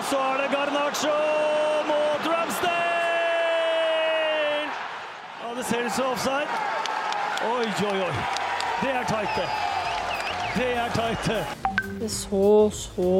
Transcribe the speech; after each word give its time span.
Og 0.00 0.06
så 0.08 0.16
er 0.16 0.38
det 0.40 0.46
Garnaccio 0.48 1.16
mot 1.84 2.22
Ramsdale! 2.32 2.76
Ja, 5.42 5.48
det 5.58 5.64
ser 5.68 5.82
ut 5.86 5.92
som 5.92 6.06
offside. 6.14 6.54
Oi, 7.44 7.66
oi, 7.90 7.98
oi. 8.06 8.14
Det 8.80 8.94
er 8.96 9.04
tight, 9.10 9.34
det. 9.36 9.48
Det 10.54 10.68
er 10.72 10.94
tight, 10.94 11.28
det. 11.28 11.42
Det 12.00 12.08
så 12.14 12.70
så 12.72 13.10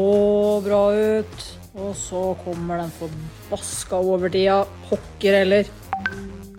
bra 0.64 0.80
ut. 0.96 1.44
Og 1.74 1.92
så 2.00 2.22
kommer 2.46 2.80
den 2.80 2.94
forbaska 2.96 4.00
overtida. 4.00 4.62
Pokker 4.88 5.36
heller. 5.42 5.68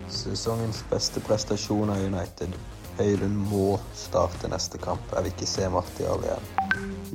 Sesongens 0.06 0.84
beste 0.90 1.20
prestasjon 1.26 1.90
av 1.90 1.98
United. 1.98 2.54
Høylund 3.00 3.42
må 3.50 3.72
starte 3.98 4.52
neste 4.54 4.78
kamp. 4.78 5.02
Jeg 5.16 5.26
vil 5.26 5.34
ikke 5.34 5.50
se 5.56 5.66
Martial 5.78 6.22
igjen. 6.28 6.46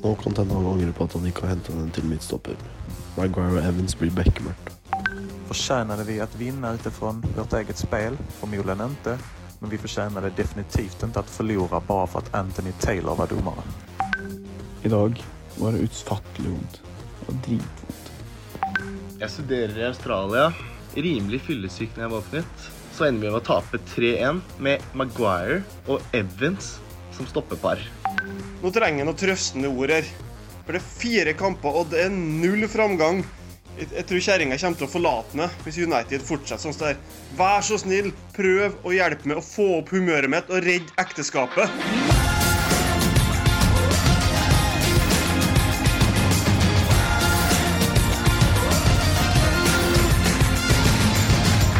Nå 0.03 0.11
kan 0.19 0.35
Tenna 0.35 0.59
angre 0.59 0.91
på 0.91 1.07
at 1.07 1.15
han 1.15 1.31
ikke 1.31 1.47
har 1.47 1.55
henta 1.55 1.77
den 1.77 1.95
til 1.95 2.11
midtstopper. 2.11 2.59
Maguire 3.17 3.57
og 3.57 3.65
Evans 3.65 3.95
blir 3.97 4.11
bekmørkt. 4.13 4.73
Förtjänade 5.47 6.03
vi 6.03 6.19
att 6.19 6.35
vinna 6.35 6.73
utifrån 6.73 7.25
vårt 7.37 7.53
eget 7.53 7.77
spel? 7.77 8.17
Förmodligen 8.29 8.81
inte. 8.81 9.17
Men 9.59 9.69
vi 9.69 9.77
förtjänade 9.77 10.29
definitivt 10.29 11.03
inte 11.03 11.19
att 11.19 11.29
förlora 11.29 11.79
bara 11.79 12.07
för 12.07 12.19
att 12.19 12.35
Anthony 12.35 12.71
Taylor 12.71 13.15
var 13.15 13.27
domare. 13.27 13.63
I 14.83 14.89
dag 14.89 15.23
var 15.55 15.71
det 15.71 15.77
utfattelig 15.77 16.49
vondt. 16.49 16.81
Det 17.19 17.33
var 17.33 17.39
dritvondt. 17.45 18.11
Jeg 19.19 19.29
studerer 19.31 19.79
i 19.79 19.85
Australia. 19.87 20.53
Rimelig 20.95 21.41
fyllesyk 21.41 21.95
når 21.95 22.03
jeg 22.03 22.11
våknet. 22.11 22.69
Så 22.93 23.07
ender 23.07 23.21
vi 23.21 23.31
med 23.31 23.41
å 23.41 23.45
tape 23.45 23.81
3-1 23.95 24.41
med 24.59 24.85
Maguire 24.93 25.63
og 25.87 26.01
Evans 26.13 26.75
som 27.17 27.25
stoppepar. 27.25 27.81
Nå 28.61 28.71
trenger 28.73 29.01
jeg 29.01 29.09
noen 29.09 29.21
trøstende 29.25 29.73
ord 29.73 29.93
her. 29.97 30.05
For 30.67 30.75
det 30.75 30.81
er 30.81 30.95
fire 30.99 31.31
kamper, 31.39 31.77
og 31.79 31.91
det 31.93 32.01
er 32.03 32.09
null 32.11 32.65
framgang. 32.67 33.21
Jeg, 33.77 33.87
jeg 33.93 34.03
tror 34.09 34.23
kjerringa 34.25 34.57
kommer 34.59 34.81
til 34.81 34.87
å 34.89 34.91
forlate 34.91 35.37
meg 35.39 35.61
hvis 35.63 35.77
United 35.79 36.25
fortsetter 36.27 36.59
sånn 36.65 36.75
der. 36.81 36.97
Vær 37.39 37.63
så 37.63 37.77
snill, 37.79 38.09
prøv 38.35 38.75
å 38.83 38.91
hjelpe 38.91 39.31
meg 39.31 39.39
å 39.39 39.45
få 39.47 39.69
opp 39.77 39.93
humøret 39.95 40.27
mitt 40.27 40.51
og 40.51 40.67
redde 40.67 40.91
ekteskapet. 40.99 41.71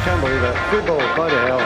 Can't 0.08 0.24
believe 0.24 0.48
it. 0.48 0.56
Football, 0.72 1.04
bloody 1.20 1.44
hell. 1.44 1.64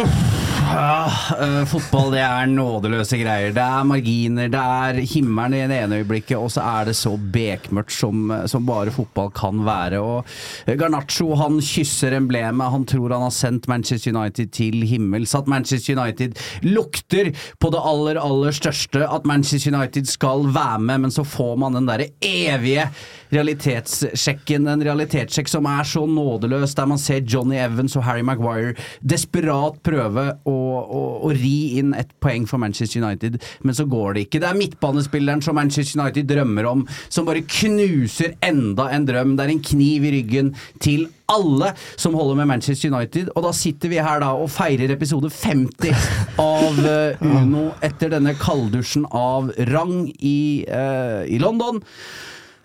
Uff, 0.00 0.29
ja, 0.70 1.12
eh, 1.40 1.64
fotball 1.68 2.12
det 2.14 2.22
er 2.24 2.48
nådeløse 2.50 3.18
greier. 3.20 3.52
Det 3.56 3.64
er 3.64 3.86
marginer, 3.88 4.50
det 4.52 4.60
er 4.60 5.00
himmelen 5.12 5.56
i 5.58 5.68
det 5.70 5.78
ene 5.84 6.00
øyeblikket, 6.00 6.36
og 6.38 6.50
så 6.54 6.64
er 6.64 6.90
det 6.90 6.96
så 6.98 7.14
bekmørkt 7.18 7.94
som, 7.94 8.32
som 8.50 8.66
bare 8.68 8.94
fotball 8.94 9.32
kan 9.36 9.64
være. 9.66 10.00
Og 10.00 10.70
Garnaccio 10.80 11.34
han 11.40 11.60
kysser 11.64 12.16
emblemet, 12.18 12.72
han 12.74 12.86
tror 12.88 13.16
han 13.16 13.26
har 13.26 13.34
sendt 13.34 13.68
Manchester 13.70 14.14
United 14.14 14.52
til 14.56 14.84
himmels. 14.88 15.34
At 15.34 15.50
Manchester 15.50 15.98
United 15.98 16.38
lukter 16.66 17.32
på 17.58 17.72
det 17.74 17.84
aller, 17.92 18.20
aller 18.22 18.54
største, 18.56 19.04
at 19.06 19.26
Manchester 19.28 19.74
United 19.74 20.10
skal 20.10 20.48
være 20.54 20.78
med, 20.78 21.06
men 21.06 21.14
så 21.14 21.26
får 21.26 21.56
man 21.60 21.78
den 21.78 21.90
derre 21.90 22.10
evige 22.20 22.88
realitetssjekken, 23.30 24.66
en 24.68 24.84
realitetssjekk 24.84 25.50
som 25.50 25.68
er 25.70 25.86
så 25.86 26.04
nådeløs, 26.06 26.74
der 26.74 26.88
man 26.90 27.00
ser 27.00 27.22
Johnny 27.22 27.58
Evans 27.60 27.96
og 27.98 28.04
Harry 28.06 28.24
Maguire 28.26 28.74
desperat 29.00 29.78
prøve 29.86 30.26
å, 30.48 30.59
å, 30.60 31.02
å 31.26 31.32
ri 31.36 31.80
inn 31.80 31.94
et 31.98 32.10
poeng 32.22 32.46
for 32.48 32.62
Manchester 32.62 33.02
United, 33.02 33.38
men 33.66 33.76
så 33.76 33.86
går 33.90 34.16
det 34.16 34.26
ikke. 34.26 34.42
Det 34.42 34.50
er 34.50 34.58
midtbanespilleren 34.58 35.44
som 35.44 35.58
Manchester 35.58 36.00
United 36.00 36.28
drømmer 36.30 36.68
om, 36.70 36.84
som 37.08 37.28
bare 37.28 37.44
knuser 37.46 38.36
enda 38.44 38.90
en 38.94 39.08
drøm. 39.08 39.36
Det 39.38 39.46
er 39.46 39.54
en 39.54 39.64
kniv 39.70 40.06
i 40.08 40.14
ryggen 40.18 40.54
til 40.82 41.08
alle 41.30 41.72
som 42.00 42.16
holder 42.18 42.40
med 42.40 42.50
Manchester 42.50 42.90
United, 42.90 43.30
og 43.36 43.44
da 43.46 43.52
sitter 43.54 43.92
vi 43.92 44.00
her 44.02 44.22
da 44.22 44.32
og 44.34 44.50
feirer 44.50 44.90
episode 44.94 45.30
50 45.30 45.94
av 46.42 46.80
eh, 46.90 47.22
Uno 47.22 47.68
etter 47.86 48.10
denne 48.16 48.34
kalddusjen 48.38 49.06
av 49.14 49.52
rang 49.70 50.08
i, 50.18 50.66
uh, 50.66 51.22
i 51.30 51.38
London. 51.42 51.78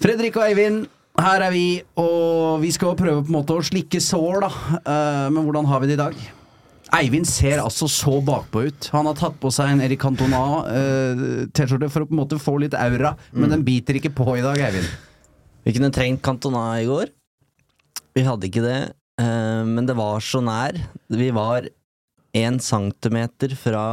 Fredrik 0.01 0.39
og 0.39 0.47
Eivind, 0.47 0.85
her 1.21 1.45
er 1.45 1.53
vi, 1.53 1.67
og 2.01 2.59
vi 2.63 2.71
skal 2.75 2.97
prøve 2.99 3.23
på 3.23 3.31
en 3.31 3.37
måte 3.37 3.55
å 3.55 3.63
slikke 3.63 4.01
sår, 4.03 4.41
da. 4.43 4.49
Eh, 4.81 5.27
men 5.31 5.45
hvordan 5.45 5.69
har 5.69 5.83
vi 5.83 5.91
det 5.91 5.95
i 5.95 6.01
dag? 6.01 6.25
Eivind 6.93 7.25
ser 7.25 7.59
altså 7.63 7.87
så 7.89 8.19
bakpå 8.23 8.67
ut. 8.67 8.89
Han 8.93 9.07
har 9.09 9.17
tatt 9.17 9.39
på 9.41 9.49
seg 9.53 9.71
en 9.71 9.81
Erik 9.81 10.03
Cantona-T-skjorte 10.03 11.89
for 11.89 12.05
å 12.05 12.09
på 12.09 12.13
en 12.13 12.21
måte 12.21 12.41
få 12.41 12.59
litt 12.61 12.77
aura, 12.77 13.15
men 13.33 13.51
den 13.51 13.65
biter 13.65 13.97
ikke 13.97 14.13
på 14.15 14.35
i 14.37 14.43
dag, 14.45 14.61
Eivind. 14.67 14.91
Vi 15.65 15.73
kunne 15.73 15.89
trengt 15.93 16.21
Cantona 16.25 16.67
i 16.77 16.85
går. 16.85 17.09
Vi 18.15 18.23
hadde 18.23 18.47
ikke 18.47 18.63
det, 18.63 18.79
uh, 19.19 19.65
men 19.65 19.89
det 19.89 19.97
var 19.97 20.21
så 20.23 20.43
nær. 20.45 20.77
Vi 21.09 21.31
var 21.35 21.67
én 22.35 22.59
centimeter 22.61 23.55
fra 23.57 23.85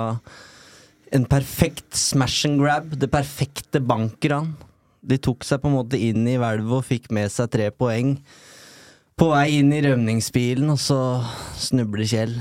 en 1.12 1.24
perfekt 1.28 1.96
smash 1.96 2.46
and 2.48 2.60
grab, 2.60 2.92
det 2.98 3.10
perfekte 3.12 3.80
bankran. 3.80 4.52
De 5.02 5.18
tok 5.18 5.44
seg 5.46 5.62
på 5.62 5.70
en 5.70 5.78
måte 5.80 5.98
inn 5.98 6.26
i 6.28 6.38
hvelvet 6.38 6.78
og 6.78 6.86
fikk 6.86 7.10
med 7.14 7.32
seg 7.32 7.50
tre 7.52 7.70
poeng. 7.74 8.18
På 9.18 9.32
vei 9.32 9.58
inn 9.58 9.72
i 9.74 9.82
rømningsbilen, 9.84 10.70
og 10.72 10.80
så 10.80 10.98
snubler 11.60 12.08
Kjell. 12.08 12.36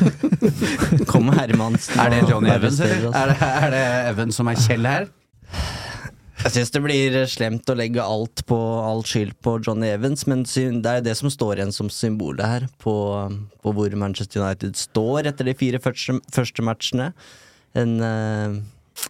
Kommer 1.12 1.36
Hermansen 1.38 2.00
Er 2.00 2.12
det 2.14 2.22
Johnny 2.30 2.50
Evans, 2.52 2.80
eller? 2.80 3.10
Er 3.14 3.32
det, 3.32 3.36
er 3.40 3.74
det 3.74 3.82
Evans 4.12 4.38
som 4.38 4.50
er 4.50 4.60
Kjell 4.60 4.88
her? 4.88 5.08
Jeg 6.42 6.56
syns 6.56 6.72
det 6.74 6.80
blir 6.82 7.16
slemt 7.30 7.70
å 7.70 7.76
legge 7.78 8.02
alt 8.02 8.42
på 8.48 8.56
all 8.58 9.04
skyld 9.06 9.36
på 9.46 9.60
Johnny 9.62 9.92
Evans, 9.92 10.24
men 10.26 10.42
det 10.42 10.90
er 10.90 11.04
det 11.06 11.14
som 11.14 11.30
står 11.30 11.60
igjen 11.60 11.74
som 11.74 11.90
symbolet 11.92 12.42
her, 12.42 12.66
på, 12.82 12.94
på 13.62 13.74
hvor 13.76 13.94
Manchester 13.94 14.42
United 14.42 14.74
står 14.80 15.30
etter 15.30 15.46
de 15.46 15.54
fire 15.54 15.78
første, 15.82 16.18
første 16.34 16.66
matchene. 16.66 17.12
En, 17.78 17.94
eh, 18.02 19.06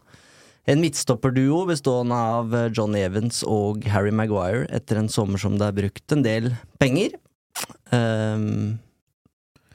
en 0.68 0.84
midtstopperduo 0.84 1.64
bestående 1.72 2.20
av 2.36 2.52
Johnny 2.76 3.00
Evans 3.00 3.40
og 3.48 3.88
Harry 3.94 4.12
Maguire 4.12 4.68
etter 4.68 5.00
en 5.00 5.08
sommer 5.10 5.40
som 5.40 5.56
det 5.56 5.70
er 5.70 5.78
brukt 5.80 6.14
en 6.14 6.26
del 6.26 6.52
penger. 6.82 7.16
Um, 7.92 8.76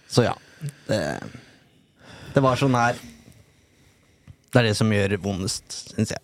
så 0.09 0.29
ja. 0.29 0.37
Det, 0.87 1.01
det 2.33 2.43
var 2.43 2.59
så 2.59 2.69
nær. 2.71 2.97
Det 4.47 4.61
er 4.61 4.69
det 4.69 4.77
som 4.79 4.91
gjør 4.91 5.17
vondest, 5.21 5.81
syns 5.93 6.15
jeg. 6.15 6.23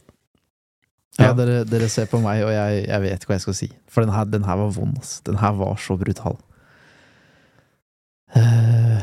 Ja, 1.21 1.29
dere, 1.37 1.61
dere 1.69 1.87
ser 1.93 2.07
på 2.09 2.17
meg, 2.23 2.41
og 2.41 2.49
jeg, 2.49 2.85
jeg 2.87 3.01
vet 3.03 3.19
ikke 3.21 3.29
hva 3.29 3.37
jeg 3.37 3.45
skal 3.45 3.57
si. 3.57 3.67
For 3.91 4.05
den 4.05 4.13
her, 4.15 4.25
den 4.25 4.47
her 4.47 4.57
var 4.57 4.71
vond, 4.73 4.95
ass. 4.97 5.19
Den 5.27 5.37
her 5.37 5.53
var 5.59 5.75
så 5.81 5.97
brutal. 5.99 6.39
Uh, 8.33 8.97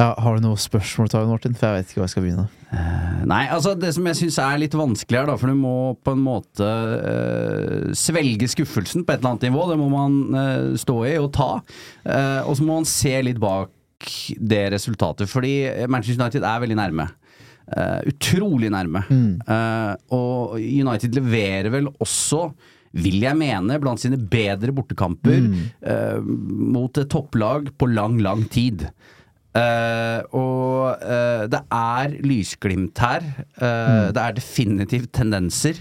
ja, 0.00 0.08
har 0.18 0.34
du 0.34 0.42
noe 0.42 0.58
spørsmål, 0.58 1.12
Tayo 1.12 1.28
Martin? 1.30 1.54
For 1.54 1.68
jeg 1.68 1.78
vet 1.78 1.92
ikke 1.92 2.00
hvor 2.00 2.08
jeg 2.08 2.14
skal 2.16 2.26
begynne. 2.26 2.48
Uh, 2.72 3.20
Nei, 3.30 3.44
altså 3.54 3.76
det 3.78 3.92
som 3.94 4.08
jeg 4.10 4.18
syns 4.18 4.40
er 4.42 4.58
litt 4.58 4.74
vanskelig 4.74 5.20
her, 5.20 5.30
da, 5.30 5.36
for 5.38 5.52
du 5.52 5.60
må 5.60 5.76
på 6.02 6.16
en 6.16 6.24
måte 6.24 6.66
uh, 6.66 7.92
svelge 7.94 8.50
skuffelsen 8.50 9.06
på 9.06 9.14
et 9.14 9.22
eller 9.22 9.36
annet 9.36 9.46
nivå. 9.46 9.68
Det 9.70 9.78
må 9.78 9.86
man 9.92 10.18
stå 10.82 10.98
i 11.12 11.14
og 11.20 11.30
ta. 11.36 11.52
Eh, 12.02 12.40
og 12.42 12.58
så 12.58 12.66
må 12.66 12.80
man 12.80 12.88
se 12.88 13.14
litt 13.22 13.38
bak 13.42 13.70
det 14.38 14.64
resultatet, 14.74 15.30
fordi 15.30 15.86
Manchester 15.88 16.24
United 16.24 16.46
er 16.46 16.62
veldig 16.64 16.78
nærme. 16.78 17.08
Uh, 17.72 18.00
utrolig 18.10 18.68
nærme. 18.74 19.04
Eh, 19.08 19.94
og 20.12 20.56
United 20.58 21.14
leverer 21.14 21.70
vel 21.72 21.86
også 22.02 22.48
vil 22.92 23.22
jeg 23.24 23.38
mene, 23.40 23.78
blant 23.80 24.02
sine 24.02 24.18
bedre 24.18 24.74
bortekamper 24.76 25.38
eh, 25.40 26.18
mot 26.20 26.98
et 27.00 27.08
topplag 27.08 27.70
på 27.80 27.88
lang, 27.88 28.18
lang 28.20 28.44
tid. 28.52 28.84
Uh, 29.52 30.20
og 30.32 31.02
uh, 31.04 31.42
det 31.52 31.58
er 31.76 32.14
lysglimt 32.24 32.96
her. 33.04 33.24
Eh, 33.60 34.06
Det 34.16 34.22
er 34.22 34.36
definitivt 34.38 35.10
tendenser. 35.12 35.76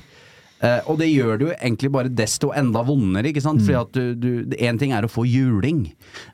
Eh, 0.61 0.79
og 0.89 0.99
det 1.01 1.09
gjør 1.09 1.37
det 1.39 1.47
jo 1.47 1.53
egentlig 1.57 1.91
bare 1.93 2.13
desto 2.13 2.51
enda 2.57 2.83
vondere, 2.85 3.31
ikke 3.31 3.43
sant? 3.43 3.63
Fordi 3.65 3.79
at 3.79 4.01
du, 4.21 4.29
Én 4.61 4.79
ting 4.81 4.93
er 4.93 5.05
å 5.07 5.11
få 5.11 5.25
juling, 5.25 5.87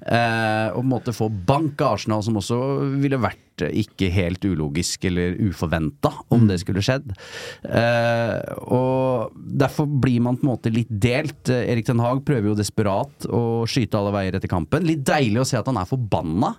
eh, 0.04 0.68
og 0.74 0.82
på 0.82 0.86
en 0.86 0.92
måte 0.92 1.16
få 1.16 1.30
bank 1.32 1.80
av 1.82 1.98
Arsenal, 1.98 2.24
som 2.26 2.40
også 2.40 2.58
ville 3.00 3.20
vært 3.24 3.64
eh, 3.66 3.72
ikke 3.84 4.10
helt 4.14 4.44
ulogisk 4.48 5.08
eller 5.08 5.38
uforventa 5.48 6.12
om 6.36 6.48
det 6.50 6.60
skulle 6.64 6.84
skjedd. 6.86 7.14
Eh, 7.64 8.38
og 8.68 9.38
derfor 9.64 9.88
blir 9.88 10.22
man 10.26 10.40
på 10.40 10.48
en 10.48 10.54
måte 10.54 10.74
litt 10.74 10.92
delt. 10.92 11.48
Eh, 11.50 11.66
Erik 11.72 11.88
Den 11.88 12.04
Haag 12.04 12.24
prøver 12.28 12.52
jo 12.52 12.58
desperat 12.60 13.30
å 13.32 13.44
skyte 13.70 14.00
alle 14.00 14.16
veier 14.16 14.38
etter 14.38 14.52
kampen. 14.52 14.88
Litt 14.88 15.06
deilig 15.08 15.44
å 15.44 15.48
se 15.48 15.60
at 15.60 15.70
han 15.72 15.80
er 15.80 15.90
forbanna. 15.90 16.56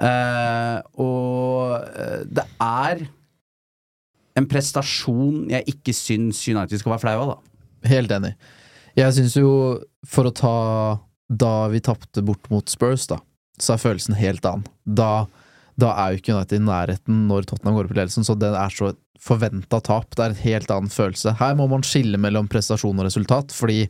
Eh, 0.00 0.76
og 1.04 1.74
eh, 1.92 2.20
det 2.28 2.46
er 2.64 3.02
en 4.38 4.48
prestasjon 4.50 5.48
jeg 5.50 5.66
ikke 5.74 5.94
syns 5.96 6.42
United 6.48 6.80
skal 6.80 6.94
være 6.94 7.04
flau 7.04 7.16
av, 7.22 7.32
da. 7.34 7.90
Helt 7.90 8.12
enig. 8.14 8.34
Jeg 8.98 9.16
syns 9.16 9.36
jo, 9.38 9.52
for 10.06 10.28
å 10.28 10.34
ta 10.34 10.56
da 11.30 11.54
vi 11.70 11.82
tapte 11.84 12.24
bort 12.26 12.48
mot 12.50 12.66
Spurs, 12.70 13.06
da, 13.10 13.20
så 13.60 13.74
er 13.74 13.84
følelsen 13.84 14.18
helt 14.18 14.46
annen. 14.48 14.66
Da, 14.84 15.26
da 15.80 15.92
er 16.02 16.12
jo 16.12 16.22
ikke 16.22 16.34
United 16.34 16.58
i 16.58 16.66
nærheten 16.66 17.26
når 17.30 17.48
Tottenham 17.50 17.78
går 17.78 17.88
opp 17.88 17.94
i 17.94 18.00
ledelsen, 18.00 18.26
så 18.26 18.36
det 18.38 18.50
er 18.50 18.74
så 18.74 18.92
forventa 19.20 19.80
tap. 19.84 20.14
Det 20.16 20.24
er 20.24 20.34
en 20.34 20.42
helt 20.42 20.72
annen 20.72 20.92
følelse. 20.92 21.36
Her 21.38 21.56
må 21.58 21.68
man 21.70 21.84
skille 21.86 22.20
mellom 22.20 22.48
prestasjon 22.50 22.98
og 22.98 23.06
resultat, 23.06 23.54
fordi 23.54 23.84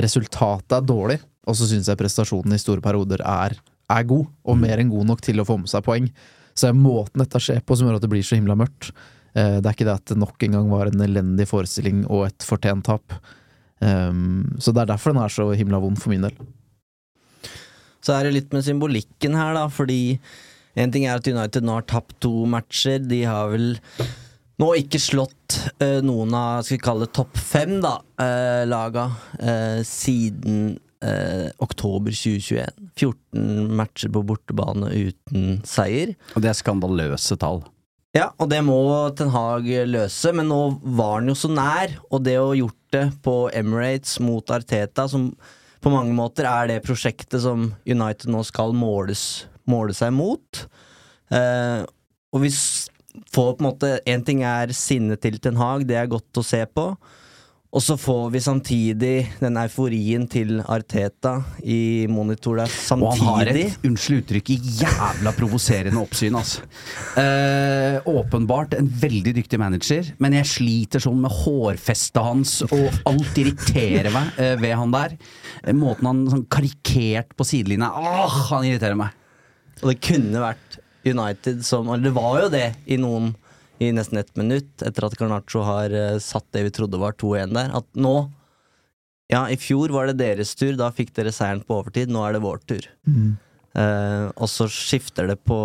resultatet 0.00 0.76
er 0.76 0.86
dårlig, 0.88 1.20
og 1.46 1.56
så 1.56 1.68
syns 1.70 1.88
jeg 1.90 2.00
prestasjonen 2.00 2.56
i 2.56 2.60
store 2.60 2.82
perioder 2.84 3.22
er, 3.22 3.54
er 3.92 4.08
god, 4.10 4.26
og 4.44 4.58
mer 4.58 4.80
enn 4.82 4.92
god 4.92 5.12
nok 5.12 5.22
til 5.24 5.40
å 5.40 5.46
få 5.48 5.60
med 5.60 5.70
seg 5.70 5.84
poeng. 5.86 6.08
Så 6.54 6.68
det 6.68 6.74
er 6.74 6.80
måten 6.80 7.22
dette 7.22 7.40
skjer 7.42 7.62
på 7.66 7.76
som 7.76 7.88
gjør 7.88 7.98
at 7.98 8.04
det 8.04 8.10
blir 8.12 8.26
så 8.26 8.38
himla 8.38 8.56
mørkt. 8.58 8.92
Eh, 9.34 9.58
Det 9.60 9.66
er 9.66 9.74
ikke 9.74 9.88
det 9.88 9.96
at 9.98 10.12
det 10.12 10.18
nok 10.20 10.46
en 10.46 10.58
gang 10.58 10.70
var 10.70 10.90
en 10.90 11.04
elendig 11.06 11.46
forestilling 11.50 12.04
og 12.06 12.28
et 12.28 12.46
fortjent 12.46 12.86
tap. 12.86 13.16
Um, 13.84 14.54
så 14.62 14.72
det 14.72 14.84
er 14.84 14.92
derfor 14.94 15.12
den 15.12 15.22
er 15.24 15.32
så 15.32 15.48
himla 15.58 15.80
vond 15.82 15.98
for 16.00 16.14
min 16.14 16.24
del. 16.24 16.36
Så 18.04 18.14
er 18.14 18.24
det 18.24 18.34
litt 18.36 18.52
med 18.54 18.64
symbolikken 18.64 19.34
her, 19.36 19.52
da, 19.56 19.64
fordi 19.72 20.18
en 20.78 20.92
ting 20.94 21.06
er 21.08 21.18
at 21.18 21.26
United 21.28 21.64
nå 21.66 21.80
har 21.80 21.88
tapt 21.90 22.16
to 22.22 22.44
matcher. 22.48 23.02
De 23.02 23.24
har 23.26 23.50
vel 23.52 23.74
nå 24.62 24.70
ikke 24.78 25.02
slått 25.02 25.58
uh, 25.82 25.98
noen 26.06 26.32
av 26.38 26.62
skal 26.62 26.78
vi 26.78 26.84
kalle 26.86 27.08
det 27.08 27.16
topp 27.18 27.36
fem, 27.40 27.76
da, 27.82 27.98
uh, 28.22 28.62
laga 28.70 29.10
uh, 29.42 29.82
siden 29.84 30.78
oktober 31.60 32.14
2021. 32.16 32.70
14 32.96 33.74
matcher 33.76 34.08
på 34.08 34.22
bortebane 34.24 34.88
uten 34.88 35.58
seier. 35.68 36.14
Og 36.32 36.40
det 36.40 36.48
er 36.48 36.56
skandaløse 36.56 37.36
tall. 37.36 37.60
Ja, 38.14 38.28
og 38.38 38.46
det 38.52 38.60
må 38.62 38.78
Ten 39.18 39.32
Hag 39.34 39.66
løse, 39.90 40.30
men 40.36 40.46
nå 40.46 40.60
var 40.96 41.18
han 41.18 41.32
jo 41.32 41.34
så 41.38 41.50
nær. 41.50 41.96
Og 42.14 42.22
det 42.22 42.36
å 42.38 42.54
gjort 42.54 42.94
det 42.94 43.08
på 43.24 43.34
Emirates 43.50 44.20
mot 44.22 44.54
Arteta, 44.54 45.08
som 45.10 45.32
på 45.82 45.92
mange 45.92 46.14
måter 46.16 46.46
er 46.48 46.70
det 46.70 46.84
prosjektet 46.86 47.42
som 47.42 47.72
United 47.82 48.30
nå 48.30 48.44
skal 48.46 48.72
måles, 48.76 49.48
måle 49.68 49.96
seg 49.96 50.14
mot. 50.14 50.62
Eh, 51.34 51.82
og 52.30 52.44
vi 52.44 52.52
får 52.54 53.50
på 53.50 53.62
en 53.62 53.66
måte 53.66 53.90
Én 54.06 54.22
ting 54.26 54.44
er 54.46 54.70
sinnet 54.76 55.22
til 55.24 55.40
Ten 55.42 55.58
Hag, 55.58 55.84
det 55.90 55.98
er 55.98 56.10
godt 56.10 56.38
å 56.38 56.46
se 56.46 56.62
på. 56.70 56.92
Og 57.74 57.82
så 57.82 57.96
får 57.98 58.28
vi 58.30 58.40
samtidig 58.42 59.14
den 59.40 59.56
euforien 59.58 60.28
til 60.30 60.60
Arteta 60.62 61.32
i 61.66 62.06
monitor 62.10 62.60
der. 62.60 62.70
Og 62.94 63.08
han 63.10 63.24
har 63.26 63.48
Samtidig. 63.48 63.64
et, 63.66 63.88
unnskyld 63.88 64.20
uttrykket, 64.22 64.68
jævla 64.78 65.32
provoserende 65.34 65.98
oppsyn, 65.98 66.38
altså. 66.38 66.62
Eh, 67.18 67.98
åpenbart 68.06 68.76
en 68.78 68.86
veldig 69.02 69.34
dyktig 69.40 69.58
manager, 69.58 70.12
men 70.22 70.38
jeg 70.38 70.50
sliter 70.52 71.02
sånn 71.02 71.18
med 71.24 71.34
hårfestet 71.34 72.22
hans, 72.22 72.54
og 72.68 73.10
alt 73.10 73.42
irriterer 73.42 74.12
meg 74.14 74.38
eh, 74.38 74.54
ved 74.62 74.78
han 74.78 74.94
der. 74.94 75.18
Måten 75.74 76.12
han 76.12 76.24
sånn 76.30 76.46
karikert 76.46 77.34
på 77.34 77.46
sidelinja 77.48 77.90
Åh, 77.90 78.40
han 78.52 78.68
irriterer 78.68 78.98
meg. 78.98 79.18
Og 79.82 79.90
det 79.90 79.98
kunne 80.04 80.46
vært 80.46 80.78
United 81.04 81.64
som 81.66 81.88
Eller 81.90 82.06
det 82.06 82.14
var 82.16 82.36
jo 82.44 82.50
det 82.52 82.68
i 82.86 82.96
noen 83.00 83.32
i 83.82 83.90
nesten 83.94 84.20
ett 84.20 84.34
minutt, 84.38 84.82
etter 84.86 85.06
at 85.06 85.16
Garnaccio 85.18 85.64
har 85.66 85.94
eh, 85.94 86.18
satt 86.22 86.46
det 86.54 86.66
vi 86.68 86.74
trodde 86.74 87.00
var 87.00 87.16
2-1 87.18 87.54
der. 87.56 87.74
At 87.80 87.88
nå 87.94 88.16
Ja, 89.32 89.46
i 89.48 89.56
fjor 89.56 89.88
var 89.88 90.06
det 90.06 90.18
deres 90.20 90.52
tur, 90.54 90.74
da 90.76 90.90
fikk 90.92 91.14
dere 91.16 91.32
seieren 91.32 91.64
på 91.64 91.78
overtid. 91.80 92.10
Nå 92.12 92.22
er 92.26 92.36
det 92.36 92.42
vår 92.44 92.60
tur. 92.68 92.86
Eh, 93.74 94.26
og 94.36 94.50
så 94.52 94.68
skifter 94.70 95.26
det 95.32 95.38
på, 95.48 95.58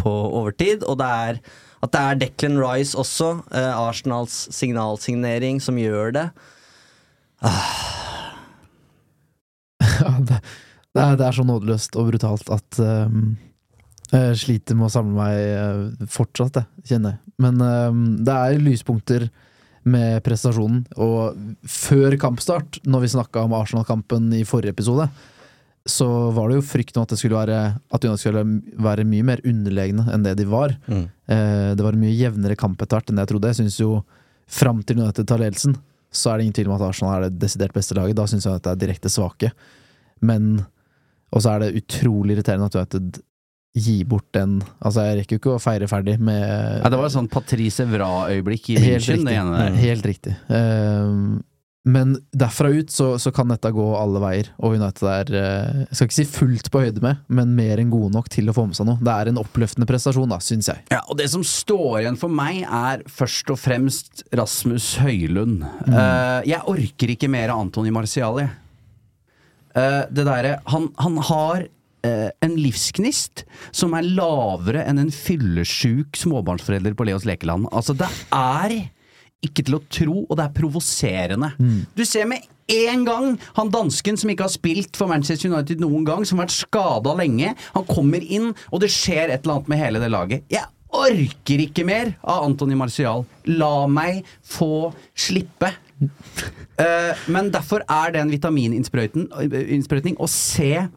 på 0.00 0.14
overtid, 0.40 0.82
og 0.82 0.98
det 0.98 1.10
er 1.28 1.42
at 1.82 1.90
det 1.90 2.00
er 2.00 2.18
Declan 2.20 2.60
Rice 2.62 2.98
også, 2.98 3.42
eh, 3.50 3.72
Arsenals 3.74 4.46
signalsignering, 4.54 5.60
som 5.62 5.78
gjør 5.78 6.18
det. 6.18 6.28
Ja, 10.02 10.16
det, 10.18 10.38
det, 10.94 11.02
er, 11.02 11.16
det 11.18 11.24
er 11.26 11.34
så 11.36 11.42
nådeløst 11.46 11.96
og 12.00 12.08
brutalt 12.08 12.48
at 12.50 12.78
um, 12.82 13.34
jeg 14.12 14.40
sliter 14.42 14.76
med 14.76 14.88
å 14.88 14.92
samle 14.92 15.16
meg 15.16 15.38
eh, 15.40 16.06
fortsatt, 16.12 16.58
det, 16.58 16.64
kjenner 16.90 17.14
jeg. 17.14 17.32
Men 17.40 17.60
um, 17.64 18.02
det 18.24 18.34
er 18.36 18.60
lyspunkter 18.60 19.28
med 19.88 20.20
prestasjonen, 20.22 20.84
og 21.00 21.38
før 21.66 22.14
kampstart, 22.20 22.78
når 22.86 23.02
vi 23.02 23.12
snakka 23.16 23.46
om 23.46 23.54
Arsenal-kampen 23.56 24.28
i 24.36 24.44
forrige 24.46 24.76
episode, 24.76 25.08
så 25.88 26.06
var 26.30 26.48
det 26.48 26.60
jo 26.60 26.66
frykt 26.66 26.94
om 26.94 27.02
at 27.02 27.10
det 27.10 27.16
skulle 27.18 27.40
være 27.40 27.56
At 27.90 28.04
United 28.04 28.20
skulle 28.20 28.42
være 28.84 29.02
mye 29.02 29.24
mer 29.26 29.40
underlegne 29.42 30.04
enn 30.14 30.22
det 30.22 30.36
de 30.38 30.44
var. 30.46 30.76
Mm. 30.86 31.08
Eh, 31.26 31.70
det 31.74 31.82
var 31.82 31.96
en 31.96 32.04
mye 32.04 32.14
jevnere 32.14 32.54
kamp 32.58 32.78
etter 32.78 33.00
hvert 33.00 33.10
enn 33.10 33.18
det 33.18 33.24
jeg 33.24 33.32
trodde. 33.32 33.50
Jeg 33.50 33.60
syns 33.64 33.80
jo 33.80 33.96
fram 34.46 34.84
til 34.86 35.00
United 35.00 35.26
tar 35.26 35.42
ledelsen, 35.42 35.74
så 36.12 36.30
er 36.30 36.38
det 36.38 36.46
ingen 36.46 36.58
tvil 36.60 36.70
om 36.70 36.76
at 36.76 36.86
Arsenal 36.86 37.16
er 37.16 37.26
det 37.26 37.42
desidert 37.42 37.74
beste 37.74 37.96
laget. 37.98 38.14
Da 38.20 38.28
syns 38.30 38.46
jeg 38.46 38.60
at 38.60 38.68
det 38.68 38.76
er 38.76 38.80
direkte 38.84 39.10
svake. 39.10 39.50
Men 40.22 40.66
Og 41.32 41.40
så 41.40 41.54
er 41.54 41.62
det 41.62 41.80
utrolig 41.80 42.36
irriterende 42.36 42.68
at 42.68 42.74
United 42.76 43.22
gir 43.72 44.04
bort 44.08 44.28
den 44.36 44.58
Altså, 44.82 45.06
jeg 45.06 45.22
rekker 45.22 45.36
jo 45.36 45.40
ikke 45.40 45.54
å 45.56 45.62
feire 45.62 45.88
ferdig 45.90 46.18
med 46.20 46.42
Nei, 46.42 46.90
det 46.92 46.98
var 46.98 47.08
et 47.08 47.14
sånn 47.14 47.30
Patrice 47.32 47.86
Evra-øyeblikk 47.86 48.74
i 48.74 48.76
München, 48.82 49.24
det 49.28 49.38
ene 49.38 49.56
der. 49.56 49.80
Helt 49.80 50.06
riktig. 50.06 50.34
Ehm, 50.52 51.40
men 51.82 52.12
derfra 52.30 52.68
ut 52.70 52.92
så, 52.94 53.08
så 53.18 53.32
kan 53.34 53.50
dette 53.50 53.72
gå 53.74 53.86
alle 53.98 54.20
veier, 54.22 54.52
og 54.62 54.76
United 54.76 55.08
er 55.10 55.32
eh, 55.34 55.80
Jeg 55.88 55.98
skal 55.98 56.08
ikke 56.08 56.18
si 56.20 56.26
fullt 56.30 56.70
på 56.70 56.82
høyde 56.84 57.02
med, 57.02 57.24
men 57.26 57.56
mer 57.58 57.82
enn 57.82 57.90
gode 57.90 58.12
nok 58.14 58.28
til 58.30 58.52
å 58.52 58.54
få 58.54 58.68
med 58.68 58.78
seg 58.78 58.86
noe. 58.86 59.02
Det 59.02 59.10
er 59.10 59.32
en 59.32 59.40
oppløftende 59.42 59.88
prestasjon, 59.90 60.30
da, 60.30 60.38
syns 60.44 60.70
jeg. 60.70 60.84
Ja, 60.94 61.00
og 61.08 61.18
det 61.18 61.26
som 61.32 61.42
står 61.46 62.04
igjen 62.04 62.20
for 62.20 62.30
meg, 62.30 62.62
er 62.68 63.02
først 63.10 63.50
og 63.50 63.58
fremst 63.58 64.22
Rasmus 64.30 64.92
Høylund. 65.02 65.64
Mm. 65.88 65.96
Uh, 65.96 66.40
jeg 66.52 66.62
orker 66.70 67.16
ikke 67.16 67.32
mer 67.32 67.50
av 67.54 67.64
Antony 67.64 67.90
Marciali. 67.94 68.46
Eh, 69.72 70.02
det 70.12 70.26
derre 70.28 70.58
Han, 70.68 70.90
han 71.00 71.16
har 71.24 71.66
en 72.02 72.56
livsgnist 72.58 73.44
som 73.70 73.94
er 73.94 74.08
lavere 74.08 74.82
enn 74.90 74.98
en 75.02 75.12
fyllesjuk 75.14 76.18
småbarnsforelder 76.18 76.96
på 76.98 77.06
Leos 77.06 77.26
lekeland. 77.28 77.68
Altså, 77.70 77.94
det 77.94 78.08
er 78.34 78.74
ikke 79.42 79.64
til 79.66 79.76
å 79.78 79.82
tro, 79.90 80.16
og 80.28 80.36
det 80.38 80.44
er 80.46 80.56
provoserende. 80.56 81.52
Du 81.94 82.04
ser 82.06 82.28
med 82.30 82.44
en 82.72 83.04
gang 83.04 83.38
han 83.56 83.72
dansken 83.72 84.16
som 84.20 84.30
ikke 84.32 84.46
har 84.46 84.54
spilt 84.54 84.96
for 84.98 85.10
Manchester 85.10 85.50
United 85.50 85.82
noen 85.82 86.06
gang, 86.06 86.26
som 86.26 86.38
har 86.38 86.46
vært 86.46 86.60
skada 86.60 87.14
lenge, 87.18 87.54
han 87.74 87.88
kommer 87.88 88.22
inn, 88.22 88.52
og 88.70 88.84
det 88.84 88.90
skjer 88.94 89.28
et 89.28 89.42
eller 89.42 89.58
annet 89.58 89.72
med 89.72 89.82
hele 89.82 90.02
det 90.02 90.10
laget. 90.12 90.46
Jeg 90.52 90.66
orker 90.92 91.64
ikke 91.64 91.84
mer 91.88 92.14
av 92.20 92.44
Antony 92.46 92.76
Marcial. 92.78 93.24
La 93.48 93.86
meg 93.90 94.22
få 94.44 94.92
slippe. 95.14 95.72
uh, 96.02 97.12
men 97.32 97.50
derfor 97.54 97.84
er 97.86 98.12
det 98.14 98.20
en 98.22 98.32
vitamininnsprøytning 98.32 100.18
å 100.18 100.26
se 100.30 100.88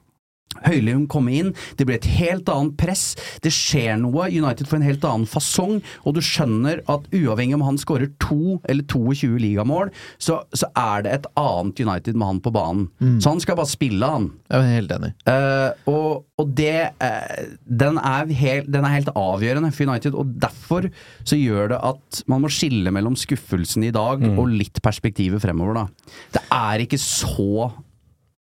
Høylund 0.63 1.09
komme 1.11 1.33
inn, 1.35 1.51
det 1.75 1.87
blir 1.87 1.97
et 1.99 2.07
helt 2.15 2.47
annet 2.51 2.75
press, 2.79 3.03
det 3.43 3.51
skjer 3.53 3.97
noe, 4.01 4.29
United 4.31 4.69
får 4.69 4.79
en 4.79 4.87
helt 4.87 5.07
annen 5.07 5.27
fasong, 5.29 5.81
og 6.07 6.15
du 6.15 6.21
skjønner 6.23 6.81
at 6.91 7.09
uavhengig 7.11 7.57
om 7.57 7.65
han 7.65 7.79
skårer 7.81 8.13
to 8.23 8.57
eller 8.63 8.85
22 8.87 9.35
ligamål, 9.41 9.91
så, 10.21 10.41
så 10.55 10.69
er 10.79 11.05
det 11.05 11.13
et 11.17 11.29
annet 11.39 11.83
United 11.83 12.15
med 12.15 12.29
han 12.31 12.41
på 12.45 12.53
banen. 12.55 12.87
Mm. 13.03 13.19
Så 13.23 13.35
han 13.35 13.43
skal 13.43 13.59
bare 13.59 13.71
spille, 13.71 14.11
han. 14.15 14.29
Jeg 14.47 14.63
er 14.63 14.75
helt 14.77 14.95
enig. 14.95 15.11
Uh, 15.27 15.91
og, 15.91 16.25
og 16.39 16.51
det 16.57 16.75
uh, 17.03 17.45
den, 17.65 17.99
er 17.99 18.35
helt, 18.39 18.71
den 18.71 18.87
er 18.87 18.97
helt 18.97 19.11
avgjørende 19.15 19.73
for 19.75 19.91
United, 19.91 20.15
og 20.15 20.35
derfor 20.41 20.89
så 21.27 21.39
gjør 21.39 21.73
det 21.75 21.81
at 21.91 22.23
man 22.31 22.45
må 22.45 22.51
skille 22.53 22.93
mellom 22.95 23.17
skuffelsen 23.19 23.85
i 23.87 23.93
dag 23.95 24.23
og 24.35 24.45
litt 24.51 24.79
perspektivet 24.85 25.43
fremover, 25.43 25.83
da. 25.83 26.13
Det 26.37 26.43
er 26.53 26.85
ikke 26.85 26.99
så 27.01 27.69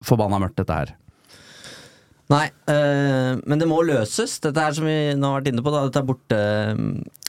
forbanna 0.04 0.38
mørkt, 0.42 0.61
dette 0.61 0.78
her. 0.78 0.94
Nei, 2.32 2.46
øh, 2.72 3.36
men 3.44 3.60
det 3.60 3.66
må 3.68 3.82
løses. 3.84 4.38
Dette 4.40 4.62
er 4.62 4.72
som 4.72 4.86
vi 4.88 4.96
nå 5.18 5.28
har 5.28 5.42
vært 5.42 5.50
inne 5.50 5.64
på, 5.64 5.72
da, 5.74 5.82
dette 5.84 6.00
er 6.00 6.06
borte, 6.08 6.38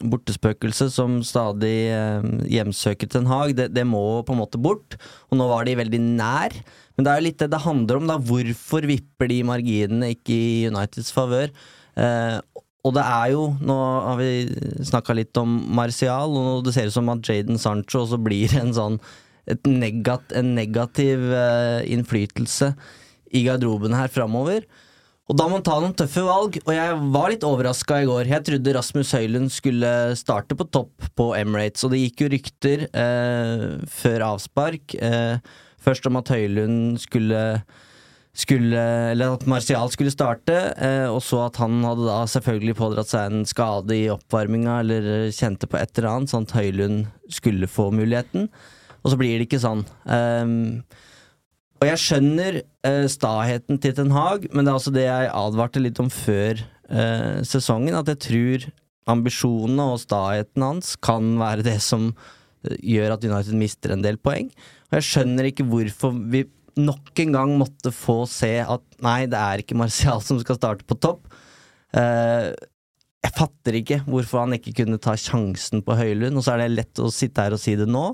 bortespøkelset 0.08 0.94
som 0.96 1.18
stadig 1.28 1.92
øh, 1.92 2.30
hjemsøker 2.48 3.10
Ten 3.12 3.28
Hag. 3.28 3.58
Det, 3.58 3.68
det 3.76 3.84
må 3.90 4.24
på 4.24 4.36
en 4.36 4.40
måte 4.40 4.62
bort. 4.62 4.96
Og 5.28 5.40
nå 5.40 5.50
var 5.52 5.68
de 5.68 5.76
veldig 5.82 6.00
nær. 6.06 6.56
Men 6.96 7.08
det 7.08 7.12
er 7.12 7.20
jo 7.20 7.26
litt 7.28 7.44
det 7.44 7.50
det 7.52 7.64
handler 7.66 8.00
om. 8.00 8.08
da 8.08 8.16
Hvorfor 8.32 8.88
vipper 8.88 9.32
de 9.32 9.42
marginene 9.52 10.14
ikke 10.16 10.36
i 10.36 10.70
Uniteds 10.72 11.12
favør? 11.16 11.52
Uh, 12.00 12.40
og 12.86 12.92
det 12.98 13.04
er 13.08 13.30
jo 13.32 13.46
Nå 13.64 13.76
har 14.04 14.18
vi 14.20 14.30
snakka 14.84 15.16
litt 15.16 15.38
om 15.40 15.54
Martial, 15.76 16.36
og 16.40 16.66
det 16.66 16.76
ser 16.76 16.92
ut 16.92 16.96
som 16.96 17.12
at 17.12 17.24
Jaden 17.24 17.60
Sancho 17.60 18.04
også 18.04 18.20
blir 18.22 18.52
en 18.60 18.74
sånn 18.76 19.00
negat, 19.68 20.32
en 20.36 20.56
negativ 20.56 21.24
uh, 21.36 21.84
innflytelse 21.84 22.72
i 23.36 23.44
garderoben 23.48 23.96
her 23.98 24.12
framover. 24.12 24.64
Og 25.26 25.38
da 25.40 25.48
må 25.48 25.58
man 25.58 25.66
ta 25.66 25.80
noen 25.82 25.96
tøffe 25.98 26.22
valg, 26.22 26.60
og 26.62 26.74
jeg 26.76 26.98
var 27.16 27.32
litt 27.32 27.46
overraska 27.48 27.98
i 28.04 28.10
går. 28.10 28.28
Jeg 28.30 28.46
trodde 28.46 28.76
Rasmus 28.78 29.14
Høylund 29.18 29.50
skulle 29.54 29.90
starte 30.20 30.58
på 30.58 30.68
topp 30.70 31.08
på 31.18 31.32
Emirates, 31.38 31.82
og 31.86 31.96
det 31.96 32.04
gikk 32.04 32.22
jo 32.22 32.30
rykter 32.36 32.86
eh, 32.92 33.66
før 33.90 34.28
avspark. 34.28 34.94
Eh, 34.94 35.42
først 35.82 36.06
om 36.12 36.22
at 36.22 36.30
Høylund 36.30 37.02
skulle 37.02 37.42
skulle, 38.36 38.82
eller 39.14 39.38
at 39.38 39.46
Martial 39.48 39.90
skulle 39.94 40.12
starte, 40.12 40.56
eh, 40.76 41.08
og 41.08 41.22
så 41.24 41.46
at 41.46 41.58
han 41.62 41.80
hadde 41.88 42.06
da 42.06 42.18
selvfølgelig 42.30 42.76
pådratt 42.78 43.12
seg 43.14 43.32
en 43.32 43.48
skade 43.48 43.96
i 43.96 44.10
oppvarminga 44.12 44.80
eller 44.84 45.10
kjente 45.36 45.70
på 45.72 45.80
et 45.80 45.94
eller 45.96 46.12
annet, 46.12 46.34
sånn 46.34 46.48
at 46.50 46.56
Høylund 46.58 47.06
skulle 47.32 47.72
få 47.72 47.88
muligheten. 47.96 48.50
Og 49.02 49.14
så 49.14 49.20
blir 49.22 49.38
det 49.38 49.48
ikke 49.48 49.64
sånn. 49.64 49.86
Um, 50.04 50.84
og 51.82 51.90
jeg 51.90 52.02
skjønner 52.02 52.62
uh, 52.64 53.06
staheten 53.12 53.80
til 53.84 53.96
Ten 53.98 54.14
Hag, 54.16 54.48
men 54.54 54.64
det 54.64 54.72
er 54.72 54.78
altså 54.80 54.94
det 54.96 55.06
jeg 55.08 55.32
advarte 55.36 55.82
litt 55.84 56.00
om 56.02 56.12
før 56.14 56.62
uh, 56.88 57.42
sesongen, 57.48 57.98
at 58.00 58.12
jeg 58.14 58.22
tror 58.26 58.68
ambisjonene 59.12 59.90
og 59.94 60.02
staheten 60.02 60.64
hans 60.66 60.96
kan 61.04 61.36
være 61.42 61.66
det 61.68 61.78
som 61.84 62.10
uh, 62.14 62.78
gjør 62.80 63.18
at 63.18 63.28
United 63.28 63.60
mister 63.60 63.94
en 63.94 64.06
del 64.06 64.20
poeng. 64.22 64.48
Og 64.90 65.00
jeg 65.00 65.10
skjønner 65.10 65.50
ikke 65.52 65.68
hvorfor 65.68 66.16
vi 66.32 66.46
nok 66.80 67.24
en 67.24 67.36
gang 67.36 67.52
måtte 67.60 67.92
få 67.96 68.22
se 68.28 68.54
at 68.64 68.86
nei, 69.04 69.26
det 69.32 69.40
er 69.40 69.64
ikke 69.64 69.78
Martial 69.80 70.24
som 70.24 70.40
skal 70.42 70.58
starte 70.60 70.88
på 70.88 70.98
topp. 71.00 71.30
jeg 71.96 73.32
fatter 73.38 73.78
ikke 73.80 74.02
hvorfor 74.04 74.42
han 74.42 74.58
ikke 74.58 74.74
kunne 74.82 75.00
ta 75.00 75.14
sjansen 75.16 75.86
på 75.88 75.96
Høylund, 75.96 76.36
og 76.36 76.44
så 76.44 76.56
er 76.56 76.66
det 76.66 76.74
lett 76.74 77.00
å 77.00 77.08
sitte 77.16 77.46
her 77.46 77.56
og 77.56 77.62
si 77.64 77.78
det 77.80 77.88
nå. 77.88 78.10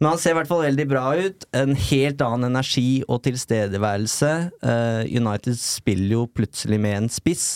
Men 0.00 0.10
han 0.10 0.20
ser 0.20 0.34
i 0.34 0.38
hvert 0.38 0.50
fall 0.50 0.64
veldig 0.66 0.86
bra 0.90 1.04
ut. 1.16 1.46
En 1.54 1.74
helt 1.78 2.22
annen 2.24 2.50
energi 2.50 3.04
og 3.06 3.22
tilstedeværelse. 3.26 4.32
Uh, 4.64 5.02
United 5.06 5.58
spiller 5.60 6.16
jo 6.16 6.26
plutselig 6.26 6.80
med 6.82 6.98
en 6.98 7.10
spiss, 7.12 7.46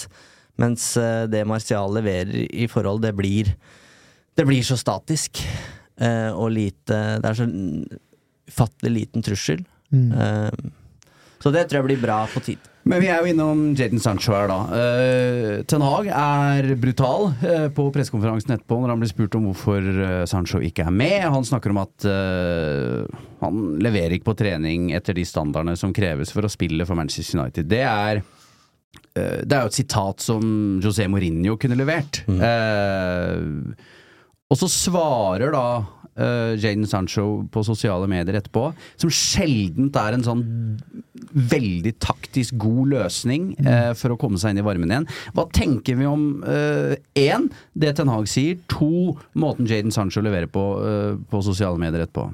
mens 0.60 0.92
uh, 1.00 1.26
det 1.30 1.44
Martial 1.48 1.92
leverer 1.98 2.46
i 2.46 2.68
forhold, 2.70 3.02
det 3.06 3.14
blir 3.18 3.54
Det 4.38 4.46
blir 4.46 4.62
så 4.62 4.76
statisk. 4.78 5.42
Uh, 5.98 6.30
og 6.30 6.52
lite 6.54 6.94
Det 7.18 7.26
er 7.26 7.34
så 7.34 7.48
ufattelig 8.48 8.92
liten 9.00 9.22
trussel. 9.22 9.64
Mm. 9.88 10.12
så 11.40 11.48
det 11.48 11.62
tror 11.64 11.78
jeg 11.78 11.86
blir 11.86 12.00
bra 12.02 12.26
på 12.28 12.42
tid. 12.44 12.58
Men 12.88 13.02
vi 13.02 13.08
er 13.12 13.20
jo 13.20 13.28
innom 13.28 13.64
Jaden 13.76 14.00
Sancho 14.00 14.32
her, 14.32 14.48
da. 14.48 14.58
Uh, 14.72 15.60
Ten 15.68 15.84
Hag 15.84 16.08
er 16.08 16.70
brutal 16.80 17.28
uh, 17.42 17.66
på 17.74 17.88
pressekonferansen 17.92 18.54
etterpå 18.56 18.78
når 18.80 18.94
han 18.94 19.02
blir 19.02 19.12
spurt 19.12 19.36
om 19.36 19.50
hvorfor 19.50 19.84
uh, 19.84 20.24
Sancho 20.30 20.62
ikke 20.64 20.86
er 20.88 20.94
med. 20.94 21.20
Han 21.28 21.44
snakker 21.44 21.74
om 21.74 21.82
at 21.84 22.08
han 23.38 23.60
leverer 23.82 24.16
ikke 24.16 24.30
på 24.30 24.36
trening 24.38 24.88
etter 24.96 25.16
de 25.16 25.24
standardene 25.28 25.76
som 25.78 25.92
kreves 25.94 26.32
for 26.34 26.46
å 26.46 26.50
spille 26.52 26.86
for 26.88 26.98
Manchester 26.98 27.42
United. 27.42 27.68
Det 27.70 27.84
er 27.84 28.22
det 29.18 29.50
er 29.50 29.64
jo 29.64 29.70
et 29.70 29.76
sitat 29.76 30.22
som 30.22 30.42
José 30.82 31.08
Mourinho 31.10 31.56
kunne 31.60 31.76
levert. 31.78 32.20
Mm. 32.30 32.38
Og 34.48 34.56
så 34.56 34.68
svarer 34.72 35.52
da 35.52 35.64
uh, 36.18 36.54
Jaden 36.56 36.86
Sancho 36.88 37.44
på 37.52 37.62
sosiale 37.66 38.08
medier 38.10 38.38
etterpå, 38.40 38.70
som 39.00 39.12
sjeldent 39.12 39.96
er 40.00 40.16
en 40.16 40.24
sånn 40.24 40.44
veldig 41.28 41.92
taktisk 42.00 42.56
god 42.60 42.94
løsning 42.94 43.50
uh, 43.60 43.92
for 43.98 44.14
å 44.14 44.18
komme 44.20 44.40
seg 44.40 44.54
inn 44.54 44.62
i 44.62 44.66
varmen 44.66 44.92
igjen. 44.94 45.08
Hva 45.36 45.44
tenker 45.52 45.98
vi 46.00 46.08
om 46.08 46.26
én, 46.48 47.48
uh, 47.48 47.64
det 47.76 47.94
Ten 47.98 48.12
Hag 48.12 48.28
sier, 48.30 48.56
to, 48.72 49.18
måten 49.36 49.68
Jaden 49.68 49.94
Sancho 49.94 50.24
leverer 50.24 50.48
på 50.50 50.66
på 51.28 51.40
sosiale 51.44 51.78
medier 51.80 52.04
etterpå? 52.04 52.28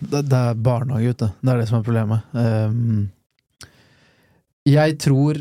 Det, 0.00 0.22
det, 0.30 0.38
er 0.38 0.58
barnehage, 0.58 1.14
ute. 1.14 1.28
Det 1.40 1.52
er 1.52 1.60
det 1.60 1.68
som 1.68 1.78
er 1.78 1.86
problemet. 1.86 2.24
Um, 2.32 3.06
jeg 4.66 4.96
tror 5.04 5.38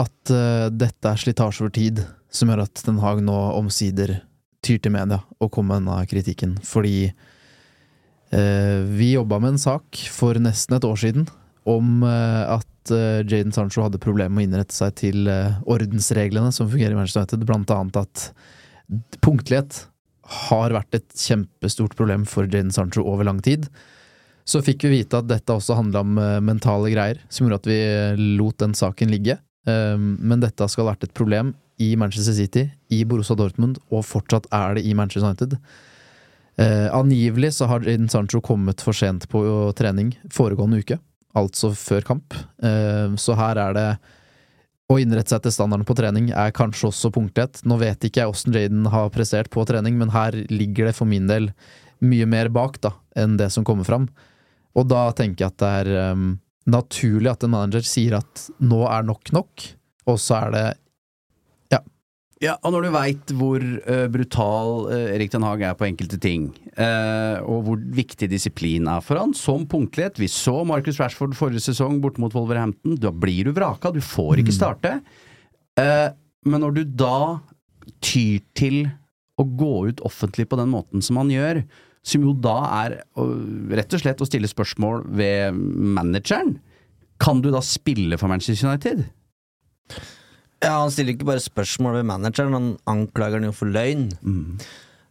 at 0.00 0.32
dette 0.72 1.10
er 1.10 1.20
slitasje 1.20 1.62
over 1.62 1.74
tid 1.76 2.00
som 2.32 2.48
gjør 2.48 2.62
at 2.64 2.80
Den 2.86 3.00
Haag 3.02 3.20
nå 3.24 3.36
omsider 3.58 4.22
tyr 4.62 4.80
til 4.82 4.94
media 4.94 5.20
og 5.42 5.52
kommer 5.54 5.80
med 5.80 5.90
denne 5.90 6.08
kritikken, 6.10 6.56
fordi 6.66 6.96
eh, 7.08 8.80
vi 8.88 9.14
jobba 9.14 9.40
med 9.42 9.54
en 9.56 9.62
sak 9.62 10.02
for 10.14 10.38
nesten 10.40 10.78
et 10.78 10.86
år 10.88 11.00
siden 11.02 11.28
om 11.68 12.02
eh, 12.06 12.42
at 12.56 12.92
eh, 12.94 13.22
Jaden 13.22 13.54
Sancho 13.54 13.84
hadde 13.84 14.02
problemer 14.02 14.34
med 14.34 14.44
å 14.44 14.48
innrette 14.50 14.76
seg 14.76 14.96
til 14.98 15.30
eh, 15.30 15.60
ordensreglene 15.70 16.52
som 16.54 16.70
fungerer 16.70 16.96
i 16.96 16.98
Manchester 16.98 17.24
United, 17.24 17.46
blant 17.48 17.74
annet 17.74 18.02
at 18.02 18.28
punktlighet 19.24 19.84
har 20.48 20.74
vært 20.74 20.98
et 20.98 21.08
kjempestort 21.18 21.96
problem 21.98 22.26
for 22.28 22.48
Jaden 22.48 22.72
Sancho 22.74 23.04
over 23.06 23.26
lang 23.28 23.42
tid. 23.44 23.68
Så 24.48 24.62
fikk 24.64 24.86
vi 24.86 24.96
vite 24.98 25.20
at 25.20 25.28
dette 25.30 25.54
også 25.54 25.76
handla 25.78 26.02
om 26.02 26.18
eh, 26.18 26.38
mentale 26.42 26.90
greier, 26.94 27.22
som 27.30 27.46
gjorde 27.46 27.62
at 27.62 27.70
vi 27.70 27.80
eh, 27.82 28.22
lot 28.40 28.58
den 28.62 28.78
saken 28.78 29.12
ligge. 29.12 29.38
Men 29.62 30.40
dette 30.42 30.66
skal 30.66 30.82
ha 30.82 30.88
vært 30.88 31.04
et 31.06 31.12
problem 31.14 31.52
i 31.82 31.92
Manchester 31.98 32.36
City, 32.36 32.66
i 32.94 33.02
Borussia 33.08 33.36
Dortmund, 33.38 33.80
og 33.90 34.06
fortsatt 34.06 34.46
er 34.54 34.78
det 34.78 34.86
i 34.86 34.94
Manchester 34.98 35.28
United. 35.28 35.58
Eh, 36.60 36.88
angivelig 36.94 37.54
så 37.56 37.66
har 37.70 37.84
Jaden 37.86 38.10
Sancho 38.12 38.42
kommet 38.44 38.82
for 38.84 38.96
sent 38.96 39.28
på 39.32 39.42
trening 39.78 40.12
foregående 40.30 40.82
uke, 40.82 40.98
altså 41.38 41.72
før 41.76 42.04
kamp. 42.12 42.36
Eh, 42.62 43.14
så 43.16 43.36
her 43.38 43.60
er 43.60 43.78
det 43.78 43.86
å 44.92 44.98
innrette 45.00 45.32
seg 45.32 45.44
til 45.44 45.54
standarden 45.54 45.86
på 45.88 45.96
trening 45.96 46.28
er 46.36 46.52
kanskje 46.54 46.90
også 46.90 47.12
punktlighet. 47.14 47.62
Nå 47.68 47.78
vet 47.80 48.04
ikke 48.04 48.22
jeg 48.22 48.34
åssen 48.34 48.56
Jaden 48.56 48.90
har 48.92 49.12
prestert 49.14 49.50
på 49.52 49.64
trening, 49.68 49.96
men 50.00 50.12
her 50.12 50.36
ligger 50.52 50.90
det 50.90 50.96
for 50.98 51.08
min 51.08 51.30
del 51.30 51.50
mye 52.02 52.26
mer 52.28 52.50
bak 52.52 52.80
da, 52.84 52.92
enn 53.16 53.38
det 53.40 53.48
som 53.54 53.64
kommer 53.64 53.88
fram. 53.88 54.08
Og 54.76 54.88
da 54.90 55.06
tenker 55.16 55.46
jeg 55.46 55.54
at 55.54 55.62
det 55.62 55.72
er 55.82 56.12
um, 56.12 56.34
naturlig 56.68 57.30
at 57.32 57.46
en 57.46 57.54
manager 57.54 57.86
sier 57.86 58.18
at 58.18 58.46
nå 58.60 58.82
er 58.90 59.06
nok 59.06 59.32
nok, 59.36 59.68
og 60.10 60.18
så 60.20 60.40
er 60.42 60.54
det 60.56 60.66
ja, 62.42 62.56
og 62.66 62.74
når 62.74 62.84
du 62.84 62.90
veit 62.94 63.32
hvor 63.38 63.62
uh, 63.62 64.06
brutal 64.10 64.88
uh, 64.88 65.12
Erik 65.14 65.30
Den 65.30 65.44
Haag 65.46 65.62
er 65.68 65.76
på 65.78 65.86
enkelte 65.86 66.18
ting, 66.22 66.48
uh, 66.74 67.38
og 67.46 67.68
hvor 67.68 67.84
viktig 67.98 68.26
disiplin 68.32 68.88
er 68.90 69.04
for 69.04 69.20
han, 69.20 69.34
som 69.38 69.66
punktlighet 69.70 70.18
Vi 70.18 70.30
så 70.30 70.56
Marcus 70.66 70.98
Rashford 71.00 71.36
forrige 71.38 71.62
sesong 71.68 72.00
borte 72.02 72.22
mot 72.22 72.34
Wolverhampton. 72.34 72.96
Da 72.98 73.12
blir 73.14 73.46
du 73.46 73.54
vraka, 73.54 73.92
du 73.94 74.02
får 74.02 74.42
ikke 74.42 74.54
mm. 74.54 74.58
starte. 74.58 74.96
men 76.44 76.60
når 76.60 76.74
du 76.74 76.82
da 76.84 77.40
tyr 78.02 78.42
til 78.58 78.84
å 79.40 79.46
gå 79.46 79.88
ut 79.88 80.02
offentlig 80.04 80.48
på 80.50 80.58
den 80.60 80.70
måten 80.74 81.02
som 81.04 81.20
han 81.20 81.30
gjør, 81.32 81.62
som 82.02 82.24
jo 82.26 82.34
da 82.34 82.56
er 82.82 82.96
rett 83.78 83.94
og 83.94 84.02
slett 84.02 84.22
å 84.22 84.28
stille 84.28 84.50
spørsmål 84.50 85.06
ved 85.14 85.54
manageren, 85.54 86.56
kan 87.22 87.40
du 87.42 87.52
da 87.54 87.62
spille 87.62 88.18
for 88.18 88.30
Manchester 88.30 88.66
United? 88.68 89.06
Ja, 90.62 90.78
Han 90.78 90.92
stiller 90.94 91.16
ikke 91.16 91.26
bare 91.26 91.42
spørsmål 91.42 91.98
ved 91.98 92.08
manageren, 92.08 92.54
han 92.54 92.72
anklager 92.86 93.40
den 93.40 93.50
jo 93.50 93.56
for 93.56 93.70
løgn. 93.72 94.08
Mm. 94.22 94.58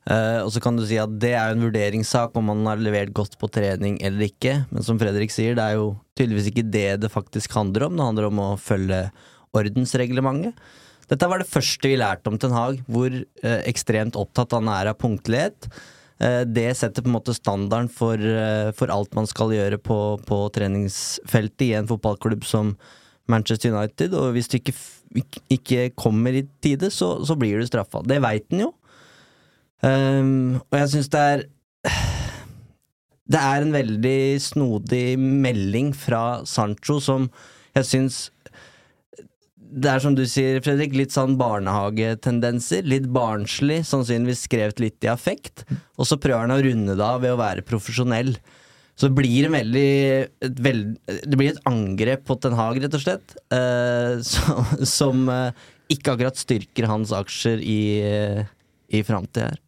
Uh, 0.01 0.41
og 0.41 0.49
så 0.49 0.61
kan 0.63 0.79
du 0.79 0.81
si 0.89 0.97
at 0.97 1.11
det 1.21 1.35
er 1.37 1.53
en 1.53 1.61
vurderingssak 1.61 2.33
om 2.39 2.47
man 2.49 2.63
har 2.65 2.79
levert 2.81 3.11
godt 3.13 3.35
på 3.37 3.49
trening 3.53 3.99
eller 4.01 4.31
ikke. 4.31 4.55
Men 4.71 4.85
som 4.85 4.97
Fredrik 5.01 5.33
sier, 5.33 5.53
det 5.57 5.65
er 5.65 5.77
jo 5.77 5.91
tydeligvis 6.17 6.49
ikke 6.49 6.65
det 6.73 6.87
det 7.03 7.11
faktisk 7.13 7.53
handler 7.53 7.85
om. 7.85 7.99
Det 7.99 8.07
handler 8.07 8.29
om 8.31 8.41
å 8.41 8.51
følge 8.57 9.03
ordensreglementet. 9.57 10.57
Dette 11.11 11.27
var 11.27 11.41
det 11.41 11.51
første 11.51 11.91
vi 11.91 11.99
lærte 11.99 12.31
om 12.31 12.37
Ten 12.39 12.55
Hag, 12.55 12.79
hvor 12.87 13.11
uh, 13.11 13.59
ekstremt 13.67 14.17
opptatt 14.17 14.55
han 14.57 14.71
er 14.71 14.89
av 14.89 14.97
punktlighet. 15.01 15.67
Uh, 16.23 16.47
det 16.47 16.71
setter 16.79 17.03
på 17.03 17.11
en 17.11 17.17
måte 17.19 17.35
standarden 17.37 17.91
for, 17.91 18.17
for 18.79 18.95
alt 18.95 19.13
man 19.17 19.29
skal 19.29 19.53
gjøre 19.53 19.77
på, 19.83 19.99
på 20.25 20.41
treningsfeltet 20.55 21.67
i 21.67 21.75
en 21.77 21.91
fotballklubb 21.91 22.47
som 22.47 22.73
Manchester 23.29 23.73
United, 23.73 24.13
og 24.17 24.33
hvis 24.35 24.49
du 24.51 24.57
ikke, 24.57 24.73
ikke 25.49 25.89
kommer 25.95 26.35
i 26.35 26.45
tide, 26.63 26.91
så, 26.91 27.19
så 27.25 27.37
blir 27.39 27.59
du 27.59 27.67
straffa. 27.67 28.03
Det 28.07 28.21
veit 28.23 28.47
han 28.51 28.65
jo. 28.65 28.71
Um, 29.81 30.61
og 30.69 30.77
jeg 30.77 30.89
syns 30.91 31.07
det 31.09 31.21
er 31.25 31.39
Det 33.31 33.39
er 33.39 33.63
en 33.63 33.71
veldig 33.73 34.41
snodig 34.43 35.17
melding 35.17 35.89
fra 35.97 36.43
Sancho 36.45 36.99
som 37.01 37.25
jeg 37.73 37.87
syns 37.87 38.19
det 39.71 39.87
er 39.87 40.01
som 40.03 40.15
du 40.17 40.25
sier, 40.27 40.59
Fredrik, 40.63 40.91
litt 40.99 41.13
sånn 41.15 41.37
barnehagetendenser. 41.39 42.83
Litt 42.91 43.05
barnslig, 43.15 43.79
sannsynligvis 43.87 44.43
skrevet 44.49 44.81
litt 44.83 45.07
i 45.07 45.11
affekt. 45.11 45.63
Og 45.95 46.09
så 46.09 46.17
prøver 46.19 46.43
han 46.43 46.55
å 46.57 46.59
runde 46.65 46.97
det 46.99 47.05
av 47.07 47.21
ved 47.23 47.31
å 47.31 47.39
være 47.39 47.63
profesjonell. 47.63 48.33
Så 48.99 49.07
det 49.09 49.17
blir 49.17 49.47
veldig 49.49 49.89
et 50.45 50.59
veld, 50.61 50.97
Det 51.07 51.37
blir 51.39 51.53
et 51.53 51.63
angrep 51.69 52.25
på 52.27 52.37
Ten 52.41 52.57
Hag, 52.57 52.77
rett 52.83 52.97
og 52.97 53.03
slett. 53.03 53.35
eh, 53.53 54.19
som 54.31 54.85
som 54.85 55.29
eh, 55.29 55.51
ikke 55.91 56.15
akkurat 56.15 56.39
styrker 56.39 56.87
hans 56.87 57.11
aksjer 57.15 57.59
i, 57.59 57.81
uh, 58.05 58.45
i 58.95 59.03
framtida 59.03 59.49
her. 59.51 59.59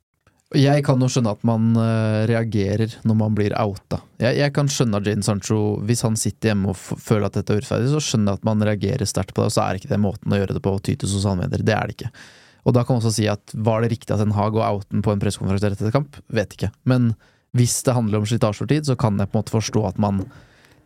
Jeg 0.54 0.84
kan 0.86 1.02
jo 1.02 1.10
skjønne 1.10 1.34
at 1.34 1.42
man 1.48 1.72
uh, 1.74 2.24
reagerer 2.30 2.94
når 3.08 3.18
man 3.18 3.34
blir 3.36 3.56
outa. 3.58 4.04
Jeg, 4.22 4.38
jeg 4.38 4.54
kan 4.54 4.70
skjønne 4.70 5.02
at 5.02 5.10
Jane 5.10 5.26
Sancho, 5.26 5.58
hvis 5.82 6.04
han 6.06 6.16
sitter 6.20 6.52
hjemme 6.52 6.72
og 6.72 6.78
føler 6.78 7.26
at 7.28 7.40
dette 7.40 7.56
er 7.56 7.60
urettferdig, 7.60 7.90
så 7.90 8.04
skjønner 8.06 8.36
jeg 8.36 8.44
at 8.44 8.48
man 8.48 8.64
reagerer 8.70 9.10
sterkt 9.10 9.34
på 9.34 9.42
det, 9.42 9.50
og 9.50 9.56
så 9.58 9.66
er 9.66 9.82
ikke 9.82 9.90
det 9.92 10.00
måten 10.04 10.36
å 10.36 10.40
gjøre 10.40 10.56
det 10.56 10.64
på 10.64 10.76
å 10.76 10.82
ty 10.84 10.96
til 10.96 11.10
sosiale 11.10 11.42
medier. 11.42 11.66
Det 11.66 11.76
er 11.76 11.90
det 11.90 11.98
ikke. 11.98 12.14
Og 12.64 12.78
da 12.78 12.86
kan 12.86 12.96
man 12.96 13.04
også 13.04 13.18
si 13.18 13.28
at 13.28 13.56
var 13.66 13.84
det 13.84 13.92
riktig 13.96 14.14
at 14.14 14.22
Ten 14.22 14.38
Hag 14.38 14.56
og 14.56 14.64
outen 14.64 15.04
på 15.04 15.12
en 15.12 15.24
pressekonferanse 15.24 15.74
etter 15.74 15.96
kamp? 15.96 16.22
Vet 16.32 16.56
ikke. 16.56 16.70
Men 16.88 17.12
hvis 17.58 17.82
det 17.86 17.96
handler 17.96 18.22
om 18.22 18.28
slitasjetid, 18.30 18.88
så 18.90 18.96
kan 19.00 19.20
jeg 19.20 19.30
på 19.30 19.38
en 19.38 19.44
måte 19.44 19.54
forstå 19.54 19.84
at 19.88 20.00
man 20.02 20.24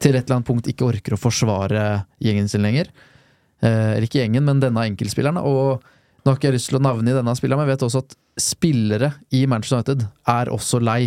til 0.04 0.14
et 0.14 0.26
eller 0.26 0.38
annet 0.38 0.50
punkt 0.50 0.68
ikke 0.70 0.88
orker 0.92 1.16
å 1.16 1.20
forsvare 1.20 1.84
gjengen 2.22 2.50
sin 2.52 2.66
lenger. 2.66 2.90
Eh, 3.64 3.96
eller 3.96 4.08
ikke 4.08 4.22
gjengen, 4.22 4.46
men 4.46 4.62
denne 4.62 4.84
enkeltspilleren. 4.92 5.40
Og 5.42 5.80
nå 5.80 6.30
har 6.30 6.38
ikke 6.38 6.52
jeg 6.52 6.58
lyst 6.58 6.72
til 6.74 6.80
å 6.82 6.84
navne 6.84 7.10
i 7.10 7.16
denne 7.16 7.36
spilleren, 7.40 7.64
men 7.64 7.70
jeg 7.70 7.78
vet 7.78 7.88
også 7.88 8.04
at 8.04 8.18
spillere 8.38 9.14
i 9.34 9.46
Manchester 9.50 9.80
United 9.80 10.06
er 10.30 10.52
også 10.54 10.82
lei 10.84 11.02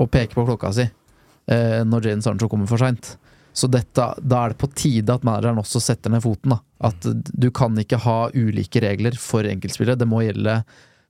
og 0.00 0.08
peker 0.12 0.38
på 0.38 0.46
klokka 0.48 0.70
si 0.72 0.86
eh, 0.86 1.82
når 1.84 2.08
Jane 2.08 2.24
Sancho 2.24 2.48
kommer 2.48 2.70
for 2.70 2.80
seint. 2.80 3.16
Så 3.52 3.68
dette, 3.68 4.06
da 4.16 4.38
er 4.38 4.54
det 4.54 4.60
på 4.62 4.70
tide 4.72 5.12
at 5.12 5.26
manageren 5.28 5.60
også 5.60 5.82
setter 5.82 6.12
ned 6.12 6.22
foten. 6.24 6.54
Da. 6.54 6.62
At 6.88 7.04
du 7.04 7.50
kan 7.52 7.76
ikke 7.76 8.00
ha 8.06 8.30
ulike 8.32 8.80
regler 8.80 9.18
for 9.20 9.44
enkeltspillere. 9.44 10.00
Det 10.00 10.08
må 10.08 10.22
gjelde 10.24 10.62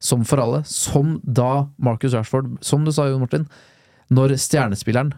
som 0.03 0.25
for 0.27 0.43
alle. 0.43 0.65
Som 0.67 1.21
da 1.23 1.69
Marcus 1.79 2.17
Rashford, 2.17 2.57
som 2.65 2.83
du 2.83 2.91
sa, 2.91 3.07
Jon 3.07 3.23
Martin, 3.23 3.47
når 4.11 4.37
stjernespilleren 4.41 5.13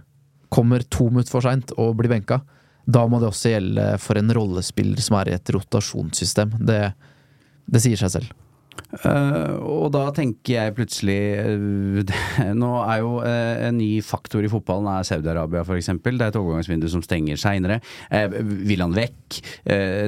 kommer 0.55 0.85
to 0.87 1.09
minutter 1.11 1.35
for 1.35 1.47
seint 1.47 1.73
og 1.81 1.97
blir 1.99 2.13
benka, 2.13 2.43
da 2.85 3.07
må 3.09 3.19
det 3.21 3.31
også 3.31 3.55
gjelde 3.55 3.89
for 4.03 4.21
en 4.21 4.33
rollespiller 4.37 5.01
som 5.03 5.19
er 5.19 5.31
i 5.31 5.37
et 5.39 5.53
rotasjonssystem. 5.57 6.59
Det, 6.69 6.81
det 7.65 7.83
sier 7.83 8.01
seg 8.01 8.19
selv. 8.19 8.33
Uh, 9.05 9.55
og 9.63 9.89
da 9.95 10.09
tenker 10.15 10.55
jeg 10.55 10.75
plutselig 10.75 11.19
uh, 11.47 12.13
Nå 12.59 12.71
er 12.83 13.01
jo 13.03 13.13
uh, 13.23 13.67
en 13.69 13.77
ny 13.79 13.89
faktor 14.07 14.43
i 14.43 14.51
fotballen 14.51 14.89
er 14.91 15.07
Saudi-Arabia 15.07 15.63
f.eks. 15.63 15.91
Det 16.03 16.15
er 16.15 16.29
et 16.29 16.39
overgangsvindu 16.39 16.87
som 16.91 17.03
stenger 17.03 17.39
seinere. 17.41 17.81
vil 18.11 18.83
han 18.85 18.95
vekk? 18.95 19.41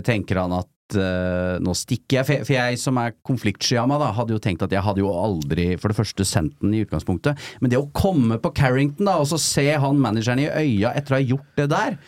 tenker 0.07 0.43
han 0.43 0.55
at 0.59 0.71
nå 0.95 1.73
stikker 1.75 2.21
jeg, 2.21 2.45
for 2.47 2.55
jeg 2.55 2.79
som 2.79 2.99
er 3.03 3.17
konfliktsky 3.27 3.79
av 3.81 3.89
meg, 3.91 3.99
da, 3.99 4.13
hadde 4.15 4.37
jo 4.37 4.43
tenkt 4.43 4.63
at 4.63 4.73
jeg 4.73 4.85
hadde 4.87 5.03
jo 5.03 5.11
aldri 5.11 5.73
for 5.81 5.91
det 5.91 5.99
første 5.99 6.27
sendt 6.29 6.55
den 6.63 6.77
i 6.77 6.85
utgangspunktet. 6.85 7.41
Men 7.61 7.73
det 7.73 7.81
å 7.81 7.91
komme 7.97 8.39
på 8.39 8.53
Carrington 8.55 9.11
da, 9.11 9.19
og 9.19 9.27
så 9.31 9.41
se 9.41 9.67
han 9.73 9.99
manageren 9.99 10.45
i 10.45 10.49
øya 10.49 10.95
etter 10.95 11.17
å 11.17 11.19
ha 11.19 11.27
gjort 11.35 11.59
det 11.59 11.69
der, 11.75 11.99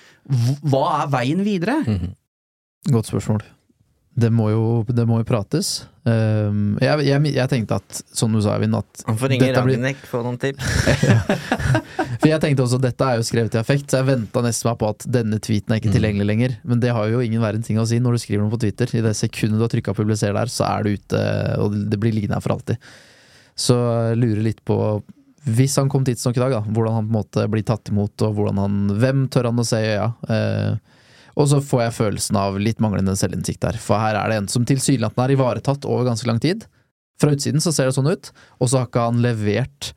hva 0.62 0.85
er 1.02 1.12
veien 1.12 1.44
videre? 1.44 1.80
Mm 1.87 1.99
-hmm. 1.99 2.14
Godt 2.92 3.06
spørsmål. 3.06 3.42
Det 4.18 4.30
må 4.34 4.48
jo, 4.50 4.62
det 4.90 5.04
må 5.06 5.20
jo 5.20 5.26
prates. 5.28 5.87
Um, 6.08 6.78
jeg, 6.80 7.04
jeg, 7.06 7.32
jeg, 7.37 7.50
tenkte 7.52 7.76
at, 7.78 7.98
som 8.16 8.32
du 8.32 8.40
sa, 8.42 8.54
Eivind 8.56 8.78
at 8.78 9.02
Han 9.06 9.18
får 9.20 9.30
ringe 9.34 9.50
Ragnhild 9.54 10.00
få 10.08 10.22
noen 10.25 10.38
tips. 10.40 10.70
For 12.20 12.26
jeg 12.30 12.40
tenkte 12.42 12.64
også 12.64 12.80
dette 12.82 13.06
er 13.06 13.20
jo 13.20 13.26
skrevet 13.28 13.54
i 13.54 13.60
affekt, 13.60 13.90
så 13.90 14.00
jeg 14.00 14.08
venta 14.08 14.42
nesten 14.42 14.70
meg 14.70 14.80
på 14.80 14.88
at 14.90 15.06
denne 15.18 15.38
tweeten 15.44 15.75
er 15.75 15.82
ikke 15.82 15.92
tilgjengelig 15.94 16.26
lenger. 16.30 16.56
Men 16.66 16.82
det 16.82 16.94
har 16.96 17.12
jo 17.12 17.22
ingen 17.22 17.44
verden 17.44 17.66
ting 17.66 17.78
å 17.78 17.87
si 17.88 18.00
når 18.02 18.16
du 18.16 18.22
skriver 18.25 18.42
noe 18.42 18.54
på 18.54 18.62
Twitter. 18.64 18.90
I 18.96 19.04
det 19.04 19.14
sekundet 19.18 19.60
du 19.60 19.66
har 19.66 19.75
trykka 19.75 19.94
'publiser' 19.94 20.34
der, 20.34 20.50
så 20.50 20.66
er 20.70 20.82
du 20.82 20.96
ute, 20.96 21.22
og 21.62 21.78
det 21.92 22.00
blir 22.00 22.16
liggende 22.16 22.40
her 22.40 22.46
for 22.46 22.56
alltid. 22.56 22.90
Så 23.58 23.78
jeg 24.10 24.20
lurer 24.22 24.44
litt 24.50 24.64
på 24.66 24.78
hvis 25.48 25.78
han 25.80 25.88
kom 25.88 26.04
tidsnok 26.04 26.37
i 26.37 26.42
dag, 26.42 26.58
da, 26.58 26.60
hvordan 26.66 26.98
han 26.98 27.06
på 27.06 27.12
en 27.12 27.18
måte 27.20 27.44
blir 27.48 27.64
tatt 27.66 27.88
imot, 27.92 28.26
og 28.26 28.34
hvordan 28.37 28.58
han, 28.60 28.78
hvem 29.00 29.26
tør 29.32 29.48
han 29.48 29.62
å 29.62 29.66
se 29.66 29.78
i 29.80 29.92
øya? 29.94 30.08
Uh, 30.28 30.98
og 31.38 31.47
så 31.50 31.61
får 31.62 31.85
jeg 31.85 31.97
følelsen 32.00 32.38
av 32.40 32.59
litt 32.59 32.80
manglende 32.83 33.14
selvinnsikt 33.18 33.62
der, 33.62 33.78
for 33.78 34.00
her 34.02 34.18
er 34.18 34.33
det 34.33 34.40
en 34.40 34.50
som 34.50 34.66
tilsynelatende 34.66 35.28
er 35.28 35.37
ivaretatt 35.37 35.87
over 35.87 36.09
ganske 36.09 36.26
lang 36.26 36.40
tid. 36.42 36.66
Fra 37.18 37.30
utsiden 37.35 37.62
så 37.62 37.73
ser 37.75 37.88
det 37.88 37.95
sånn 37.95 38.11
ut, 38.11 38.30
og 38.59 38.71
så 38.71 38.80
har 38.80 38.90
ikke 38.90 39.07
han 39.07 39.23
levert 39.23 39.92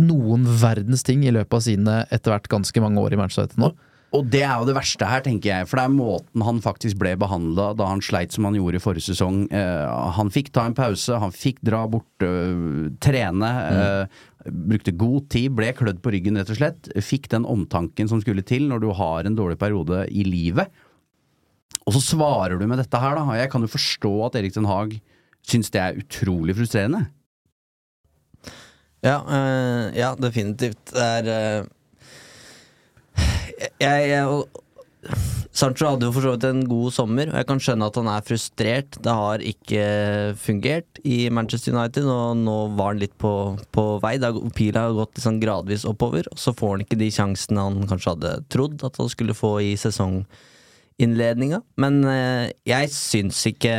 noen 0.00 0.46
verdens 0.62 1.04
ting 1.06 1.22
i 1.26 1.34
løpet 1.34 1.56
av 1.58 1.62
sine 1.64 1.96
etter 2.10 2.32
hvert 2.32 2.50
ganske 2.50 2.82
mange 2.82 3.02
år 3.02 3.14
i 3.14 3.20
Manchester 3.20 3.60
nå. 3.60 3.70
Og 4.16 4.26
det 4.26 4.40
er 4.42 4.56
jo 4.58 4.66
det 4.66 4.74
verste 4.74 5.06
her, 5.06 5.22
tenker 5.22 5.52
jeg. 5.52 5.66
For 5.70 5.78
det 5.78 5.84
er 5.86 5.94
måten 5.94 6.42
han 6.42 6.58
faktisk 6.64 6.98
ble 6.98 7.12
behandla 7.20 7.68
da 7.78 7.86
han 7.92 8.02
sleit 8.02 8.34
som 8.34 8.48
han 8.48 8.56
gjorde 8.58 8.80
i 8.80 8.82
forrige 8.82 9.12
sesong. 9.12 9.44
Eh, 9.54 10.10
han 10.16 10.32
fikk 10.34 10.50
ta 10.54 10.64
en 10.66 10.74
pause, 10.74 11.20
han 11.22 11.34
fikk 11.34 11.60
dra 11.66 11.84
bort, 11.90 12.26
øh, 12.26 12.90
trene. 13.02 13.52
Mm. 13.70 13.78
Øh, 13.84 14.50
brukte 14.72 14.96
god 14.98 15.30
tid, 15.30 15.54
ble 15.54 15.70
klødd 15.78 16.02
på 16.02 16.14
ryggen, 16.16 16.40
rett 16.40 16.50
og 16.50 16.58
slett. 16.58 16.90
Fikk 17.06 17.30
den 17.30 17.46
omtanken 17.46 18.10
som 18.10 18.22
skulle 18.24 18.42
til 18.46 18.66
når 18.70 18.82
du 18.82 18.90
har 18.98 19.28
en 19.28 19.38
dårlig 19.38 19.60
periode 19.62 20.02
i 20.10 20.26
livet. 20.26 20.66
Og 21.86 21.94
så 21.94 22.02
svarer 22.10 22.58
du 22.58 22.66
med 22.66 22.82
dette 22.82 22.98
her, 22.98 23.14
da. 23.14 23.38
Jeg 23.38 23.50
kan 23.52 23.62
jo 23.62 23.70
forstå 23.70 24.14
at 24.26 24.40
Erik 24.40 24.58
Den 24.58 24.68
Haag 24.68 24.98
syns 25.46 25.70
det 25.70 25.80
er 25.80 26.02
utrolig 26.02 26.58
frustrerende. 26.58 27.06
Ja, 29.06 29.20
øh, 29.22 29.84
ja 29.94 30.16
definitivt. 30.18 30.90
Det 30.90 31.30
er 31.30 31.68
jeg, 33.60 34.10
jeg, 34.10 34.44
Sancho 35.50 35.88
hadde 35.88 36.06
jo 36.06 36.12
for 36.14 36.24
så 36.24 36.34
vidt 36.34 36.44
en 36.46 36.60
god 36.68 36.92
sommer, 36.94 37.30
og 37.32 37.38
jeg 37.40 37.48
kan 37.48 37.62
skjønne 37.62 37.88
at 37.90 37.98
han 37.98 38.10
er 38.12 38.26
frustrert. 38.26 38.98
Det 39.02 39.14
har 39.16 39.42
ikke 39.44 39.82
fungert 40.38 41.00
i 41.02 41.24
Manchester 41.32 41.74
United, 41.74 42.06
og 42.06 42.38
nå 42.38 42.56
var 42.78 42.92
han 42.92 43.02
litt 43.02 43.16
på, 43.20 43.32
på 43.74 43.86
vei. 44.04 44.14
Pila 44.56 44.86
har 44.86 44.96
gått 44.98 45.18
liksom 45.18 45.40
gradvis 45.42 45.86
oppover, 45.88 46.28
og 46.30 46.40
så 46.40 46.54
får 46.56 46.76
han 46.76 46.86
ikke 46.86 47.00
de 47.00 47.10
sjansene 47.16 47.66
han 47.66 47.90
kanskje 47.90 48.14
hadde 48.14 48.36
trodd 48.52 48.86
at 48.86 49.00
han 49.00 49.10
skulle 49.12 49.36
få 49.36 49.56
i 49.64 49.74
sesonginnledninga. 49.80 51.62
Men 51.82 52.02
eh, 52.08 52.46
jeg 52.68 52.92
syns 52.94 53.42
ikke 53.50 53.74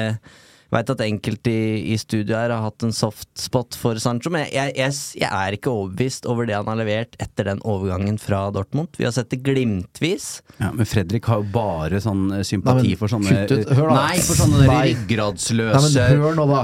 Veit 0.71 0.87
at 0.87 1.01
enkelte 1.03 1.51
i, 1.51 1.91
i 1.91 1.97
studio 1.99 2.37
her 2.37 2.51
har 2.53 2.63
hatt 2.63 2.85
en 2.85 2.93
soft 2.95 3.27
spot 3.39 3.75
for 3.75 3.99
Sancho, 3.99 4.31
men 4.31 4.45
jeg, 4.47 4.71
jeg, 4.79 4.95
jeg, 5.19 5.27
er 5.27 5.57
ikke 5.57 5.71
overbevist 5.73 6.27
over 6.31 6.47
det 6.47 6.55
han 6.55 6.69
har 6.71 6.79
levert 6.79 7.17
etter 7.19 7.49
den 7.49 7.59
overgangen 7.67 8.15
fra 8.21 8.45
Dortmund. 8.55 8.95
Vi 8.95 9.03
har 9.03 9.11
sett 9.15 9.33
det 9.33 9.41
glimtvis. 9.43 10.29
Ja, 10.61 10.71
Men 10.71 10.87
Fredrik 10.87 11.27
har 11.27 11.41
jo 11.41 11.49
bare 11.51 11.99
sånn 12.03 12.29
eh, 12.37 12.45
sympati 12.47 12.93
Nei, 12.93 12.99
for 12.99 13.11
sånne 13.11 13.43
Nei, 13.49 14.21
for 14.23 14.39
sånne 14.39 14.63
ryggradsløse 14.69 16.07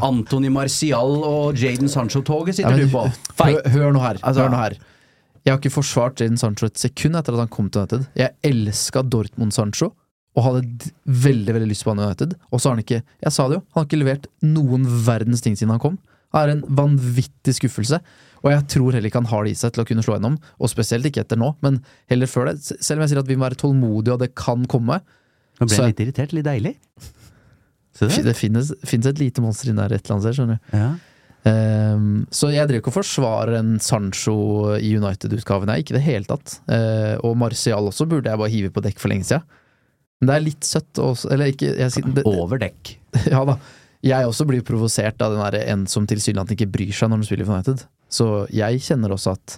Antony 0.07 0.51
Marcial 0.55 1.19
og 1.27 1.59
Jaden 1.59 1.91
Sancho-toget 1.91 2.61
sitter 2.61 2.79
ja, 2.79 2.87
du 2.87 2.93
på. 2.93 3.03
Hør, 3.43 3.59
hør, 3.75 3.91
nå 3.91 4.03
her. 4.03 4.21
Altså, 4.21 4.45
hør 4.45 4.55
nå 4.55 4.61
her. 4.61 4.79
Jeg 5.43 5.53
har 5.53 5.59
ikke 5.61 5.75
forsvart 5.77 6.23
Jaden 6.23 6.39
Sancho 6.39 6.67
et 6.71 6.79
sekund 6.79 7.19
etter 7.19 7.35
at 7.35 7.43
han 7.43 7.51
kom 7.51 7.67
til 7.71 7.83
United. 7.83 8.07
Jeg 8.19 8.35
elska 8.47 9.03
Dortmund-Sancho 9.03 9.91
og 10.37 10.45
hadde 10.45 10.91
veldig 11.25 11.55
veldig 11.55 11.69
lyst 11.71 11.85
på 11.85 11.93
han 11.93 12.03
United. 12.05 12.35
Og 12.51 12.61
så 12.61 12.69
har 12.69 12.77
han 12.77 12.83
ikke 12.83 13.01
Jeg 13.01 13.33
sa 13.33 13.47
det 13.49 13.57
jo, 13.57 13.63
han 13.73 13.81
har 13.81 13.89
ikke 13.89 13.99
levert 14.03 14.29
noen 14.45 14.85
verdens 15.07 15.41
ting 15.41 15.57
siden 15.57 15.73
han 15.73 15.81
kom. 15.81 15.97
Det 16.27 16.43
er 16.43 16.53
en 16.53 16.63
vanvittig 16.77 17.55
skuffelse. 17.57 17.97
Og 18.43 18.51
jeg 18.51 18.65
tror 18.69 18.93
heller 18.93 19.09
ikke 19.09 19.21
han 19.23 19.31
har 19.31 19.47
det 19.47 19.55
i 19.55 19.57
seg 19.57 19.73
til 19.73 19.81
å 19.81 19.87
kunne 19.89 20.03
slå 20.05 20.17
gjennom. 20.17 20.37
Og 20.61 20.69
spesielt 20.69 21.07
ikke 21.09 21.23
etter 21.23 21.39
nå, 21.39 21.53
men 21.65 21.79
heller 22.11 22.29
før 22.29 22.51
det. 22.51 22.59
Selv 22.67 22.99
om 22.99 23.05
jeg 23.05 23.13
sier 23.13 23.23
at 23.23 23.31
vi 23.31 23.37
må 23.39 23.47
være 23.47 23.59
tålmodige, 23.63 24.13
og 24.13 24.21
det 24.21 24.35
kan 24.37 24.65
komme. 24.69 24.99
Nå 25.57 25.65
ble 25.67 25.79
jeg 25.79 25.93
litt 25.95 26.03
irritert. 26.05 26.35
Litt 26.37 26.45
deilig. 26.45 26.75
Det, 27.97 28.11
det 28.27 28.35
finnes, 28.37 28.69
finnes, 28.85 29.09
et 29.09 29.21
lite 29.23 29.41
monster 29.41 29.71
inni 29.71 29.81
der 29.81 29.95
et 29.95 30.03
eller 30.03 30.19
annet 30.19 30.27
sted, 30.27 30.37
skjønner 30.37 30.59
du. 30.59 30.75
Ja. 30.77 30.89
Um, 31.47 32.25
så 32.33 32.49
jeg 32.51 32.67
driver 32.67 32.83
ikke 32.83 32.91
og 32.91 32.97
forsvarer 32.97 33.55
en 33.57 33.77
Sancho 33.81 34.35
i 34.77 34.91
United-utgaven, 34.99 35.71
ikke 35.79 35.95
i 35.95 35.97
det 35.97 36.05
hele 36.05 36.29
tatt. 36.29 36.59
Uh, 36.69 37.15
og 37.25 37.37
Marcial 37.39 37.89
også 37.89 38.05
burde 38.09 38.29
jeg 38.29 38.41
bare 38.41 38.53
hive 38.53 38.73
på 38.73 38.83
dekk 38.85 39.01
for 39.01 39.13
lenge 39.13 39.25
siden. 39.31 39.47
Men 40.19 40.29
det 40.29 40.35
er 40.35 40.45
litt 40.47 40.65
søtt 40.65 41.01
også, 41.01 41.29
eller 41.33 41.51
ikke 41.53 41.73
jeg, 41.77 42.05
det, 42.15 42.23
Over 42.25 42.61
dekk. 42.61 42.95
Ja 43.33 43.43
da. 43.47 43.57
Jeg 44.05 44.29
også 44.29 44.45
blir 44.47 44.61
provosert 44.65 45.21
av 45.25 45.33
den 45.33 45.41
der 45.41 45.71
en 45.73 45.85
som 45.89 46.05
tilsynelatende 46.07 46.53
ikke 46.57 46.69
bryr 46.73 46.91
seg 46.93 47.09
når 47.09 47.23
de 47.23 47.29
spiller 47.29 47.47
for 47.47 47.57
United. 47.57 47.85
Så 48.13 48.27
jeg 48.53 48.83
kjenner 48.85 49.13
også 49.15 49.33
at 49.35 49.57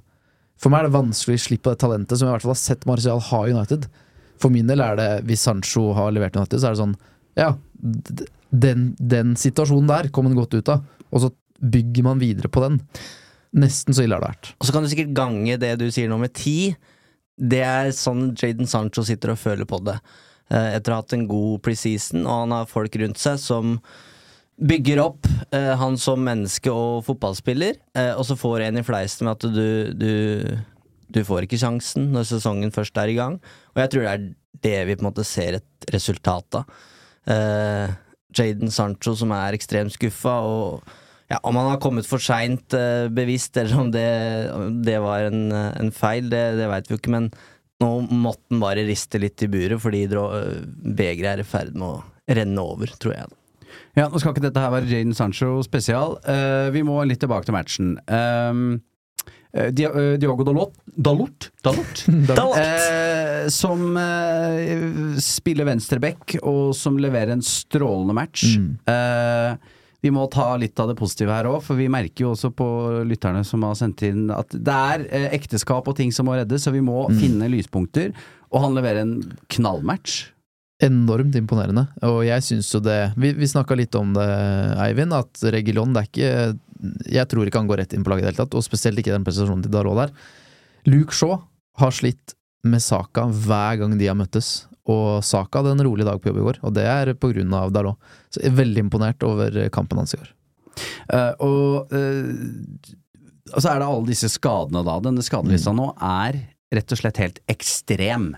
For 0.60 0.72
meg 0.72 0.82
er 0.82 0.89
det 0.89 0.95
vanskelig 0.95 1.38
å 1.38 1.43
slippe 1.43 1.74
det 1.74 1.80
talentet 1.84 2.19
som 2.19 2.28
jeg 2.28 2.32
i 2.32 2.36
hvert 2.38 2.45
fall 2.48 2.56
har 2.56 2.62
sett 2.62 2.88
Marcial 2.89 3.22
ha 3.30 3.41
i 3.45 3.54
United. 3.56 3.88
For 4.39 4.52
min 4.52 4.67
del 4.72 4.84
er 4.84 4.98
det, 5.00 5.10
hvis 5.28 5.43
Sancho 5.48 5.89
har 5.95 6.12
levert 6.15 6.36
United, 6.39 6.60
så 6.60 6.69
er 6.69 6.76
det 6.76 6.82
sånn 6.82 6.98
Ja, 7.39 7.54
den, 8.50 8.89
den 9.00 9.36
situasjonen 9.39 9.91
der 9.91 10.10
kom 10.15 10.28
han 10.28 10.36
godt 10.39 10.58
ut 10.58 10.72
av, 10.72 10.84
og 11.12 11.24
så 11.24 11.32
bygger 11.60 12.08
man 12.08 12.19
videre 12.24 12.52
på 12.52 12.63
den. 12.63 12.80
Nesten 13.60 13.95
så 13.95 14.06
ille 14.06 14.15
har 14.17 14.24
det 14.24 14.32
vært. 14.32 14.52
Og 14.60 14.67
så 14.67 14.76
kan 14.76 14.86
du 14.86 14.91
sikkert 14.91 15.15
gange 15.17 15.60
det 15.62 15.74
du 15.82 15.88
sier 15.91 16.10
nå 16.12 16.19
med 16.22 16.34
ti. 16.38 16.74
Det 17.39 17.62
er 17.65 17.91
sånn 17.95 18.34
Jaden 18.38 18.67
Sancho 18.69 19.04
sitter 19.08 19.34
og 19.34 19.41
føler 19.41 19.67
på 19.69 19.80
det. 19.88 19.98
Eh, 20.50 20.76
etter 20.78 20.92
å 20.92 20.98
ha 20.98 21.04
hatt 21.04 21.14
en 21.14 21.28
god 21.30 21.62
preseason, 21.66 22.24
og 22.26 22.46
han 22.46 22.56
har 22.58 22.70
folk 22.70 22.96
rundt 23.02 23.22
seg 23.22 23.38
som 23.42 23.78
bygger 24.60 25.00
opp 25.04 25.28
eh, 25.56 25.72
han 25.80 25.96
som 26.02 26.24
menneske 26.26 26.72
og 26.74 27.06
fotballspiller, 27.08 27.78
eh, 27.96 28.12
og 28.18 28.26
så 28.28 28.36
får 28.40 28.66
en 28.66 28.82
i 28.82 28.84
fleisen 28.84 29.30
med 29.30 29.38
at 29.38 29.56
du, 29.56 29.94
du, 29.96 30.12
du 31.08 31.22
får 31.26 31.46
ikke 31.46 31.62
sjansen 31.62 32.10
når 32.16 32.28
sesongen 32.32 32.74
først 32.76 32.98
er 33.00 33.14
i 33.14 33.18
gang. 33.20 33.40
Og 33.76 33.84
jeg 33.84 33.94
tror 33.94 34.06
det 34.06 34.12
er 34.12 34.28
det 34.60 34.80
vi 34.90 34.98
på 34.98 35.06
en 35.06 35.10
måte 35.12 35.28
ser 35.28 35.60
et 35.62 35.92
resultat 35.94 36.60
av. 36.60 36.80
Eh, 37.30 37.94
Jaden 38.36 38.74
Sancho 38.74 39.16
som 39.18 39.32
er 39.36 39.58
ekstremt 39.58 39.96
skuffa, 39.96 40.40
og 40.46 40.98
Ja, 41.30 41.38
Om 41.46 41.60
han 41.60 41.68
har 41.70 41.78
kommet 41.78 42.08
for 42.10 42.18
seint 42.18 42.74
uh, 42.74 43.06
bevisst, 43.14 43.54
eller 43.62 43.78
om 43.78 43.92
det, 43.94 44.02
det 44.82 44.96
var 44.98 45.28
en, 45.28 45.52
eh, 45.54 45.76
en 45.78 45.92
feil, 45.94 46.26
det, 46.26 46.58
det 46.58 46.66
veit 46.72 46.90
vi 46.90 46.96
jo 46.96 46.98
ikke. 46.98 47.12
Men 47.14 47.28
nå 47.80 47.89
måtte 48.12 48.44
han 48.52 48.60
bare 48.63 48.84
riste 48.88 49.20
litt 49.22 49.42
i 49.46 49.48
buret, 49.52 49.80
fordi 49.80 50.04
drå- 50.12 50.32
eh, 50.39 50.62
begeret 51.00 51.38
er 51.38 51.44
i 51.44 51.48
ferd 51.48 51.74
med 51.76 51.88
å 51.88 52.04
renne 52.30 52.60
over, 52.63 52.88
tror 53.00 53.15
jeg. 53.15 53.30
Ja, 53.96 54.08
Nå 54.10 54.20
skal 54.20 54.34
ikke 54.34 54.42
dette 54.48 54.60
her 54.62 54.72
være 54.74 54.89
Jaden 54.89 55.15
Sancho 55.18 55.62
spesial. 55.65 56.18
Uh, 56.26 56.70
vi 56.74 56.82
må 56.86 56.98
litt 57.08 57.20
tilbake 57.22 57.46
til 57.48 57.54
matchen. 57.56 57.96
Um, 58.08 58.82
Di- 59.74 60.18
Diogo 60.22 60.44
Dalot, 60.46 60.76
Dalot, 60.94 61.48
Dalot, 61.65 62.04
Dalot. 62.30 62.58
Eh, 62.62 63.48
som 63.50 63.96
eh, 63.98 65.15
spiller 65.18 65.65
venstreback, 65.65 66.36
og 66.44 66.76
som 66.78 67.00
leverer 67.02 67.34
en 67.34 67.42
strålende 67.42 68.13
match. 68.13 68.44
Eh, 68.86 69.56
vi 70.02 70.12
må 70.16 70.26
ta 70.32 70.54
litt 70.60 70.80
av 70.80 70.92
det 70.92 70.98
positive 71.00 71.34
her 71.36 71.50
òg, 71.50 71.60
for 71.66 71.80
vi 71.80 71.90
merker 71.92 72.24
jo 72.24 72.34
også 72.34 72.54
på 72.56 72.68
lytterne 73.08 73.44
som 73.48 73.66
har 73.68 73.76
sendt 73.76 74.04
inn 74.08 74.30
at 74.32 74.54
det 74.56 74.76
er 74.94 75.06
eh, 75.10 75.30
ekteskap 75.36 75.88
og 75.92 75.98
ting 75.98 76.14
som 76.16 76.30
må 76.30 76.38
reddes, 76.40 76.64
så 76.64 76.74
vi 76.76 76.84
må 76.84 77.04
finne 77.20 77.50
lyspunkter. 77.52 78.14
Og 78.50 78.64
han 78.64 78.78
leverer 78.78 79.04
en 79.04 79.18
knallmatch. 79.52 80.30
Enormt 80.80 81.36
imponerende, 81.36 81.90
og 82.08 82.22
jeg 82.24 82.44
syns 82.46 82.70
jo 82.72 82.80
det 82.80 83.10
Vi, 83.20 83.34
vi 83.36 83.48
snakka 83.52 83.76
litt 83.76 83.92
om 84.00 84.14
det, 84.16 84.28
Eivind, 84.80 85.12
at 85.12 85.42
Regilon 85.52 85.92
det 85.92 86.06
er 86.06 86.08
ikke 86.08 86.30
Jeg 87.18 87.28
tror 87.28 87.50
ikke 87.50 87.60
han 87.60 87.68
går 87.68 87.82
rett 87.82 87.96
inn 87.98 88.06
på 88.08 88.14
laget 88.14 88.24
i 88.24 88.26
det 88.30 88.32
hele 88.32 88.46
tatt, 88.46 88.56
og 88.56 88.64
spesielt 88.64 89.02
ikke 89.02 89.12
den 89.12 89.26
prestasjonen 89.28 89.66
til 89.66 89.74
Dalot 89.74 90.00
der. 90.00 90.14
Luke 90.88 91.12
Shaw 91.12 91.42
har 91.84 91.92
slitt 91.92 92.38
med 92.64 92.80
Saka 92.84 93.28
hver 93.28 93.82
gang 93.82 93.98
de 94.00 94.08
har 94.08 94.16
møttes, 94.16 94.70
og 94.89 95.21
Saka 95.25 95.62
hadde 95.62 95.75
en 95.78 95.86
rolig 95.86 96.08
dag 96.08 96.19
på 96.21 96.32
jobb 96.32 96.41
i 96.41 96.47
går, 96.47 96.62
og 96.65 96.73
det 96.78 96.88
er 96.89 97.13
av 97.13 97.73
Dalot. 97.75 98.12
Så 98.34 98.41
jeg 98.41 98.52
er 98.52 98.60
veldig 98.60 98.86
imponert 98.88 99.25
over 99.28 99.60
kampen 99.75 100.02
hans 100.02 100.15
i 100.15 100.21
går. 100.21 100.34
Uh, 101.12 101.34
og 101.43 101.93
uh, 101.93 102.97
og 103.56 103.63
så 103.63 103.71
er 103.71 103.82
det 103.82 103.88
alle 103.88 104.10
disse 104.10 104.30
skadene 104.32 104.84
da. 104.86 104.99
Denne 105.04 105.25
skadelista 105.25 105.73
nå 105.75 105.89
er 105.95 106.38
rett 106.75 106.93
og 106.93 107.02
slett 107.02 107.21
helt 107.21 107.39
ekstrem. 107.49 108.32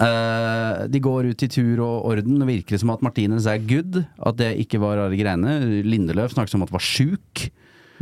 Uh, 0.00 0.88
de 0.90 1.02
går 1.04 1.28
ut 1.32 1.44
i 1.44 1.50
tur 1.52 1.82
og 1.84 2.08
orden. 2.12 2.40
Det 2.40 2.48
virker 2.48 2.80
som 2.80 2.94
at 2.94 3.04
Martinez 3.04 3.48
er 3.50 3.60
good. 3.68 4.02
At 4.24 4.38
det 4.40 4.54
ikke 4.64 4.80
var 4.82 4.98
rare 5.02 5.18
greiene. 5.18 5.58
Lindeløf 5.84 6.34
snakket 6.34 6.56
om 6.58 6.66
at 6.66 6.72
var 6.74 6.84
sjuk. 6.86 7.48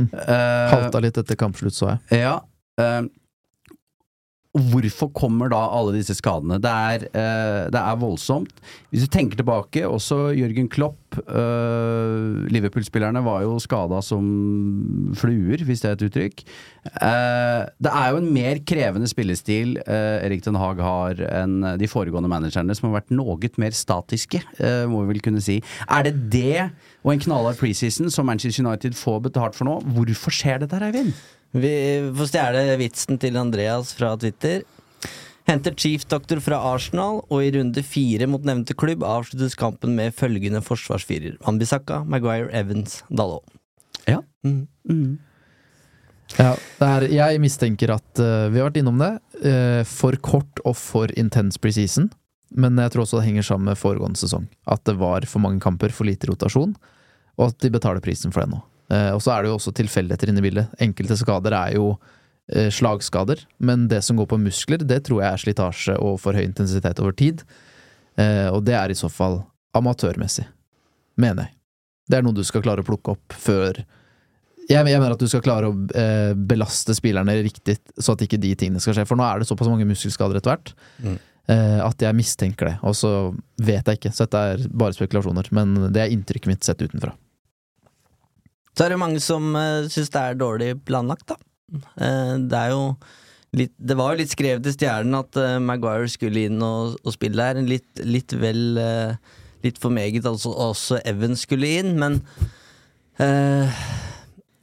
Uh, 0.00 0.70
Halta 0.70 1.02
litt 1.02 1.18
etter 1.20 1.38
kampslutt, 1.38 1.76
så 1.76 1.94
jeg. 1.94 2.22
ja. 2.22 2.38
Hvorfor 4.50 5.12
kommer 5.14 5.46
da 5.52 5.60
alle 5.70 5.92
disse 5.94 6.16
skadene? 6.18 6.56
Det 6.58 6.70
er, 6.70 7.04
eh, 7.14 7.68
det 7.70 7.78
er 7.78 8.00
voldsomt. 8.00 8.50
Hvis 8.90 9.04
du 9.06 9.06
tenker 9.06 9.38
tilbake, 9.38 9.84
også 9.86 10.34
Jørgen 10.34 10.68
Klopp, 10.68 10.98
eh, 11.22 12.50
Liverpool-spillerne 12.50 13.22
var 13.22 13.42
jo 13.42 13.60
skada 13.62 14.02
som 14.02 15.14
fluer, 15.14 15.62
hvis 15.62 15.82
det 15.82 15.86
er 15.86 15.92
et 15.92 16.02
uttrykk. 16.10 16.42
Eh, 16.98 17.62
det 17.78 17.92
er 17.94 18.10
jo 18.10 18.16
en 18.16 18.34
mer 18.34 18.58
krevende 18.66 19.06
spillestil 19.06 19.78
eh, 19.86 20.26
Erik 20.26 20.42
Den 20.42 20.58
Haag 20.58 20.82
har 20.82 21.14
enn 21.14 21.78
de 21.78 21.86
foregående 21.86 22.28
managerne, 22.28 22.74
som 22.74 22.90
har 22.90 23.02
vært 23.02 23.14
noe 23.14 23.38
mer 23.56 23.70
statiske, 23.70 24.42
eh, 24.58 24.84
må 24.90 25.04
vi 25.04 25.14
vel 25.14 25.22
kunne 25.22 25.40
si. 25.40 25.62
Er 25.88 26.02
det 26.02 26.28
det, 26.28 26.72
og 27.04 27.12
en 27.12 27.20
knallhard 27.20 27.56
preseason, 27.56 28.10
som 28.10 28.26
Manchester 28.26 28.66
United 28.66 28.98
får 28.98 29.22
betalt 29.30 29.54
for 29.54 29.64
nå? 29.64 29.78
Hvorfor 29.94 30.34
skjer 30.34 30.58
dette 30.58 30.82
Eivind? 30.82 31.14
Vi 31.50 31.72
får 32.16 32.30
stjele 32.30 32.76
vitsen 32.78 33.18
til 33.18 33.38
Andreas 33.40 33.94
fra 33.96 34.12
Twitter. 34.20 34.62
Henter 35.48 35.74
chief 35.74 36.04
doctor 36.06 36.38
fra 36.44 36.60
Arsenal, 36.70 37.24
og 37.26 37.42
i 37.42 37.50
runde 37.56 37.82
fire 37.82 38.28
mot 38.30 38.44
nevnte 38.46 38.76
klubb 38.78 39.02
avsluttes 39.02 39.56
kampen 39.58 39.96
med 39.98 40.14
følgende 40.14 40.62
forsvarsfirer. 40.62 41.40
Ambisaka, 41.50 42.04
Maguire, 42.06 42.52
Evans, 42.54 43.00
Dalot. 43.10 43.42
Ja. 44.06 44.20
Mm. 44.46 45.18
Ja, 46.38 46.54
det 46.54 46.86
er, 46.86 47.08
jeg 47.10 47.40
mistenker 47.42 47.90
at 47.96 48.20
uh, 48.22 48.46
Vi 48.48 48.60
har 48.60 48.68
vært 48.68 48.78
innom 48.78 49.00
det. 49.02 49.10
Uh, 49.42 49.82
for 49.88 50.14
kort 50.22 50.62
og 50.62 50.76
for 50.78 51.10
intens 51.18 51.58
preseason. 51.58 52.12
Men 52.50 52.78
jeg 52.78 52.94
tror 52.94 53.04
også 53.04 53.18
det 53.18 53.26
henger 53.26 53.46
sammen 53.46 53.72
med 53.72 53.78
foregående 53.78 54.18
sesong. 54.18 54.46
At 54.70 54.84
det 54.86 54.96
var 55.02 55.26
for 55.26 55.42
mange 55.42 55.62
kamper, 55.62 55.90
for 55.94 56.06
lite 56.06 56.30
rotasjon. 56.30 56.76
Og 57.38 57.50
at 57.50 57.58
de 57.62 57.74
betaler 57.74 58.02
prisen 58.04 58.30
for 58.34 58.44
det 58.44 58.54
nå. 58.54 58.62
Eh, 58.90 59.12
og 59.14 59.22
så 59.22 59.34
er 59.36 59.44
det 59.44 59.52
jo 59.52 59.58
også 59.58 59.72
tilfeldigheter 59.78 60.32
inne 60.32 60.42
i 60.42 60.46
bildet. 60.48 60.72
Enkelte 60.82 61.16
skader 61.20 61.54
er 61.54 61.76
jo 61.76 61.92
eh, 62.50 62.70
slagskader. 62.74 63.44
Men 63.62 63.86
det 63.90 64.02
som 64.06 64.18
går 64.18 64.26
på 64.32 64.40
muskler, 64.42 64.82
det 64.82 65.04
tror 65.06 65.22
jeg 65.22 65.30
er 65.36 65.44
slitasje 65.44 65.96
og 66.02 66.18
for 66.22 66.36
høy 66.36 66.42
intensitet 66.48 67.02
over 67.02 67.14
tid. 67.16 67.44
Eh, 68.18 68.48
og 68.50 68.64
det 68.66 68.74
er 68.78 68.90
i 68.90 68.98
så 68.98 69.10
fall 69.12 69.40
amatørmessig. 69.78 70.48
Mener 71.20 71.46
jeg. 71.46 71.56
Det 72.10 72.18
er 72.18 72.26
noe 72.26 72.34
du 72.34 72.42
skal 72.46 72.64
klare 72.64 72.82
å 72.82 72.86
plukke 72.88 73.14
opp 73.14 73.38
før 73.38 73.84
jeg, 74.70 74.86
jeg 74.86 75.00
mener 75.02 75.16
at 75.16 75.18
du 75.18 75.26
skal 75.26 75.40
klare 75.42 75.66
å 75.66 75.74
belaste 76.46 76.94
spillerne 76.94 77.32
riktig, 77.42 77.74
så 77.98 78.12
at 78.14 78.20
ikke 78.22 78.38
de 78.38 78.52
tingene 78.54 78.78
skal 78.78 78.94
skje. 78.94 79.04
For 79.08 79.18
nå 79.18 79.24
er 79.26 79.40
det 79.42 79.48
såpass 79.48 79.66
mange 79.66 79.86
muskelskader 79.88 80.38
etter 80.38 80.52
hvert 80.52 80.70
Mm. 81.02 81.16
at 81.82 82.04
jeg 82.04 82.14
mistenker 82.14 82.68
det. 82.68 82.74
Og 82.86 82.94
så 82.94 83.10
vet 83.58 83.82
jeg 83.82 83.98
ikke, 83.98 84.12
så 84.14 84.28
dette 84.28 84.42
er 84.52 84.62
bare 84.70 84.94
spekulasjoner. 84.94 85.48
Men 85.56 85.74
det 85.90 86.04
er 86.04 86.14
inntrykket 86.14 86.46
mitt 86.52 86.62
sett 86.62 86.84
utenfra. 86.86 87.16
Så 88.80 88.86
er 88.86 88.94
det 88.94 89.00
mange 89.02 89.20
som 89.20 89.50
uh, 89.52 89.84
syns 89.92 90.08
det 90.08 90.20
er 90.20 90.38
dårlig 90.40 90.70
planlagt, 90.88 91.28
da. 91.28 91.36
Uh, 92.00 92.40
det 92.48 92.56
er 92.56 92.72
jo 92.72 92.84
litt 93.54 93.74
Det 93.76 93.94
var 93.98 94.14
jo 94.14 94.22
litt 94.22 94.32
skrevet 94.32 94.66
i 94.66 94.72
stjernen 94.72 95.18
at 95.18 95.36
uh, 95.36 95.58
Maguire 95.60 96.08
skulle 96.08 96.46
inn 96.48 96.64
og, 96.64 96.96
og 97.04 97.12
spille 97.12 97.44
her. 97.44 97.60
Litt, 97.60 98.00
litt 98.00 98.32
vel 98.40 98.80
uh, 98.80 99.36
Litt 99.64 99.80
for 99.80 99.92
meget 99.92 100.24
altså 100.24 100.52
også 100.56 101.02
Evans 101.04 101.44
skulle 101.44 101.68
inn, 101.80 101.92
men 102.00 102.20
eh, 103.20 103.80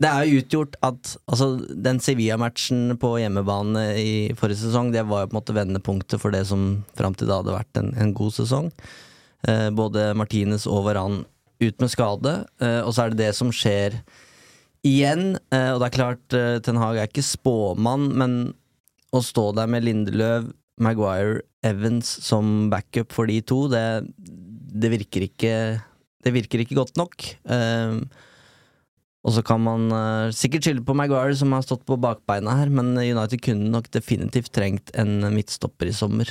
det 0.02 0.10
er 0.10 0.26
jo 0.26 0.42
utgjort 0.42 0.78
at 0.86 1.12
altså, 1.30 1.52
den 1.70 2.02
Sevilla-matchen 2.02 2.98
på 3.02 3.12
hjemmebane 3.22 3.84
i 4.02 4.12
forrige 4.38 4.64
sesong, 4.64 4.90
det 4.94 5.06
var 5.10 5.26
jo 5.26 5.30
på 5.30 5.36
en 5.36 5.40
måte 5.40 5.58
vendepunktet 5.58 6.22
for 6.22 6.34
det 6.34 6.44
som 6.50 6.82
fram 6.98 7.14
til 7.18 7.30
da 7.30 7.44
hadde 7.44 7.60
vært 7.60 7.82
en, 7.82 7.94
en 7.94 8.16
god 8.18 8.34
sesong. 8.40 8.72
Eh, 9.46 9.70
både 9.78 10.10
Martinez 10.18 10.66
og 10.66 10.88
Varan 10.90 11.22
ut 11.64 11.82
med 11.82 11.92
skade, 11.92 12.34
eh, 12.62 12.82
og 12.84 12.94
så 12.94 13.06
er 13.06 13.14
det 13.14 13.22
det 13.22 13.34
som 13.38 13.52
skjer 13.54 14.00
igjen. 14.86 15.36
Eh, 15.54 15.72
og 15.74 15.82
det 15.82 15.90
er 15.90 15.98
klart, 15.98 16.26
eh, 16.38 16.60
Ten 16.64 16.80
Hag 16.82 17.00
er 17.00 17.10
ikke 17.10 17.26
spåmann, 17.26 18.12
men 18.18 18.38
å 19.16 19.24
stå 19.24 19.50
der 19.58 19.70
med 19.72 19.86
Lindeløv, 19.88 20.52
Maguire, 20.84 21.42
Evans 21.66 22.10
som 22.22 22.70
backup 22.70 23.12
for 23.16 23.26
de 23.26 23.40
to, 23.42 23.66
det, 23.72 24.06
det 24.18 24.92
virker 24.94 25.26
ikke 25.26 25.54
Det 26.28 26.34
virker 26.34 26.60
ikke 26.60 26.76
godt 26.76 26.98
nok. 27.00 27.24
Og 29.24 29.32
så 29.32 29.44
kan 29.46 29.62
man 29.64 29.86
sikkert 30.36 30.66
skylde 30.66 30.84
på 30.84 30.96
Maguire, 30.98 31.36
som 31.40 31.54
har 31.56 31.64
stått 31.64 31.86
på 31.88 31.96
bakbeina 31.96 32.58
her, 32.58 32.68
men 32.68 32.98
United 32.98 33.40
kunne 33.46 33.72
nok 33.72 33.88
definitivt 33.94 34.52
trengt 34.52 34.92
en 34.94 35.22
midtstopper 35.32 35.88
i 35.88 35.96
sommer. 35.96 36.28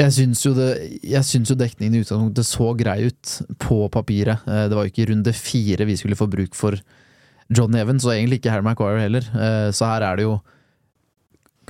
Jeg 0.00 0.14
syns 0.16 0.40
jo, 0.46 0.54
jo 0.56 1.56
dekningen 1.60 1.98
i 1.98 2.00
utgangspunktet 2.00 2.48
så 2.48 2.70
grei 2.78 3.10
ut 3.10 3.32
på 3.60 3.84
papiret. 3.92 4.40
Eh, 4.48 4.68
Det 4.68 4.76
var 4.76 4.86
jo 4.86 4.92
ikke 4.92 5.08
runde 5.10 5.32
fire 5.36 5.84
vi 5.84 5.96
skulle 6.00 6.16
få 6.16 6.30
bruk 6.32 6.54
for 6.56 6.78
John 7.52 7.74
Evans, 7.76 8.06
og 8.06 8.14
egentlig 8.14 8.40
ikke 8.40 8.50
Harry 8.50 8.64
Maguire 8.64 9.02
heller. 9.02 9.20
Eh, 9.36 9.70
Så 9.70 9.84
her 9.84 10.02
er 10.02 10.16
det 10.16 10.24
jo 10.24 10.40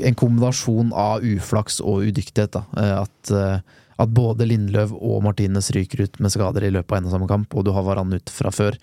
en 0.03 0.15
kombinasjon 0.15 0.93
av 0.95 1.21
uflaks 1.21 1.81
og 1.81 2.07
udyktighet. 2.07 2.53
Da. 2.53 2.63
Eh, 2.77 3.03
At, 3.03 3.63
at 3.99 4.09
både 4.15 4.47
Lindløv 4.47 4.95
og 4.95 5.23
Martinez 5.25 5.71
ryker 5.75 6.05
ut 6.05 6.21
med 6.21 6.31
skader 6.31 6.63
i 6.63 6.71
løpet 6.71 6.93
av 6.93 6.99
en 6.99 7.07
og 7.07 7.13
samme 7.13 7.29
kamp, 7.29 7.55
og 7.55 7.65
du 7.65 7.73
har 7.73 7.83
hverandre 7.83 8.23
ut 8.23 8.31
fra 8.31 8.51
før. 8.51 8.79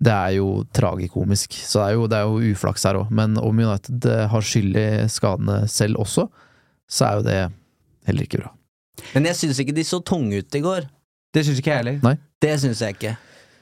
Det 0.00 0.12
er 0.14 0.38
jo 0.38 0.64
tragikomisk. 0.72 1.52
Så 1.52 1.82
det 1.82 1.88
er 1.90 1.92
jo, 1.98 2.06
det 2.06 2.16
er 2.16 2.22
jo 2.22 2.54
uflaks 2.54 2.84
her 2.86 2.94
òg. 3.02 3.10
Men 3.10 3.36
om 3.36 3.58
United 3.58 4.06
har 4.30 4.40
skyld 4.40 4.78
i 4.78 5.08
skadene 5.08 5.68
selv 5.68 5.98
også, 5.98 6.30
så 6.88 7.04
er 7.04 7.14
jo 7.18 7.26
det 7.26 7.52
heller 8.06 8.22
ikke 8.24 8.40
bra. 8.40 8.54
Men 9.14 9.30
jeg 9.30 9.38
syns 9.40 9.62
ikke 9.62 9.76
de 9.76 9.86
så 9.86 10.00
tunge 10.04 10.42
ut 10.42 10.58
i 10.58 10.62
går. 10.64 10.86
Det 11.34 11.44
syns 11.46 11.60
ikke 11.62 11.72
jeg 11.72 11.82
heller. 11.82 11.98
Nei. 12.04 12.16
Det 12.42 12.54
syns 12.62 12.82
jeg 12.84 12.96
ikke. 12.96 13.16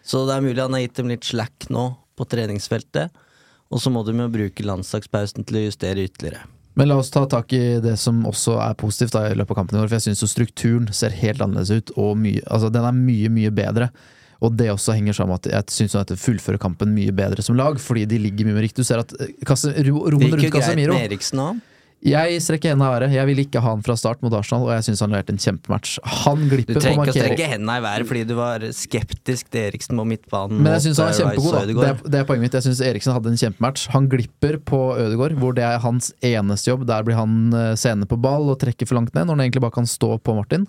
Så 0.09 0.23
det 0.29 0.37
er 0.37 0.45
mulig 0.45 0.63
han 0.63 0.77
har 0.77 0.85
gitt 0.85 1.01
dem 1.01 1.11
litt 1.13 1.27
slack 1.29 1.69
nå 1.73 1.89
på 2.19 2.27
treningsfeltet. 2.29 3.25
Og 3.69 3.83
så 3.83 3.93
må 3.93 4.05
de 4.07 4.15
jo 4.17 4.29
bruke 4.33 4.65
landslagspausen 4.65 5.45
til 5.49 5.61
å 5.61 5.67
justere 5.67 6.07
ytterligere. 6.09 6.47
Men 6.79 6.89
la 6.89 6.97
oss 7.01 7.11
ta 7.11 7.25
tak 7.27 7.53
i 7.57 7.81
det 7.83 7.97
som 7.99 8.21
også 8.29 8.55
er 8.63 8.77
positivt 8.79 9.17
da, 9.17 9.25
i 9.27 9.35
løpet 9.37 9.57
av 9.57 9.59
kampen 9.59 9.77
i 9.77 9.81
går. 9.83 9.91
For 9.91 9.99
jeg 9.99 10.07
syns 10.07 10.31
strukturen 10.31 10.87
ser 10.95 11.17
helt 11.21 11.43
annerledes 11.43 11.75
ut, 11.75 11.93
og 11.99 12.15
mye, 12.23 12.45
altså, 12.47 12.71
den 12.73 12.87
er 12.87 12.95
mye, 12.95 13.33
mye 13.35 13.51
bedre. 13.53 13.91
Og 14.39 14.55
det 14.55 14.69
også 14.71 14.95
henger 14.95 15.17
sammen 15.19 15.35
med 15.35 15.49
at 15.49 15.51
jeg 15.51 15.75
syns 15.75 15.97
at 15.99 16.13
det 16.13 16.21
fullfører 16.23 16.61
kampen 16.63 16.95
mye 16.95 17.11
bedre 17.15 17.43
som 17.43 17.59
lag, 17.59 17.81
fordi 17.83 18.07
de 18.07 18.21
ligger 18.23 18.47
mye 18.47 18.61
mer 18.61 18.67
riktig. 18.69 18.87
Du 18.87 18.89
ser 18.89 19.03
at 19.03 19.15
eh, 19.19 19.35
Kasse, 19.47 19.73
ro, 19.75 20.05
Det 20.05 20.15
rommet 20.15 20.39
gikk 20.39 20.55
jo 20.55 20.63
greit 20.63 20.79
med 20.79 20.95
Eriksen 21.01 21.43
òg. 21.43 21.59
Jeg 22.07 22.43
strekker 22.45 22.71
hendene 22.73 22.87
i 22.87 22.93
været. 22.95 23.15
Jeg 23.17 23.27
vil 23.27 23.41
ikke 23.43 23.61
ha 23.63 23.73
han 23.75 23.81
fra 23.83 23.97
start 23.99 24.21
mot 24.23 24.35
Arsenal, 24.39 24.69
og 24.69 24.73
jeg 24.77 24.87
syns 24.87 25.01
han 25.03 25.15
leverte 25.15 25.35
en 25.35 25.41
kjempematch. 25.43 25.97
Han 26.25 26.45
Du 26.47 26.53
glipper 26.55 26.79
på 26.79 26.83
trenger 26.85 27.11
ikke 27.11 27.15
å 27.15 27.25
strekke 27.25 27.49
hendene 27.51 27.79
i 27.81 27.83
været 27.83 28.11
fordi 28.11 28.23
du 28.29 28.35
var 28.39 28.67
skeptisk 28.77 29.49
til 29.51 29.67
Eriksen 29.67 29.99
på 29.99 30.05
midtbanen. 30.13 30.61
Men 30.63 30.77
jeg 30.77 30.87
syns 30.87 31.01
han 31.03 31.11
er 31.11 31.17
eh, 31.17 31.23
kjempegod. 31.25 31.57
Da 31.59 31.95
det 31.97 32.13
det 32.15 32.21
er 32.21 32.29
poenget 32.29 32.47
mitt. 32.47 32.59
Jeg 32.61 32.69
syns 32.69 32.85
Eriksen 32.87 33.17
hadde 33.17 33.33
en 33.33 33.41
kjempematch. 33.43 33.89
Han 33.97 34.07
glipper 34.13 34.61
på 34.71 34.83
Ødegaard, 34.95 35.35
hvor 35.43 35.57
det 35.59 35.67
er 35.67 35.83
hans 35.83 36.13
eneste 36.23 36.71
jobb. 36.71 36.87
Der 36.87 37.09
blir 37.09 37.19
han 37.19 37.51
sene 37.81 38.07
på 38.07 38.21
ball 38.21 38.47
og 38.53 38.61
trekker 38.63 38.87
for 38.87 39.01
langt 39.01 39.11
ned, 39.17 39.27
når 39.27 39.35
han 39.35 39.49
egentlig 39.49 39.67
bare 39.67 39.79
kan 39.81 39.91
stå 39.91 40.15
på 40.23 40.39
Martin. 40.39 40.69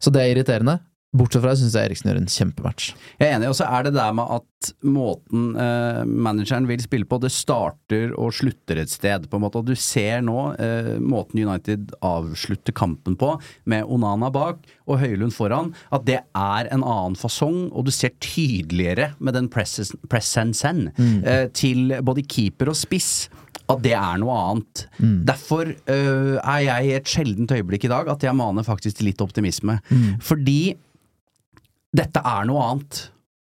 Så 0.00 0.14
det 0.14 0.22
er 0.22 0.36
irriterende. 0.36 0.78
Bortsett 1.10 1.42
fra 1.42 1.50
det 1.50 1.58
syns 1.58 1.74
jeg 1.74 1.88
Eriksen 1.88 2.06
gjør 2.06 2.18
en 2.20 2.28
kjempematch. 2.30 2.84
Jeg 3.18 3.26
er 3.26 3.32
enig, 3.34 3.48
og 3.50 3.56
så 3.58 3.66
er 3.66 3.86
det 3.88 3.96
der 3.96 4.12
med 4.14 4.30
at 4.30 4.68
måten 4.86 5.56
eh, 5.58 6.04
manageren 6.06 6.68
vil 6.68 6.82
spille 6.84 7.08
på, 7.08 7.18
det 7.18 7.32
starter 7.34 8.12
og 8.14 8.30
slutter 8.36 8.78
et 8.78 8.92
sted, 8.92 9.26
på 9.26 9.38
en 9.40 9.42
måte. 9.42 9.58
Og 9.58 9.66
du 9.66 9.74
ser 9.74 10.22
nå 10.22 10.36
eh, 10.62 10.92
måten 11.02 11.40
United 11.42 11.96
avslutter 12.06 12.76
kampen 12.78 13.16
på, 13.18 13.32
med 13.66 13.90
Onana 13.90 14.30
bak 14.30 14.62
og 14.86 15.00
Høylund 15.02 15.34
foran, 15.34 15.72
at 15.90 16.06
det 16.06 16.20
er 16.22 16.70
en 16.70 16.84
annen 16.86 17.18
fasong, 17.18 17.72
og 17.74 17.88
du 17.88 17.94
ser 17.94 18.14
tydeligere 18.22 19.12
med 19.18 19.34
den 19.38 19.50
presensen 19.50 20.90
Mm. 21.00 21.24
eh, 21.24 21.46
til 21.54 21.90
både 22.04 22.22
keeper 22.22 22.70
og 22.70 22.76
spiss. 22.78 23.28
At 23.70 23.82
det 23.84 23.92
er 23.94 24.18
noe 24.18 24.34
annet. 24.34 24.84
Mm. 24.98 25.18
Derfor 25.28 25.68
uh, 25.70 26.36
er 26.42 26.60
jeg 26.64 26.86
i 26.88 26.94
et 26.96 27.10
sjeldent 27.10 27.52
øyeblikk 27.54 27.84
i 27.86 27.90
dag 27.92 28.08
at 28.10 28.24
jeg 28.26 28.34
maner 28.34 28.66
faktisk 28.66 28.98
til 28.98 29.06
litt 29.06 29.22
optimisme. 29.22 29.76
Mm. 29.90 30.16
Fordi 30.26 30.74
dette 31.96 32.22
er 32.22 32.46
noe 32.48 32.66
annet. 32.66 33.00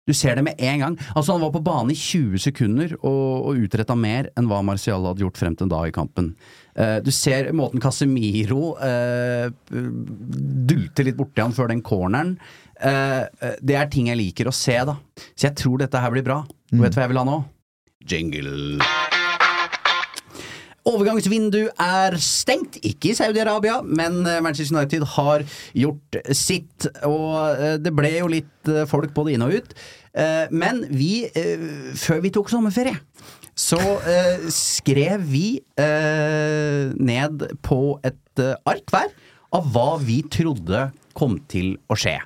Du 0.09 0.15
ser 0.17 0.35
det 0.35 0.43
med 0.43 0.59
en 0.59 0.83
gang. 0.83 0.97
Altså 1.15 1.37
Han 1.37 1.45
var 1.45 1.53
på 1.55 1.63
banen 1.63 1.93
i 1.95 1.99
20 1.99 2.41
sekunder 2.43 2.97
og, 2.99 3.51
og 3.51 3.61
utretta 3.67 3.95
mer 3.99 4.31
enn 4.39 4.49
hva 4.51 4.63
Marcial 4.67 5.07
hadde 5.07 5.23
gjort 5.23 5.39
frem 5.39 5.55
til 5.59 5.71
da 5.71 5.85
i 5.87 5.95
kampen. 5.95 6.33
Uh, 6.75 6.99
du 7.05 7.13
ser 7.15 7.53
måten 7.55 7.83
Casemiro 7.83 8.73
uh, 8.81 9.47
dulter 9.71 11.07
litt 11.07 11.19
borti 11.19 11.45
han 11.45 11.55
før 11.55 11.71
den 11.71 11.85
corneren. 11.87 12.35
Uh, 12.81 13.29
det 13.63 13.77
er 13.77 13.93
ting 13.93 14.11
jeg 14.11 14.19
liker 14.19 14.51
å 14.51 14.57
se, 14.57 14.79
da. 14.89 14.97
Så 15.37 15.51
jeg 15.51 15.59
tror 15.61 15.85
dette 15.85 16.03
her 16.03 16.17
blir 16.17 16.27
bra. 16.27 16.43
Mm. 16.73 16.83
vet 16.83 16.95
du 16.95 16.99
hva 16.99 17.07
jeg 17.07 17.15
vil 17.15 17.23
ha 17.23 17.29
nå? 17.29 17.39
Jingle. 18.11 19.00
Overgangsvindu 20.91 21.69
er 21.71 22.17
stengt, 22.23 22.79
ikke 22.83 23.13
i 23.13 23.17
Saudi-Arabia, 23.19 23.81
men 23.87 24.21
eh, 24.27 24.41
Manchester 24.43 24.77
United 24.77 25.07
har 25.15 25.45
gjort 25.77 26.19
sitt. 26.37 26.89
Og 27.07 27.35
eh, 27.55 27.77
det 27.83 27.93
ble 27.97 28.13
jo 28.17 28.31
litt 28.33 28.71
eh, 28.71 28.87
folk 28.91 29.15
både 29.17 29.35
inn 29.35 29.47
og 29.47 29.57
ut. 29.61 29.75
Men 30.51 30.81
vi, 30.91 31.29
før 31.95 32.19
vi 32.25 32.33
tok 32.35 32.49
sommerferie, 32.51 32.97
så 33.55 33.79
skrev 34.51 35.23
vi 35.31 35.61
ned 35.79 37.45
på 37.63 37.79
et 38.03 38.43
ark 38.43 38.91
hver 38.91 39.15
av 39.55 39.71
hva 39.71 39.93
vi 40.03 40.19
trodde 40.27 40.89
kom 41.15 41.39
til 41.55 41.77
å 41.87 41.95
skje. 41.95 42.17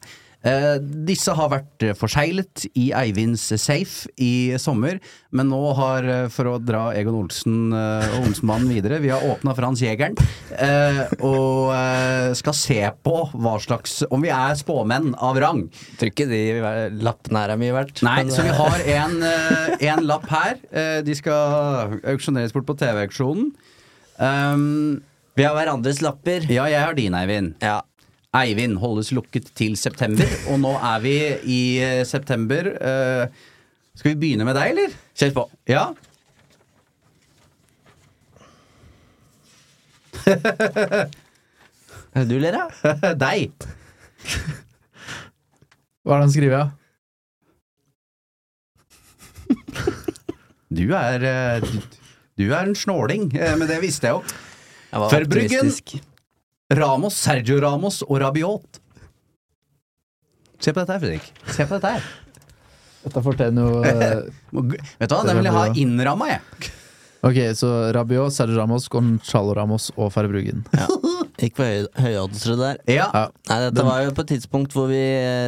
Eh, 0.44 0.74
disse 1.08 1.32
har 1.32 1.48
vært 1.52 1.84
eh, 1.86 1.94
forseglet 1.96 2.66
i 2.76 2.90
Eivinds 2.96 3.46
safe 3.62 4.10
i 4.20 4.52
sommer, 4.60 4.98
men 5.32 5.48
nå 5.48 5.60
har, 5.78 6.04
eh, 6.04 6.26
for 6.32 6.50
å 6.50 6.58
dra 6.60 6.90
Egon 6.96 7.16
Olsen 7.22 7.72
og 7.72 8.18
Olsenmannen 8.20 8.68
videre, 8.68 9.00
vi 9.00 9.12
har 9.12 9.24
åpna 9.24 9.54
Frans 9.56 9.80
Jegeren 9.80 10.18
eh, 10.52 11.00
og 11.24 11.72
eh, 11.72 12.34
skal 12.36 12.56
se 12.58 12.80
på 13.04 13.14
hva 13.32 13.54
slags 13.62 14.02
Om 14.12 14.24
vi 14.24 14.30
er 14.34 14.56
spåmenn 14.58 15.14
av 15.22 15.38
rang. 15.40 15.64
Tror 15.98 16.10
ikke 16.10 16.26
de 16.28 16.42
lappene 17.00 17.40
her 17.40 17.54
er 17.54 17.60
mye 17.60 17.74
verdt. 17.74 18.02
Nei, 18.04 18.18
men, 18.26 18.34
så 18.34 18.44
vi 18.44 18.52
har 18.54 18.84
en, 18.98 19.16
en 19.94 20.04
lapp 20.06 20.28
her. 20.30 20.58
De 21.06 21.16
skal 21.16 21.96
auksjoneres 22.12 22.54
bort 22.54 22.66
på 22.68 22.76
TV-auksjonen. 22.80 23.50
Um, 24.18 25.02
vi 25.38 25.46
har 25.46 25.56
hverandres 25.56 26.02
lapper. 26.04 26.46
Ja, 26.52 26.68
jeg 26.70 26.84
har 26.84 26.94
din, 26.98 27.16
Eivind. 27.18 27.56
Ja. 27.64 27.80
Eivind 28.34 28.80
holdes 28.82 29.12
lukket 29.14 29.52
til 29.54 29.76
september, 29.78 30.26
og 30.50 30.58
nå 30.58 30.72
er 30.74 31.02
vi 31.04 31.14
i 31.54 31.58
eh, 31.82 32.00
september. 32.06 32.66
Eh, 32.74 33.26
skal 33.94 34.10
vi 34.10 34.18
begynne 34.18 34.46
med 34.48 34.56
deg, 34.58 34.72
eller? 34.74 34.96
Kjør 35.14 35.34
på. 35.36 35.44
Ja. 35.70 35.84
du 42.26 42.36
ler 42.42 42.58
ja. 42.58 42.66
deg. 43.26 43.52
Hva 46.02 46.16
er 46.16 46.18
det 46.18 46.24
han 46.24 46.34
skriver, 46.34 46.58
da? 46.58 46.66
Du 50.74 50.88
er 50.98 51.22
eh, 51.28 51.62
du, 51.62 51.78
du 52.40 52.48
er 52.48 52.64
en 52.64 52.74
snåling, 52.74 53.30
men 53.30 53.68
det 53.70 53.78
visste 53.84 54.10
jeg 54.10 54.18
jo. 54.18 54.26
Jeg 54.90 55.06
Verbruggen, 55.06 55.70
optimistisk. 55.70 56.13
Ramos, 56.72 57.14
Sergio 57.14 57.58
Ramos 57.60 58.02
og 58.06 58.20
Rabiot. 58.22 58.80
Se 60.64 60.72
på 60.72 60.80
dette 60.80 60.94
her, 60.94 61.02
Fredrik. 61.02 61.26
Se 61.52 61.66
på 61.68 61.76
dette 61.76 61.90
her. 61.98 62.06
Dette 63.04 63.20
fortjener 63.20 63.66
jo 63.68 63.80
eh, 63.84 64.22
Vet 64.56 65.10
du 65.10 65.12
hva, 65.12 65.24
den 65.28 65.36
vil 65.36 65.44
jeg 65.50 65.52
ha 65.52 65.64
innramma, 65.76 66.28
jeg. 66.30 66.70
Ok, 67.24 67.36
så 67.56 67.68
Rabiot, 67.92 68.32
Sergio 68.32 68.56
Ramos, 68.62 68.86
Gonzalo 68.92 69.52
Ramos 69.58 69.90
og 69.96 70.08
Farbruggen. 70.14 70.62
Ja. 70.72 70.86
Gikk 71.40 71.56
på 71.58 71.66
høy, 71.68 71.84
høyoddsere 72.00 72.56
der. 72.60 72.80
Ja. 72.88 73.10
Nei, 73.48 73.58
dette 73.66 73.76
Den- 73.76 73.88
var 73.90 74.02
jo 74.06 74.14
på 74.16 74.24
et 74.24 74.32
tidspunkt 74.32 74.72
hvor 74.76 74.88
vi 74.88 75.02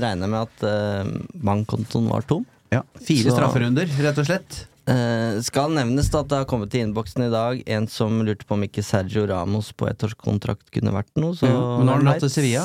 regna 0.04 0.28
med 0.28 0.48
at 0.50 0.64
uh, 0.68 1.10
bankkontoen 1.48 2.08
var 2.12 2.24
tom. 2.28 2.44
Ja, 2.74 2.82
Fire 3.00 3.30
Så- 3.30 3.36
strafferunder, 3.38 3.88
rett 4.04 4.20
og 4.20 4.28
slett. 4.28 4.62
Eh, 4.86 5.40
skal 5.42 5.72
nevnes 5.74 6.08
da 6.12 6.20
at 6.22 6.28
det 6.30 6.36
har 6.38 6.44
kommet 6.46 6.70
til 6.70 6.84
innboksen 6.86 7.24
i 7.26 7.30
dag 7.32 7.62
en 7.74 7.88
som 7.90 8.20
lurte 8.22 8.46
på 8.46 8.54
om 8.54 8.62
ikke 8.62 8.84
Sergio 8.86 9.24
Ramos 9.26 9.72
på 9.74 9.88
ettårskontrakt 9.90 10.70
kunne 10.70 10.92
vært 10.94 11.10
noe. 11.18 11.34
Så 11.34 11.48
Ja, 11.48 11.56
men 11.78 11.86
nå 11.86 11.90
har 11.90 11.96
han 11.98 12.04
dratt 12.06 12.20
til? 12.22 12.30
Sevilla. 12.30 12.62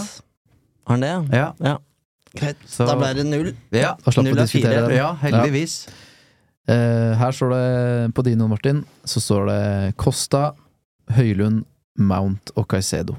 Har 0.86 0.97
han 0.97 1.01
det, 1.01 1.38
ja? 1.39 1.47
Ja. 1.60 1.77
Greit. 2.38 2.57
Så- 2.67 2.86
Da 2.88 2.95
ble 2.95 3.13
det 3.15 3.25
null. 3.25 3.55
Ja, 3.71 3.95
Da 4.05 4.12
slapp 4.12 4.25
vi 4.25 4.31
Null 4.31 4.39
å 4.39 4.45
diskutere 4.45 4.88
det. 4.88 4.95
Ja, 4.97 5.15
heldigvis. 5.15 5.88
Eh, 6.67 7.15
her 7.17 7.31
står 7.31 7.49
det 7.55 8.13
på 8.13 8.23
dino, 8.23 8.47
Martin, 8.47 8.86
så 9.03 9.19
står 9.19 9.47
det 9.47 9.97
Costa, 9.97 10.53
Høylund, 11.10 11.65
Mount 11.97 12.51
og 12.55 12.67
Caicedo. 12.69 13.17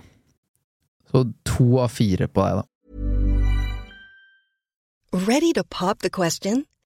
Så 1.12 1.34
to 1.44 1.78
av 1.80 1.90
fire 1.90 2.28
på 2.28 2.40
deg, 2.40 2.62
da. 2.62 2.64
Ready 5.12 5.52
to 5.52 5.62
pop 5.64 5.98
the 6.00 6.08
question? 6.08 6.64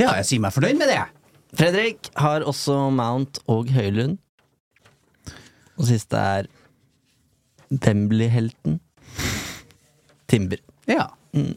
Ja, 0.00 0.10
jeg 0.18 0.26
sier 0.26 0.42
meg 0.42 0.54
fornøyd 0.54 0.78
med 0.80 0.90
det. 0.90 1.02
Fredrik 1.54 2.08
har 2.18 2.42
også 2.42 2.88
Mount 2.90 3.38
og 3.50 3.70
Høylund. 3.70 4.18
Og 5.78 5.86
siste 5.86 6.18
er 6.18 6.48
Wembley-helten. 7.70 8.80
Timber. 10.30 10.58
Ja. 10.90 11.06
Mm. 11.34 11.54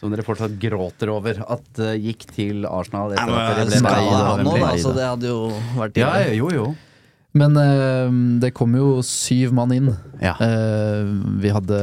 Som 0.00 0.10
dere 0.14 0.24
fortsatt 0.24 0.54
gråter 0.60 1.12
over 1.12 1.42
at 1.44 1.80
uh, 1.82 1.92
gikk 2.00 2.24
til 2.32 2.64
Arsenal 2.66 3.14
Ja, 3.14 3.26
men 3.28 3.36
at 3.36 3.50
dere 3.52 3.66
ble 3.68 3.80
skal 3.82 4.06
med 4.06 4.22
han 4.24 4.46
nå, 4.46 4.54
da. 4.62 4.70
Så 4.80 4.94
det 4.96 5.06
hadde 5.06 5.30
jo 5.30 5.40
vært 5.76 6.00
Ja, 6.00 6.12
jo, 6.34 6.48
jo. 6.54 6.68
Men 7.38 7.56
eh, 7.60 8.10
det 8.42 8.50
kom 8.56 8.74
jo 8.74 8.98
syv 9.06 9.52
mann 9.54 9.74
inn. 9.74 9.90
Ja. 10.22 10.34
Eh, 10.42 11.04
vi 11.42 11.52
hadde 11.54 11.78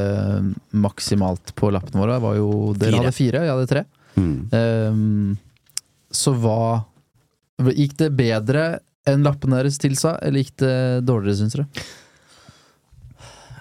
maksimalt 0.76 1.54
på 1.56 1.72
lappene 1.72 2.02
våre. 2.04 2.18
Var 2.24 2.36
jo, 2.40 2.50
dere 2.76 2.92
Fire. 2.92 3.04
hadde 3.04 3.16
fire, 3.16 3.46
jeg 3.46 3.54
hadde 3.56 3.72
tre. 3.72 3.86
Mm. 4.18 4.36
Eh, 4.52 6.12
så 6.12 6.36
hva 6.36 6.60
Gikk 7.58 7.96
det 7.98 8.12
bedre 8.14 8.66
enn 9.10 9.24
lappene 9.26 9.58
deres 9.58 9.80
tilsa, 9.82 10.12
eller 10.22 10.44
gikk 10.44 10.60
det 10.62 10.76
dårligere, 11.08 11.40
syns 11.40 11.56
dere? 11.56 11.66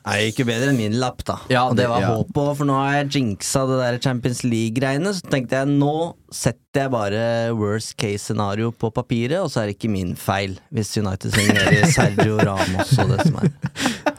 Gikk 0.06 0.40
jo 0.42 0.46
bedre 0.46 0.70
enn 0.70 0.78
min 0.78 0.96
lapp, 1.00 1.24
da. 1.26 1.36
Ja, 1.50 1.64
og 1.66 1.74
det 1.78 1.88
var 1.90 2.04
ja. 2.04 2.12
håp 2.14 2.38
òg, 2.38 2.52
for 2.60 2.68
nå 2.68 2.76
har 2.78 3.00
jeg 3.00 3.08
jinxa 3.16 3.64
det 3.66 3.78
der 3.80 3.98
Champions 4.04 4.44
League-greiene. 4.46 5.10
Så 5.16 5.26
tenkte 5.32 5.58
jeg 5.58 5.70
nå 5.72 5.96
setter 6.30 6.84
jeg 6.84 6.92
bare 6.92 7.22
worst 7.56 7.96
case 7.98 8.28
scenario 8.28 8.70
på 8.70 8.92
papiret, 8.94 9.40
og 9.40 9.50
så 9.50 9.62
er 9.62 9.70
det 9.70 9.78
ikke 9.78 9.90
min 9.90 10.14
feil 10.18 10.58
hvis 10.74 10.94
United 11.00 11.34
signerer 11.34 11.88
Sergio 11.96 12.38
Ramos 12.38 12.94
og 13.02 13.14
det 13.14 13.26
som 13.26 13.40
er. 13.42 13.50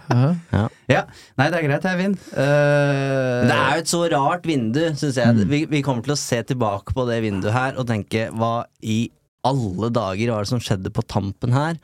Ja. 0.08 0.66
Ja. 0.88 1.02
Nei, 1.40 1.50
det 1.52 1.60
er 1.60 1.68
greit, 1.68 1.88
Eivind. 1.90 2.20
Uh, 2.32 3.44
Det 3.48 3.56
er 3.56 3.76
jo 3.76 3.84
et 3.84 3.92
så 3.92 4.02
rart 4.12 4.48
vindu, 4.48 4.82
syns 4.96 5.20
jeg. 5.20 5.48
Vi, 5.52 5.66
vi 5.72 5.84
kommer 5.86 6.06
til 6.06 6.16
å 6.16 6.20
se 6.20 6.40
tilbake 6.48 6.96
på 6.96 7.08
det 7.10 7.22
vinduet 7.26 7.56
her 7.56 7.80
og 7.80 7.88
tenke 7.90 8.30
hva 8.36 8.56
i 8.82 9.06
alle 9.48 9.92
dager 9.94 10.34
var 10.34 10.44
det 10.44 10.52
som 10.52 10.64
skjedde 10.64 10.92
på 10.96 11.04
tampen 11.08 11.56
her? 11.56 11.78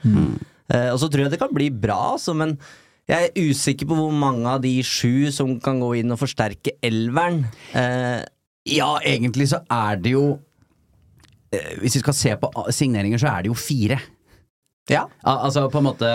Eh, 0.72 0.90
og 0.90 0.98
så 1.02 1.10
tror 1.12 1.26
jeg 1.26 1.34
det 1.36 1.42
kan 1.42 1.54
bli 1.54 1.70
bra, 1.72 2.16
altså, 2.16 2.36
men 2.38 2.58
jeg 3.10 3.30
er 3.30 3.50
usikker 3.50 3.90
på 3.90 3.98
hvor 3.98 4.14
mange 4.16 4.48
av 4.48 4.62
de 4.64 4.78
sju 4.88 5.28
som 5.36 5.58
kan 5.60 5.82
gå 5.84 5.90
inn 6.00 6.14
og 6.16 6.22
forsterke 6.22 6.78
elveren. 6.84 7.44
Eh, 7.76 8.22
Ja, 8.64 8.94
egentlig 9.04 9.50
så 9.52 9.58
er 9.68 9.98
det 10.00 10.14
jo 10.14 10.38
eh, 11.52 11.74
Hvis 11.82 11.98
vi 11.98 12.00
skal 12.00 12.16
se 12.16 12.36
på 12.40 12.48
signeringer, 12.72 13.20
så 13.20 13.28
er 13.34 13.44
det 13.44 13.50
jo 13.52 13.58
fire. 13.60 13.98
Ja. 14.92 15.02
Al 15.24 15.46
altså 15.50 15.66
på 15.72 15.80
en 15.80 15.86
måte 15.90 16.08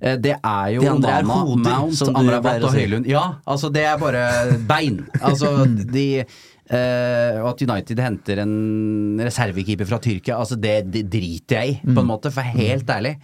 eh, 0.00 0.16
Det 0.20 0.34
er 0.36 0.70
jo 0.74 0.80
De 0.84 0.88
andre 0.92 1.12
er 1.18 1.28
hoder, 1.28 1.60
Mount, 1.64 2.02
Amrabat 2.08 2.64
og. 2.64 2.72
Høylund. 2.76 3.06
Ja, 3.08 3.26
altså 3.48 3.68
det 3.72 3.84
er 3.88 4.00
bare 4.00 4.24
bein. 4.68 5.02
Altså 5.20 5.52
de 5.96 6.06
eh, 6.20 7.36
Og 7.40 7.50
at 7.52 7.62
United 7.68 8.00
henter 8.04 8.42
en 8.44 9.20
reservekeeper 9.20 9.88
fra 9.88 10.00
Tyrkia, 10.00 10.36
altså 10.40 10.56
det, 10.60 10.82
det 10.92 11.06
driter 11.12 11.60
jeg 11.60 11.76
i, 11.76 11.78
på 11.94 12.00
en 12.00 12.10
måte, 12.14 12.32
for 12.32 12.44
helt 12.56 12.88
ærlig. 12.96 13.16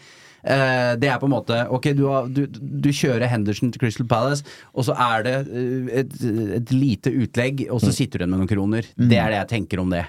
Eh, 0.47 0.93
det 1.03 1.09
er 1.11 1.19
på 1.19 1.27
en 1.27 1.33
måte 1.35 1.57
Ok, 1.75 1.89
du, 1.99 2.05
har, 2.07 2.29
du, 2.31 2.45
du 2.47 2.91
kjører 2.95 3.27
Henderson 3.27 3.73
til 3.75 3.83
Crystal 3.83 4.07
Palace, 4.07 4.47
og 4.79 4.87
så 4.87 4.95
er 4.95 5.25
det 5.27 5.37
eh, 5.51 5.89
et, 6.03 6.15
et 6.61 6.75
lite 6.75 7.11
utlegg, 7.11 7.65
og 7.67 7.83
så 7.83 7.91
sitter 7.95 8.21
du 8.21 8.25
igjen 8.25 8.35
med 8.37 8.45
noen 8.45 8.53
kroner. 8.53 8.91
Det 8.95 9.19
er 9.19 9.33
det 9.33 9.41
jeg 9.41 9.53
tenker 9.57 9.83
om 9.83 9.91
det. 9.91 10.05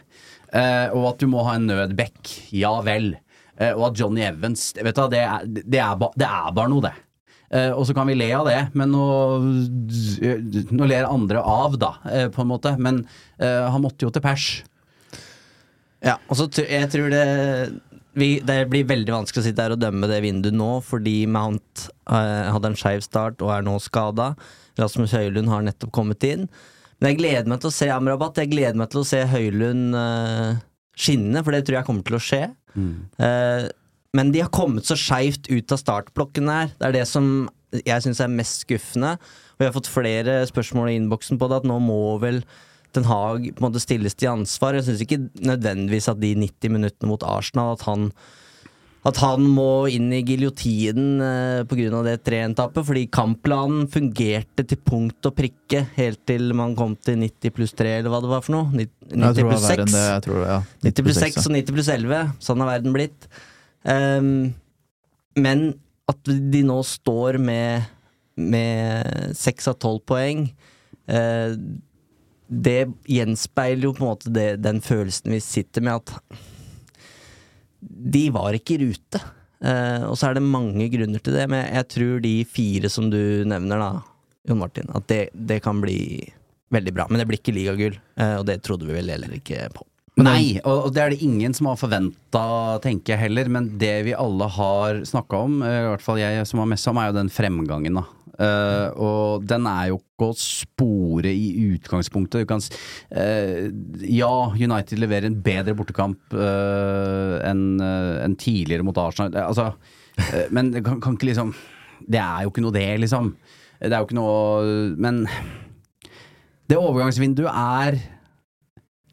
Uh, 0.48 0.94
og 0.96 1.10
at 1.10 1.20
du 1.20 1.28
må 1.28 1.42
ha 1.44 1.58
en 1.58 1.66
nødbekk. 1.68 2.30
Ja 2.56 2.78
vel. 2.86 3.16
Uh, 3.58 3.74
og 3.74 3.90
at 3.90 4.00
Johnny 4.00 4.22
Evans 4.24 4.70
Vet 4.78 4.96
du 4.96 5.10
det 5.12 5.20
er, 5.26 5.44
det 5.44 5.82
er, 5.82 5.98
ba, 6.00 6.08
det 6.16 6.30
er 6.30 6.54
bare 6.56 6.72
noe, 6.72 6.86
det. 6.86 6.94
Uh, 7.52 7.74
og 7.74 7.84
så 7.90 7.96
kan 7.98 8.08
vi 8.08 8.16
le 8.16 8.30
av 8.38 8.48
det, 8.48 8.62
men 8.78 8.94
nå, 8.94 9.04
nå 10.72 10.88
ler 10.88 11.10
andre 11.10 11.44
av, 11.44 11.76
da, 11.82 11.92
på 12.32 12.44
en 12.44 12.52
måte. 12.54 12.78
Men 12.80 13.04
han 13.40 13.84
måtte 13.84 14.08
jo 14.08 14.14
til 14.14 14.24
pers. 14.24 14.48
Ja, 16.06 16.16
og 16.30 16.38
så 16.40 16.48
jeg 16.62 16.88
tror 16.94 17.12
det 17.12 17.26
vi, 18.18 18.30
Det 18.44 18.58
blir 18.72 18.88
veldig 18.90 19.14
vanskelig 19.14 19.44
å 19.44 19.48
sitte 19.48 19.66
her 19.66 19.76
og 19.76 19.82
dømme 19.82 20.10
det 20.10 20.22
vinduet 20.26 20.56
nå, 20.58 20.72
fordi 20.86 21.22
Mount 21.30 21.88
uh, 22.10 22.50
hadde 22.54 22.74
en 22.74 22.80
skeiv 22.80 23.04
start 23.06 23.44
og 23.46 23.54
er 23.54 23.66
nå 23.66 23.78
skada. 23.84 24.32
Rasmus 24.78 25.16
Høylund 25.16 25.52
har 25.54 25.66
nettopp 25.66 25.94
kommet 25.96 26.26
inn. 26.28 26.48
Men 26.98 27.14
jeg 27.14 27.22
gleder 27.22 27.52
meg 27.52 27.62
til 27.62 27.70
å 27.70 27.78
se 27.78 27.92
Amrabat. 27.94 28.42
Jeg 28.42 28.52
gleder 28.56 28.78
meg 28.80 28.90
til 28.94 29.04
å 29.04 29.08
se 29.08 29.22
Høylund 29.30 29.98
uh, 29.98 30.58
skinne, 30.98 31.44
for 31.46 31.54
det 31.54 31.66
tror 31.66 31.80
jeg 31.80 31.88
kommer 31.88 32.08
til 32.08 32.18
å 32.18 32.24
skje. 32.24 32.42
Eh, 32.78 33.68
men 34.18 34.32
de 34.34 34.42
har 34.44 34.54
kommet 34.54 34.88
så 34.88 34.98
skeivt 34.98 35.50
ut 35.50 35.74
av 35.74 35.82
startblokken 35.82 36.50
her. 36.52 36.72
Det 36.78 36.90
er 36.90 36.96
det 37.00 37.06
som 37.10 37.28
jeg 37.78 38.06
syns 38.06 38.22
er 38.24 38.34
mest 38.34 38.66
skuffende. 38.66 39.18
Og 39.58 39.64
jeg 39.64 39.70
har 39.70 39.76
fått 39.76 39.92
flere 39.92 40.40
spørsmål 40.50 40.92
i 40.92 40.98
innboksen 41.00 41.40
på 41.42 41.50
det, 41.50 41.62
at 41.62 41.70
nå 41.70 41.78
må 41.84 42.00
vel 42.24 42.42
Den 42.98 43.08
Haag 43.10 43.52
på 43.54 43.62
en 43.62 43.68
måte 43.70 43.84
stilles 43.84 44.18
til 44.18 44.34
ansvar. 44.34 44.78
Jeg 44.78 44.90
syns 44.90 45.06
ikke 45.06 45.22
nødvendigvis 45.46 46.10
at 46.12 46.20
de 46.22 46.34
90 46.36 46.74
minuttene 46.74 47.12
mot 47.12 47.24
Arsenal 47.26 47.78
At 47.78 47.88
han 47.88 48.12
at 49.08 49.20
han 49.22 49.46
må 49.48 49.88
inn 49.94 50.10
i 50.12 50.24
giljotinen 50.26 51.22
eh, 51.24 51.62
pga. 51.70 52.02
det 52.04 52.18
3-1-tapet, 52.28 52.84
fordi 52.90 53.04
kampplanen 53.14 53.86
fungerte 53.92 54.66
til 54.68 54.80
punkt 54.84 55.30
og 55.30 55.36
prikke 55.38 55.86
helt 55.96 56.20
til 56.28 56.52
man 56.58 56.76
kom 56.76 56.96
til 57.00 57.20
90 57.22 57.56
pluss 57.56 57.76
3, 57.78 57.94
eller 58.02 58.12
hva 58.12 58.22
det 58.24 58.32
var 58.34 58.44
for 58.44 58.58
noe. 58.58 58.72
Ni- 58.76 58.90
90 59.14 59.24
Jeg 59.24 59.38
tror 59.38 59.38
det 59.38 59.48
pluss 59.48 59.68
6. 59.68 59.92
det. 59.94 60.06
Det, 60.26 60.40
ja. 60.44 60.60
90 60.90 61.08
pluss 61.08 61.22
6 61.24 61.38
ja. 61.38 61.44
og 61.46 61.56
90 61.56 61.78
pluss 61.78 61.92
11. 61.96 62.24
Sånn 62.50 62.64
har 62.64 62.72
verden 62.74 62.98
blitt. 62.98 63.30
Um, 63.88 64.32
men 65.38 65.68
at 66.12 66.34
de 66.52 66.64
nå 66.68 66.82
står 66.88 67.40
med, 67.40 67.88
med 68.36 69.38
6 69.38 69.72
av 69.72 69.78
12 69.78 70.04
poeng 70.10 70.48
eh, 71.08 71.56
Det 72.48 72.82
gjenspeiler 73.12 73.90
jo 73.90 73.96
på 73.96 74.06
en 74.06 74.12
måte 74.12 74.32
det, 74.34 74.50
den 74.64 74.80
følelsen 74.84 75.34
vi 75.36 75.42
sitter 75.44 75.84
med, 75.84 76.00
at 76.02 76.46
de 77.82 78.24
var 78.34 78.56
ikke 78.56 78.78
i 78.78 78.86
rute. 78.86 79.22
Eh, 79.66 80.04
og 80.06 80.16
så 80.18 80.30
er 80.30 80.38
det 80.38 80.46
mange 80.46 80.88
grunner 80.94 81.24
til 81.24 81.36
det, 81.38 81.48
men 81.52 81.66
jeg 81.66 81.90
tror 81.94 82.24
de 82.24 82.36
fire 82.50 82.92
som 82.94 83.10
du 83.12 83.20
nevner, 83.50 83.82
da, 83.82 83.92
Jon 84.48 84.62
Martin, 84.62 84.90
at 84.96 85.08
det, 85.12 85.22
det 85.34 85.60
kan 85.66 85.82
bli 85.84 86.00
veldig 86.74 86.94
bra. 86.96 87.08
Men 87.10 87.22
det 87.22 87.28
blir 87.30 87.42
ikke 87.42 87.56
ligagull, 87.56 88.00
eh, 88.20 88.36
og 88.40 88.48
det 88.50 88.62
trodde 88.66 88.88
vi 88.88 88.98
vel 89.00 89.14
heller 89.16 89.38
ikke 89.38 89.68
på. 89.76 89.86
Nei, 90.18 90.58
og 90.66 90.90
det 90.96 91.02
er 91.04 91.14
det 91.14 91.22
ingen 91.22 91.54
som 91.54 91.68
har 91.70 91.78
forventa, 91.78 92.44
tenker 92.82 93.14
jeg 93.14 93.28
heller. 93.28 93.50
Men 93.54 93.70
det 93.78 93.94
vi 94.08 94.16
alle 94.18 94.48
har 94.50 95.04
snakka 95.06 95.44
om, 95.46 95.60
eh, 95.62 95.82
i 95.84 95.90
hvert 95.92 96.06
fall 96.06 96.22
jeg 96.22 96.48
som 96.50 96.64
har 96.64 96.72
mest 96.72 96.90
om, 96.90 96.98
er 96.98 97.12
jo 97.12 97.20
den 97.20 97.34
fremgangen, 97.34 98.00
da. 98.02 98.08
Eh, 98.38 98.90
og 99.02 99.46
den 99.50 99.66
er 99.70 99.92
jo 99.92 100.00
ikke 100.00 100.30
å 100.30 100.38
spore 100.38 101.32
i 101.34 101.48
utgangspunktet. 101.74 102.46
Kan 102.50 102.62
eh, 103.10 103.70
ja, 104.14 104.34
United 104.54 105.02
leverer 105.02 105.30
en 105.30 105.40
bedre 105.46 105.76
bortekamp 105.78 106.36
uh, 106.38 107.38
enn 107.46 107.82
enn 107.82 108.36
tidligere 108.40 108.86
mot 108.86 108.98
Arsenal. 109.02 109.34
Altså, 109.42 109.72
men 110.54 110.72
det 110.74 110.84
kan, 110.86 111.02
kan 111.02 111.14
ikke 111.14 111.30
liksom 111.30 111.52
Det 112.10 112.18
er 112.18 112.46
jo 112.46 112.50
ikke 112.50 112.64
noe, 112.66 112.74
det, 112.74 112.86
liksom. 113.04 113.32
Det 113.78 113.92
er 113.92 114.02
jo 114.02 114.08
ikke 114.08 114.18
noe 114.18 114.96
Men 114.98 115.20
det 116.68 116.80
overgangsvinduet 116.82 117.48
er 117.48 118.00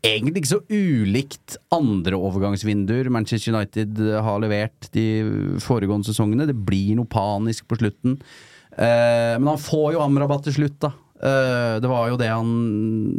egentlig 0.04 0.42
ikke 0.42 0.50
så 0.50 0.62
ulikt 0.68 1.58
andre 1.72 2.16
overgangsvinduer 2.18 3.08
Manchester 3.12 3.54
United 3.54 4.00
har 4.26 4.40
levert 4.42 4.88
de 4.96 5.04
foregående 5.62 6.08
sesongene. 6.08 6.48
Det 6.50 6.56
blir 6.66 6.96
noe 6.98 7.08
panisk 7.08 7.68
på 7.70 7.78
slutten. 7.80 8.18
Eh, 8.78 9.34
men 9.38 9.46
han 9.54 9.58
får 9.62 9.92
jo 9.96 10.02
Amrabat 10.04 10.44
til 10.48 10.56
slutt, 10.60 10.78
da. 10.82 10.92
Eh, 11.24 11.80
det 11.80 11.88
var 11.88 12.08
jo 12.10 12.16
det 12.20 12.28
han, 12.28 12.50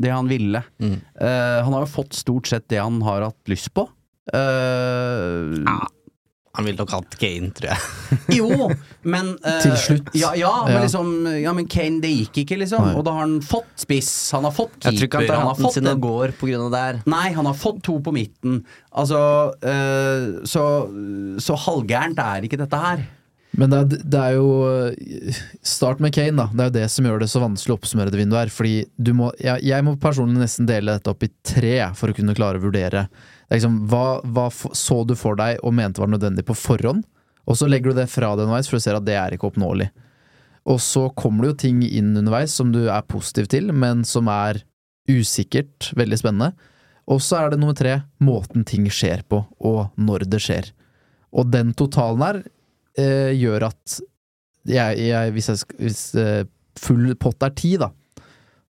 det 0.03 0.11
han 0.13 0.27
ville. 0.29 0.61
Eh, 0.83 1.59
han 1.63 1.73
har 1.73 1.85
jo 1.85 1.93
fått 1.95 2.13
stort 2.13 2.47
sett 2.51 2.67
det 2.69 2.81
han 2.83 2.99
har 3.05 3.23
hatt 3.29 3.51
lyst 3.51 3.71
på. 3.73 3.87
Eh, 4.33 5.61
Han 6.55 6.63
ville 6.63 6.79
nok 6.79 6.91
hatt 6.95 7.15
Kane, 7.19 7.49
tror 7.51 7.73
jeg. 7.73 7.79
Jo, 8.39 8.69
men 9.03 9.33
uh, 9.43 9.57
Til 9.59 9.73
slutt. 9.75 10.13
Ja, 10.15 10.29
ja, 10.39 10.51
men 10.65 10.77
Ja. 10.77 10.83
liksom 10.85 11.09
Ja, 11.43 11.51
men 11.57 11.67
Kane, 11.67 11.99
det 12.03 12.13
gikk 12.13 12.39
ikke, 12.45 12.57
liksom. 12.61 12.85
Nei. 12.87 12.93
Og 12.95 13.03
da 13.07 13.11
har 13.17 13.25
han 13.25 13.41
fått 13.43 13.73
spiss, 13.83 14.11
han 14.31 14.47
har 14.47 14.53
fått 14.55 14.77
keeper, 14.79 14.93
Jeg 14.93 15.09
tror 15.11 15.25
ikke 15.27 15.35
han 15.41 15.49
har 15.49 15.59
fått 15.59 15.75
sin 15.75 15.87
en- 15.91 15.99
går 16.05 16.31
på 16.39 16.47
grunn 16.47 16.63
av 16.69 16.71
det 16.71 16.83
her. 16.85 17.01
Nei, 17.11 17.25
han 17.35 17.45
har 17.49 17.57
fått 17.59 17.81
to 17.83 17.97
på 17.99 18.13
midten. 18.15 18.61
Altså 18.95 19.19
uh, 19.51 20.39
Så, 20.47 20.63
så 21.43 21.59
halvgærent 21.65 22.23
er 22.23 22.47
ikke 22.47 22.61
dette 22.63 22.79
her. 22.87 23.03
Men 23.55 23.71
det 23.71 23.77
er, 23.77 24.03
det 24.03 24.19
er 24.21 24.33
jo 24.35 24.49
Start 25.65 26.01
med 26.03 26.13
Kane, 26.15 26.35
da. 26.35 26.49
Det 26.51 26.63
er 26.63 26.69
jo 26.69 26.75
det 26.75 26.87
som 26.91 27.07
gjør 27.07 27.21
det 27.23 27.29
så 27.31 27.41
vanskelig 27.43 27.75
å 27.75 27.77
oppsummere 27.79 28.11
det 28.11 28.19
vinduet 28.19 28.45
her. 28.45 28.53
Fordi 28.53 28.75
du 28.97 29.13
må 29.17 29.31
Jeg, 29.39 29.63
jeg 29.67 29.85
må 29.87 29.95
personlig 30.01 30.41
nesten 30.41 30.67
dele 30.69 30.97
dette 30.97 31.11
opp 31.11 31.23
i 31.23 31.31
tre 31.47 31.77
for 31.95 32.11
å 32.11 32.17
kunne 32.17 32.35
klare 32.37 32.59
å 32.59 32.65
vurdere. 32.65 33.05
Er 33.47 33.59
liksom, 33.59 33.83
hva, 33.91 34.19
hva 34.25 34.49
så 34.51 35.03
du 35.07 35.15
for 35.19 35.39
deg 35.39 35.61
og 35.63 35.75
mente 35.77 36.03
var 36.03 36.11
nødvendig 36.11 36.45
på 36.47 36.57
forhånd? 36.57 37.05
Og 37.45 37.59
så 37.59 37.69
legger 37.69 37.93
du 37.93 38.01
det 38.01 38.09
fra 38.09 38.33
deg 38.33 38.47
underveis, 38.47 38.67
for 38.67 38.79
du 38.79 38.83
ser 38.83 38.97
at 38.97 39.05
det 39.05 39.17
er 39.21 39.35
ikke 39.35 39.51
oppnåelig. 39.51 39.91
Og 40.65 40.79
så 40.81 41.07
kommer 41.13 41.45
det 41.45 41.51
jo 41.51 41.59
ting 41.61 41.83
inn 41.85 42.15
underveis 42.17 42.55
som 42.57 42.71
du 42.73 42.87
er 42.89 43.05
positiv 43.05 43.51
til, 43.53 43.69
men 43.69 44.01
som 44.07 44.31
er 44.33 44.63
usikkert, 45.05 45.91
veldig 45.93 46.17
spennende. 46.17 46.55
Og 47.05 47.21
så 47.21 47.37
er 47.37 47.53
det 47.53 47.59
nummer 47.61 47.77
tre, 47.77 47.99
måten 48.17 48.65
ting 48.65 48.87
skjer 48.89 49.21
på, 49.29 49.43
og 49.61 49.93
når 50.01 50.25
det 50.25 50.41
skjer. 50.41 50.71
Og 51.37 51.51
den 51.53 51.75
totalen 51.77 52.23
her 52.25 52.41
eh, 52.99 53.31
gjør 53.35 53.69
at 53.69 53.99
jeg, 54.65 54.97
jeg, 55.07 55.33
hvis, 55.35 55.49
jeg, 55.51 55.77
hvis 55.81 56.01
eh, 56.19 56.41
full 56.79 57.13
pott 57.21 57.43
er 57.45 57.53
ti, 57.57 57.75
da, 57.81 57.91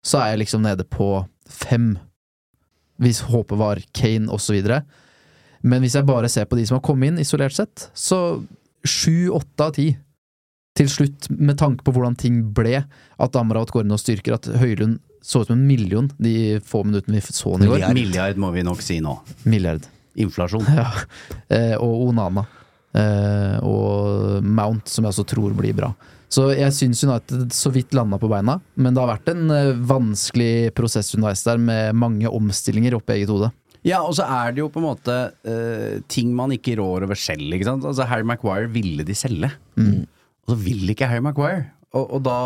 så 0.06 0.22
er 0.22 0.34
jeg 0.34 0.44
liksom 0.44 0.66
nede 0.66 0.86
på 0.88 1.10
fem. 1.50 1.96
Hvis 3.02 3.24
håpet 3.28 3.60
var 3.60 3.82
Kane 3.96 4.32
osv. 4.32 4.60
Men 5.66 5.84
hvis 5.84 5.96
jeg 5.98 6.08
bare 6.08 6.30
ser 6.32 6.48
på 6.50 6.60
de 6.60 6.66
som 6.68 6.78
har 6.80 6.86
kommet 6.86 7.12
inn 7.14 7.24
isolert 7.24 7.56
sett, 7.56 7.90
så 7.98 8.42
sju, 8.86 9.32
åtte 9.34 9.66
av 9.66 9.76
ti. 9.78 9.90
Til 10.76 10.90
slutt, 10.92 11.30
med 11.32 11.58
tanke 11.58 11.86
på 11.88 11.94
hvordan 11.96 12.18
ting 12.20 12.42
ble, 12.56 12.84
at 12.84 13.38
Amraut 13.40 13.72
går 13.72 13.86
inn 13.86 13.96
og 13.96 14.02
styrker, 14.02 14.36
at 14.36 14.50
Høylund 14.60 15.00
så 15.26 15.42
ut 15.42 15.50
som 15.50 15.58
en 15.58 15.66
million 15.66 16.10
de 16.22 16.60
få 16.62 16.84
minuttene 16.86 17.18
vi 17.18 17.34
så 17.34 17.56
han 17.56 17.64
i 17.66 17.70
går. 17.72 17.88
Milliard 17.98 18.38
må 18.38 18.52
vi 18.54 18.62
nok 18.68 18.84
si 18.86 19.00
nå. 19.02 19.16
Milliard. 19.50 19.88
Inflasjon. 20.16 20.68
Ja. 20.76 20.86
Eh, 21.50 21.74
og 21.82 22.10
Onana. 22.12 22.46
Eh, 22.96 23.58
og 23.68 24.44
Mount, 24.46 24.88
som 24.88 25.04
jeg 25.06 25.12
også 25.16 25.26
tror 25.28 25.56
blir 25.58 25.76
bra. 25.76 25.90
Så 26.32 26.48
jeg 26.56 26.74
syns 26.76 27.04
United 27.06 27.52
så 27.54 27.70
vidt 27.72 27.94
landa 27.96 28.18
på 28.20 28.28
beina, 28.32 28.58
men 28.82 28.96
det 28.96 29.02
har 29.04 29.12
vært 29.14 29.30
en 29.32 29.44
uh, 29.52 29.76
vanskelig 29.88 30.72
prosess 30.76 31.14
underveis 31.16 31.44
der, 31.46 31.60
med 31.62 31.96
mange 32.02 32.28
omstillinger 32.32 32.96
oppi 32.98 33.20
eget 33.20 33.32
hode. 33.32 33.52
Ja, 33.86 34.00
og 34.02 34.16
så 34.18 34.26
er 34.26 34.56
det 34.56 34.64
jo 34.64 34.72
på 34.74 34.82
en 34.82 34.88
måte 34.88 35.16
uh, 35.46 36.00
ting 36.12 36.32
man 36.36 36.52
ikke 36.56 36.74
rår 36.80 37.06
over 37.06 37.20
selv, 37.20 37.46
ikke 37.54 37.68
sant. 37.70 37.86
Altså 37.86 38.08
Harry 38.10 38.26
Maguire 38.28 38.72
ville 38.74 39.06
de 39.08 39.16
selge, 39.16 39.52
Mm. 39.78 40.08
og 40.48 40.56
så 40.56 40.58
vil 40.66 40.90
ikke 40.92 41.08
Harry 41.12 41.24
Maguire. 41.24 41.68
Og, 41.96 42.10
og 42.18 42.24
da 42.26 42.40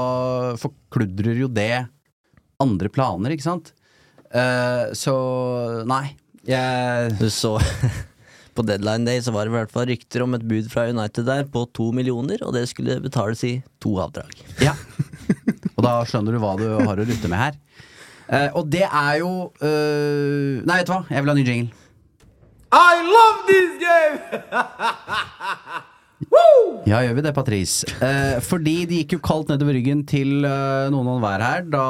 forkludrer 0.59 1.39
jo 1.39 1.47
det 1.49 1.85
andre 2.61 2.89
planer, 2.93 3.31
ikke 3.33 3.47
sant. 3.47 3.71
Eh, 4.29 4.91
så 4.93 5.15
nei. 5.89 6.11
Jeg 6.45 7.15
Du 7.19 7.25
så 7.33 7.55
På 8.59 8.65
deadline 8.67 9.07
day 9.07 9.21
så 9.23 9.31
var 9.31 9.47
det 9.47 9.53
i 9.53 9.55
hvert 9.55 9.71
fall 9.71 9.85
rykter 9.87 10.25
om 10.25 10.33
et 10.35 10.43
bud 10.43 10.65
fra 10.67 10.89
United 10.91 11.23
der 11.29 11.45
på 11.47 11.63
to 11.71 11.93
millioner, 11.95 12.41
og 12.43 12.51
det 12.57 12.65
skulle 12.67 12.97
betales 12.99 13.39
i 13.47 13.53
to 13.79 13.93
avdrag. 14.03 14.33
Ja. 14.59 14.73
Og 15.77 15.85
da 15.85 15.93
skjønner 16.03 16.35
du 16.35 16.41
hva 16.43 16.57
du 16.59 16.65
har 16.75 16.99
å 16.99 17.05
rutte 17.07 17.31
med 17.31 17.39
her. 17.39 17.55
Eh, 18.27 18.49
og 18.51 18.67
det 18.67 18.83
er 18.83 19.13
jo 19.21 19.29
eh, 19.63 20.59
Nei, 20.67 20.81
vet 20.81 20.89
du 20.89 20.91
hva? 20.91 21.05
Jeg 21.07 21.23
vil 21.23 21.31
ha 21.31 21.37
ny 21.37 21.45
jingle. 21.47 21.85
I 22.75 22.99
love 23.07 23.47
this 23.47 23.79
game! 23.79 24.19
Ja, 26.89 26.99
gjør 26.99 27.13
vi 27.15 27.23
det, 27.23 27.31
Patrice? 27.31 27.87
Eh, 28.03 28.41
fordi 28.43 28.73
det 28.89 28.97
gikk 29.03 29.13
jo 29.15 29.19
kaldt 29.23 29.51
nedover 29.53 29.77
ryggen 29.77 30.01
til 30.09 30.43
eh, 30.43 30.89
noen 30.91 31.07
og 31.13 31.21
hver 31.23 31.43
her 31.43 31.63
da 31.71 31.83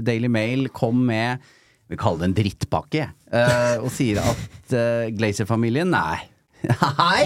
Daily 0.00 0.30
Mail 0.32 0.70
kom 0.72 1.02
med 1.10 1.44
Vi 1.90 1.98
kaller 1.98 2.22
det 2.22 2.28
en 2.30 2.36
drittpakke, 2.38 3.06
uh, 3.34 3.76
og 3.82 3.90
sier 3.94 4.20
at 4.22 4.74
uh, 4.76 5.08
Glazer-familien 5.16 5.90
Nei. 5.90 6.20
Nei! 7.00 7.24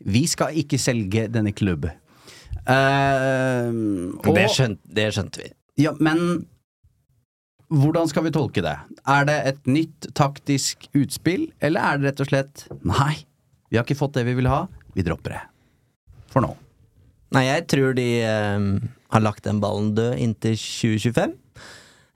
Vi 0.00 0.24
skal 0.30 0.56
ikke 0.58 0.80
selge 0.80 1.28
denne 1.30 1.52
klubb. 1.54 1.86
Uh, 2.66 3.70
og- 4.18 4.34
Det, 4.34 4.46
skjønt, 4.52 4.80
det 4.90 5.10
skjønte 5.14 5.44
vi. 5.44 5.52
Ja, 5.84 5.92
men 6.02 6.42
hvordan 7.70 8.08
skal 8.10 8.26
vi 8.26 8.32
tolke 8.34 8.64
det? 8.66 8.74
Er 9.06 9.28
det 9.28 9.36
et 9.52 9.70
nytt 9.70 10.10
taktisk 10.18 10.88
utspill, 10.98 11.46
eller 11.62 11.80
er 11.92 12.00
det 12.00 12.10
rett 12.10 12.24
og 12.24 12.30
slett 12.32 12.64
Nei, 12.82 13.14
vi 13.70 13.78
har 13.78 13.86
ikke 13.86 13.98
fått 14.00 14.18
det 14.18 14.26
vi 14.26 14.34
vil 14.40 14.50
ha, 14.50 14.64
vi 14.96 15.06
dropper 15.06 15.36
det. 15.36 15.44
For 16.34 16.42
nå. 16.42 16.50
Nei, 17.30 17.44
jeg 17.46 17.68
tror 17.70 17.94
de 17.94 18.08
uh, 18.26 18.88
har 19.14 19.22
lagt 19.22 19.46
den 19.46 19.62
ballen 19.62 19.92
død 19.94 20.18
inntil 20.18 20.58
2025. 20.58 21.36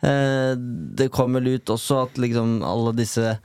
Eh, 0.03 0.55
det 0.99 1.11
kom 1.15 1.37
vel 1.39 1.57
ut 1.57 1.75
også 1.75 2.05
at 2.07 2.19
liksom 2.21 2.59
alle 2.67 2.95
disse 2.99 3.37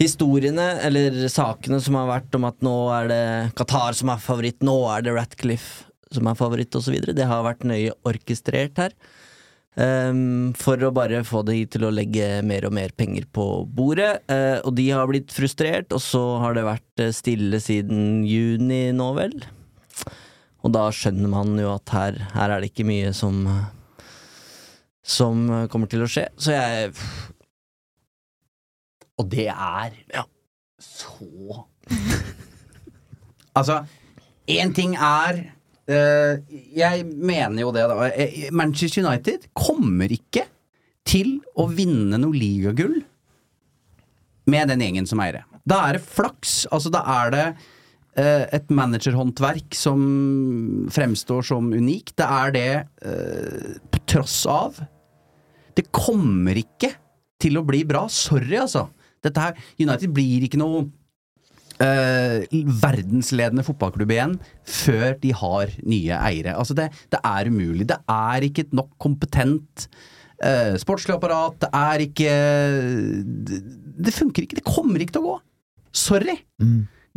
historiene, 0.00 0.68
eller 0.82 1.26
sakene 1.30 1.80
som 1.82 1.98
har 1.98 2.10
vært 2.10 2.34
om 2.38 2.46
at 2.48 2.62
nå 2.66 2.76
er 2.96 3.10
det 3.10 3.24
Qatar 3.58 3.94
som 3.94 4.10
er 4.14 4.22
favoritt, 4.22 4.62
nå 4.66 4.76
er 4.90 5.04
det 5.06 5.14
Ratcliffe 5.14 5.90
som 6.14 6.30
er 6.30 6.38
favoritt, 6.38 6.74
osv. 6.78 6.96
Det 7.10 7.26
har 7.26 7.44
vært 7.46 7.66
nøye 7.66 7.94
orkestrert 8.06 8.78
her. 8.78 8.96
Um, 9.74 10.52
for 10.54 10.78
å 10.86 10.92
bare 10.94 11.24
få 11.26 11.40
de 11.48 11.56
til 11.66 11.82
å 11.82 11.90
legge 11.90 12.44
mer 12.46 12.68
og 12.68 12.76
mer 12.76 12.92
penger 12.94 13.26
på 13.34 13.64
bordet. 13.66 14.22
Uh, 14.30 14.62
og 14.62 14.76
de 14.78 14.86
har 14.94 15.08
blitt 15.10 15.34
frustrert, 15.34 15.90
og 15.90 16.02
så 16.02 16.22
har 16.44 16.54
det 16.54 16.66
vært 16.68 17.02
eh, 17.02 17.14
stille 17.14 17.58
siden 17.62 18.22
juni 18.28 18.86
nå, 18.94 19.10
vel. 19.18 19.34
Og 20.64 20.72
da 20.72 20.86
skjønner 20.94 21.32
man 21.32 21.58
jo 21.58 21.74
at 21.74 21.90
her, 21.92 22.20
her 22.36 22.54
er 22.54 22.62
det 22.62 22.70
ikke 22.70 22.86
mye 22.88 23.10
som 23.16 23.42
Som 25.04 25.48
eh, 25.50 25.66
kommer 25.72 25.90
til 25.90 26.04
å 26.04 26.08
skje. 26.10 26.28
Så 26.40 26.54
jeg 26.54 26.92
Og 29.20 29.28
det 29.30 29.50
er 29.52 30.00
så 30.80 31.64
Altså, 33.58 33.84
én 34.50 34.72
ting 34.74 34.96
er 34.98 35.38
eh, 35.86 36.40
Jeg 36.74 37.04
mener 37.06 37.62
jo 37.62 37.72
det, 37.76 37.86
da. 37.90 38.08
Eh, 38.10 38.48
Manchester 38.50 39.04
United 39.04 39.48
kommer 39.54 40.10
ikke 40.10 40.48
til 41.04 41.36
å 41.60 41.68
vinne 41.68 42.18
noe 42.18 42.34
ligagull 42.34 43.02
med 44.50 44.68
den 44.72 44.82
gjengen 44.82 45.06
som 45.08 45.20
eier 45.24 45.38
det. 45.38 45.44
Da 45.68 45.80
er 45.88 45.96
det 45.96 46.04
flaks. 46.04 46.64
Altså, 46.72 46.90
da 46.92 47.00
er 47.22 47.32
det 47.32 47.44
uh, 48.18 48.44
et 48.56 48.72
managerhåndverk 48.72 49.76
som 49.76 50.00
fremstår 50.92 51.46
som 51.48 51.70
unikt. 51.72 52.14
Det 52.20 52.28
er 52.28 52.54
det 52.56 52.72
uh, 53.04 53.76
på 53.92 54.02
tross 54.10 54.42
av. 54.50 54.82
Det 55.74 55.88
kommer 55.94 56.58
ikke 56.60 56.92
til 57.42 57.58
å 57.58 57.64
bli 57.66 57.82
bra. 57.88 58.06
Sorry, 58.12 58.56
altså. 58.60 58.86
Dette 59.24 59.40
her, 59.40 59.64
United 59.80 60.12
blir 60.14 60.46
ikke 60.48 60.60
noe 60.60 60.86
Uh, 61.74 62.44
verdensledende 62.78 63.64
fotballklubb 63.66 64.12
igjen 64.14 64.36
før 64.62 65.16
de 65.18 65.32
har 65.34 65.72
nye 65.82 66.18
eiere. 66.22 66.52
Altså 66.54 66.76
det, 66.78 66.84
det 67.10 67.18
er 67.26 67.50
umulig. 67.50 67.88
Det 67.90 67.96
er 68.14 68.46
ikke 68.46 68.62
et 68.68 68.76
nok 68.78 68.92
kompetent 69.02 69.88
uh, 70.38 70.78
sportslig 70.78 71.16
apparat. 71.16 71.56
Det 71.64 71.70
er 71.74 72.04
ikke 72.04 72.36
det, 73.50 73.58
det 74.06 74.14
funker 74.14 74.46
ikke. 74.46 74.60
Det 74.60 74.66
kommer 74.68 75.02
ikke 75.02 75.16
til 75.16 75.24
å 75.24 75.32
gå. 75.32 75.34
Sorry. 75.98 76.38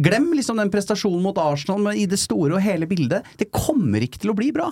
Glem 0.10 0.28
liksom 0.34 0.58
den 0.58 0.74
prestasjonen 0.74 1.22
mot 1.22 1.38
Arsenal, 1.42 1.86
men 1.86 2.02
i 2.02 2.10
det 2.10 2.18
store 2.22 2.58
og 2.58 2.66
hele 2.66 2.90
bildet, 2.90 3.30
det 3.38 3.52
kommer 3.54 4.02
ikke 4.10 4.26
til 4.26 4.34
å 4.34 4.38
bli 4.42 4.50
bra. 4.58 4.72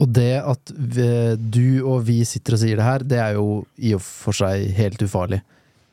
Og 0.00 0.12
det 0.16 0.40
at 0.40 0.72
vi- 0.72 1.36
du 1.36 1.84
og 1.86 2.04
vi 2.06 2.22
sitter 2.24 2.54
og 2.56 2.60
sier 2.62 2.76
det 2.76 2.84
her, 2.86 2.98
det 3.04 3.18
er 3.20 3.34
jo 3.36 3.66
i 3.78 3.92
og 3.94 4.00
for 4.00 4.32
seg 4.32 4.70
helt 4.76 5.02
ufarlig. 5.04 5.42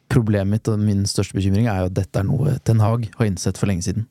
Problemet 0.10 0.48
mitt 0.48 0.68
og 0.72 0.80
min 0.80 1.04
største 1.04 1.36
bekymring 1.36 1.68
er 1.68 1.82
jo 1.82 1.90
at 1.92 1.98
dette 1.98 2.20
er 2.22 2.24
noe 2.24 2.58
Ten 2.64 2.80
Hag 2.80 3.10
har 3.18 3.26
innsett 3.28 3.58
for 3.60 3.68
lenge 3.68 3.84
siden. 3.84 4.06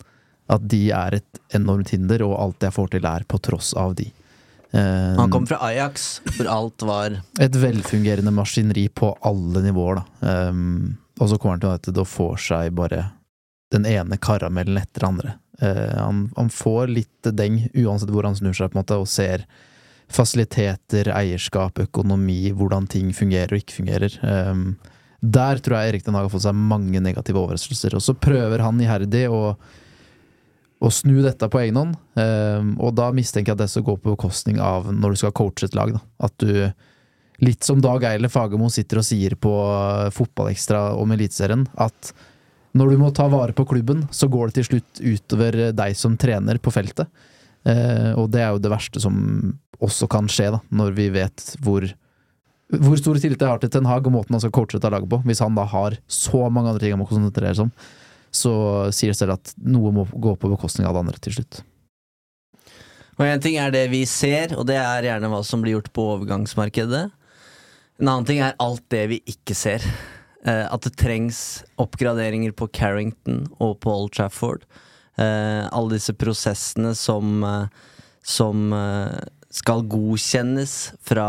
At 0.52 0.68
de 0.68 0.90
er 0.92 1.14
et 1.14 1.40
enormt 1.56 1.88
hinder, 1.90 2.22
og 2.22 2.38
alt 2.38 2.60
jeg 2.60 2.72
får 2.76 2.90
til 2.90 3.06
er 3.08 3.24
på 3.26 3.40
tross 3.42 3.72
av 3.74 3.94
de. 3.96 4.12
Eh, 4.72 5.16
Han 5.16 5.30
kom 5.30 5.46
fra 5.46 5.58
Ajax, 5.70 6.20
hvor 6.36 6.46
alt 6.52 6.82
var 6.82 7.16
et 7.40 7.52
velfungerende 7.52 8.32
maskineri 8.34 8.88
på 8.88 9.14
alle 9.24 9.62
nivåer, 9.64 10.02
da. 10.20 10.48
Um, 10.50 10.98
og 11.18 11.30
så 11.30 11.38
kommer 11.38 11.56
han 11.56 11.60
til 11.60 11.70
United 11.70 11.98
og 12.02 12.06
får 12.06 12.36
seg 12.38 12.74
bare 12.74 13.12
den 13.72 13.86
ene 13.86 14.18
karamellen 14.18 14.76
etter 14.76 15.00
den 15.00 15.08
andre. 15.14 15.34
Uh, 15.62 15.96
han, 15.96 16.30
han 16.36 16.50
får 16.52 16.92
litt 16.92 17.30
deng 17.32 17.62
uansett 17.74 18.10
hvor 18.12 18.28
han 18.28 18.36
snur 18.36 18.52
seg, 18.54 18.70
på 18.70 18.76
en 18.76 18.82
måte, 18.84 19.00
og 19.00 19.08
ser 19.08 19.46
fasiliteter, 20.12 21.10
eierskap, 21.14 21.80
økonomi, 21.88 22.52
hvordan 22.54 22.86
ting 22.90 23.10
fungerer 23.16 23.54
og 23.54 23.62
ikke 23.62 23.80
fungerer. 23.80 24.14
Um, 24.22 24.76
der 25.20 25.58
tror 25.62 25.80
jeg 25.80 25.90
Erik 25.90 26.06
Den 26.06 26.14
Haag 26.14 26.28
har 26.28 26.34
fått 26.34 26.44
seg 26.46 26.58
mange 26.58 27.00
negative 27.02 27.40
overraskelser. 27.42 27.96
Og 27.98 28.04
så 28.04 28.14
prøver 28.14 28.62
han 28.62 28.80
iherdig 28.82 29.26
å, 29.32 29.56
å 30.78 30.92
snu 30.94 31.18
dette 31.24 31.48
på 31.50 31.62
egen 31.64 31.80
hånd, 31.80 31.96
um, 32.14 32.74
og 32.78 32.94
da 32.98 33.10
mistenker 33.16 33.52
jeg 33.52 33.58
at 33.58 33.64
det 33.64 33.72
skal 33.72 33.88
går 33.88 34.00
på 34.02 34.14
bekostning 34.14 34.62
av 34.62 34.92
når 34.94 35.16
du 35.16 35.24
skal 35.24 35.34
coache 35.36 35.66
et 35.66 35.76
lag. 35.78 35.96
Da. 35.96 36.04
At 36.28 36.38
du, 36.42 36.54
litt 37.42 37.66
som 37.66 37.82
Dag 37.84 38.06
Eiler 38.06 38.32
Fagermo 38.32 38.70
sitter 38.72 39.02
og 39.02 39.08
sier 39.08 39.34
på 39.40 39.52
Fotballekstra 40.14 40.88
om 41.00 41.14
Eliteserien, 41.16 41.66
at 41.74 42.14
Når 42.76 42.90
du 42.92 42.98
må 43.00 43.08
ta 43.08 43.24
vare 43.32 43.54
på 43.56 43.64
klubben, 43.64 44.02
så 44.12 44.28
går 44.28 44.50
det 44.50 44.54
til 44.58 44.64
slutt 44.66 44.98
utover 45.00 45.54
deg 45.72 45.94
som 45.96 46.12
trener 46.20 46.58
på 46.60 46.68
feltet. 46.68 47.08
Eh, 47.66 48.12
og 48.14 48.30
det 48.34 48.42
er 48.44 48.54
jo 48.54 48.62
det 48.62 48.72
verste 48.72 49.02
som 49.02 49.16
også 49.82 50.08
kan 50.10 50.30
skje, 50.30 50.52
da, 50.54 50.60
når 50.70 50.96
vi 50.96 51.10
vet 51.14 51.54
hvor 51.64 51.88
hvor 52.66 52.98
stor 52.98 53.14
tillit 53.22 53.38
jeg 53.38 53.46
har 53.46 53.60
til 53.62 53.70
Ten 53.70 53.86
Hag 53.86 54.08
og 54.08 54.14
måten 54.16 54.34
han 54.34 54.42
skal 54.42 54.50
coache 54.50 54.74
dette 54.74 54.90
laget 54.90 55.06
på. 55.06 55.20
Hvis 55.22 55.38
han 55.38 55.54
da 55.54 55.62
har 55.70 55.94
så 56.10 56.48
mange 56.50 56.72
andre 56.72 56.82
ting 56.82 56.96
han 56.96 56.98
må 56.98 57.06
konsentrere 57.06 57.54
seg 57.54 57.68
om, 57.68 57.70
så 58.34 58.52
sier 58.90 59.12
det 59.12 59.18
selv 59.20 59.36
at 59.36 59.52
noe 59.62 59.92
må 59.94 60.02
gå 60.10 60.32
på 60.34 60.50
bekostning 60.50 60.88
av 60.88 60.96
det 60.96 61.02
andre 61.04 61.20
til 61.22 61.36
slutt. 61.38 61.60
Og 63.16 63.24
En 63.24 63.40
ting 63.40 63.56
er 63.56 63.70
det 63.72 63.86
vi 63.94 64.02
ser, 64.10 64.56
og 64.58 64.66
det 64.68 64.76
er 64.80 65.06
gjerne 65.06 65.30
hva 65.30 65.40
som 65.46 65.62
blir 65.62 65.76
gjort 65.76 65.92
på 65.94 66.08
overgangsmarkedet. 66.16 67.04
En 68.02 68.10
annen 68.10 68.26
ting 68.28 68.42
er 68.44 68.58
alt 68.60 68.84
det 68.92 69.04
vi 69.14 69.22
ikke 69.30 69.54
ser. 69.56 69.86
Eh, 70.44 70.66
at 70.66 70.82
det 70.84 70.98
trengs 71.00 71.62
oppgraderinger 71.80 72.52
på 72.52 72.68
Carrington 72.74 73.46
og 73.56 73.78
på 73.80 73.94
Old 73.94 74.12
Trafford. 74.18 74.66
Eh, 75.16 75.62
alle 75.72 75.96
disse 75.96 76.12
prosessene 76.12 76.90
som, 76.94 77.38
eh, 77.44 77.68
som 78.22 78.72
eh, 78.76 79.14
skal 79.48 79.86
godkjennes 79.88 80.74
fra, 81.00 81.28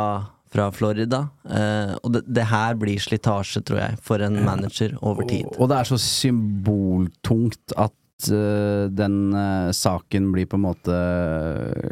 fra 0.52 0.66
Florida. 0.76 1.22
Eh, 1.48 1.94
og 2.02 2.12
det, 2.18 2.26
det 2.28 2.50
her 2.52 2.76
blir 2.76 3.00
slitasje, 3.00 3.62
tror 3.64 3.80
jeg, 3.80 4.02
for 4.04 4.20
en 4.26 4.42
manager 4.44 4.98
over 5.00 5.24
tid. 5.30 5.46
Og, 5.54 5.62
og 5.64 5.72
det 5.72 5.78
er 5.80 5.92
så 5.94 6.02
symboltungt 6.02 7.78
at 7.78 7.94
den 8.18 9.18
uh, 9.38 9.70
saken 9.78 10.32
blir 10.34 10.48
på 10.50 10.58
en 10.58 10.64
måte 10.64 10.94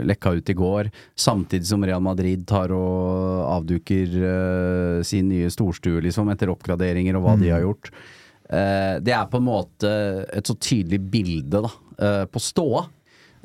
lekka 0.09 0.31
ut 0.33 0.47
i 0.49 0.55
går, 0.57 0.87
samtidig 1.13 1.67
som 1.69 1.85
Real 1.85 2.01
Madrid 2.01 2.47
tar 2.49 2.73
og 2.73 3.43
avduker 3.45 4.15
uh, 4.25 5.03
sin 5.05 5.29
nye 5.29 5.51
storstue, 5.53 6.01
liksom, 6.01 6.31
etter 6.33 6.49
oppgraderinger 6.49 7.19
og 7.19 7.27
hva 7.27 7.35
de 7.37 7.51
Mm. 7.51 7.53
har 7.53 7.61
gjort. 7.67 7.91
Det 8.45 9.13
er 9.13 9.25
på 9.29 9.37
en 9.37 9.45
måte 9.45 9.91
et 10.33 10.45
så 10.45 10.53
tydelig 10.61 10.99
bilde 11.13 11.61
da, 11.65 11.69
eh, 11.99 12.23
på 12.29 12.41
ståa. 12.43 12.85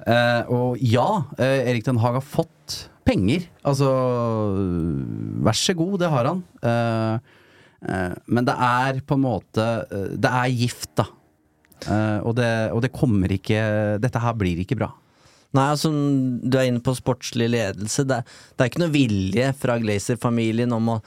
Uh, 0.00 0.42
og 0.48 0.78
ja, 0.80 1.26
eh, 1.36 1.66
Erik 1.68 1.84
Den 1.84 1.98
Haag 2.00 2.16
har 2.16 2.24
fått 2.24 2.78
penger. 3.10 3.46
Altså, 3.66 3.88
vær 5.44 5.56
så 5.56 5.74
god, 5.78 5.98
det 6.02 6.10
har 6.12 6.28
han. 6.30 6.42
Eh, 6.62 7.14
eh, 7.90 8.18
men 8.26 8.48
det 8.48 8.56
er 8.66 9.00
på 9.06 9.18
en 9.18 9.24
måte 9.24 9.66
eh, 9.90 10.14
Det 10.20 10.32
er 10.42 10.54
gift, 10.54 10.92
da. 11.00 11.08
Eh, 11.86 12.18
og, 12.20 12.34
det, 12.36 12.50
og 12.74 12.82
det 12.84 12.92
kommer 12.92 13.32
ikke 13.32 13.60
Dette 14.02 14.20
her 14.20 14.36
blir 14.36 14.60
ikke 14.62 14.78
bra. 14.80 14.90
Nei, 15.56 15.66
altså, 15.72 15.90
du 15.90 16.58
er 16.58 16.68
inne 16.68 16.82
på 16.84 16.94
sportslig 16.94 17.48
ledelse. 17.50 18.04
Det, 18.06 18.20
det 18.54 18.62
er 18.62 18.70
ikke 18.70 18.84
noe 18.84 18.94
vilje 18.94 19.48
fra 19.58 19.80
Glazer-familien 19.82 20.76
om 20.76 20.94
å 20.94 21.00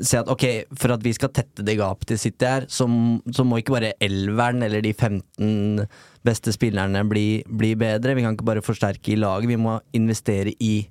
si 0.00 0.16
at 0.18 0.28
ok, 0.30 0.44
for 0.78 0.94
at 0.94 1.02
vi 1.02 1.12
skal 1.16 1.32
tette 1.34 1.64
det 1.66 1.78
gapet 1.80 2.12
til 2.12 2.20
City 2.22 2.46
her, 2.46 2.66
så, 2.70 2.86
så 3.34 3.44
må 3.46 3.58
ikke 3.58 3.74
bare 3.74 3.94
elveren 4.04 4.62
eller 4.62 4.84
de 4.84 4.92
15 4.94 5.84
beste 6.26 6.54
spillerne 6.54 7.02
bli, 7.10 7.42
bli 7.46 7.74
bedre. 7.78 8.14
Vi 8.14 8.22
kan 8.24 8.36
ikke 8.36 8.46
bare 8.46 8.64
forsterke 8.64 9.14
i 9.14 9.18
laget, 9.18 9.50
vi 9.50 9.58
må 9.58 9.78
investere 9.96 10.54
i 10.62 10.86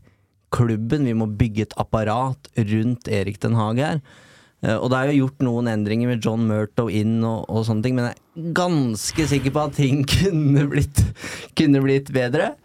klubben. 0.54 1.08
Vi 1.08 1.16
må 1.18 1.28
bygge 1.40 1.68
et 1.68 1.76
apparat 1.80 2.50
rundt 2.58 3.10
Erik 3.12 3.40
Den 3.44 3.58
Haag 3.60 3.82
her. 3.84 4.02
Eh, 4.64 4.76
Og 4.76 4.90
det 4.92 5.00
er 5.00 5.12
jo 5.12 5.26
gjort 5.26 5.44
noen 5.46 5.72
endringer 5.72 6.12
med 6.12 6.24
John 6.24 6.48
Murtow 6.50 6.90
inn 6.90 7.20
og, 7.24 7.46
og 7.52 7.66
sånne 7.68 7.86
ting, 7.86 7.98
men 7.98 8.10
jeg 8.10 8.18
er 8.18 8.54
ganske 8.58 9.28
sikker 9.34 9.54
på 9.56 9.66
at 9.68 9.76
ting 9.78 10.04
kunne 10.18 10.68
blitt, 10.72 11.04
kunne 11.58 11.84
blitt 11.84 12.12
bedre. 12.16 12.56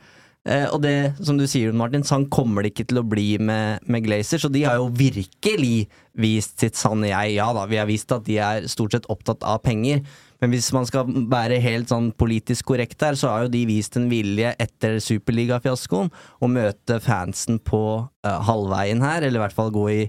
Eh, 0.43 0.64
og 0.74 0.80
det, 0.82 1.14
som 1.22 1.38
du 1.38 1.45
sier, 1.47 1.70
Martin, 1.76 2.03
sånn 2.07 2.26
kommer 2.32 2.64
det 2.64 2.72
ikke 2.72 2.88
til 2.90 2.99
å 2.99 3.07
bli 3.07 3.36
med, 3.38 3.84
med 3.86 4.03
Glazer. 4.07 4.43
Så 4.43 4.51
de 4.51 4.64
har 4.66 4.80
jo 4.80 4.90
virkelig 4.90 5.86
vist 6.18 6.59
sitt 6.62 6.78
sanne 6.78 7.12
jeg. 7.12 7.36
Ja 7.38 7.53
da, 7.55 7.68
vi 7.70 7.78
har 7.78 7.88
vist 7.90 8.11
at 8.14 8.26
de 8.26 8.40
er 8.43 8.66
stort 8.70 8.97
sett 8.97 9.09
opptatt 9.12 9.47
av 9.47 9.62
penger. 9.66 10.03
Men 10.43 10.51
hvis 10.51 10.72
man 10.74 10.88
skal 10.88 11.07
være 11.30 11.61
helt 11.62 11.93
sånn 11.93 12.11
politisk 12.18 12.72
korrekt 12.72 13.03
her, 13.07 13.14
så 13.18 13.30
har 13.30 13.45
jo 13.45 13.53
de 13.55 13.62
vist 13.68 13.95
en 13.99 14.09
vilje 14.11 14.51
etter 14.59 14.99
superligafiaskoen 15.05 16.11
å 16.43 16.51
møte 16.51 16.99
fansen 17.05 17.62
på 17.62 17.82
eh, 18.03 18.40
halvveien 18.49 19.05
her, 19.07 19.22
eller 19.22 19.38
i 19.38 19.45
hvert 19.45 19.55
fall 19.55 19.70
gå 19.74 19.86
i, 19.95 20.01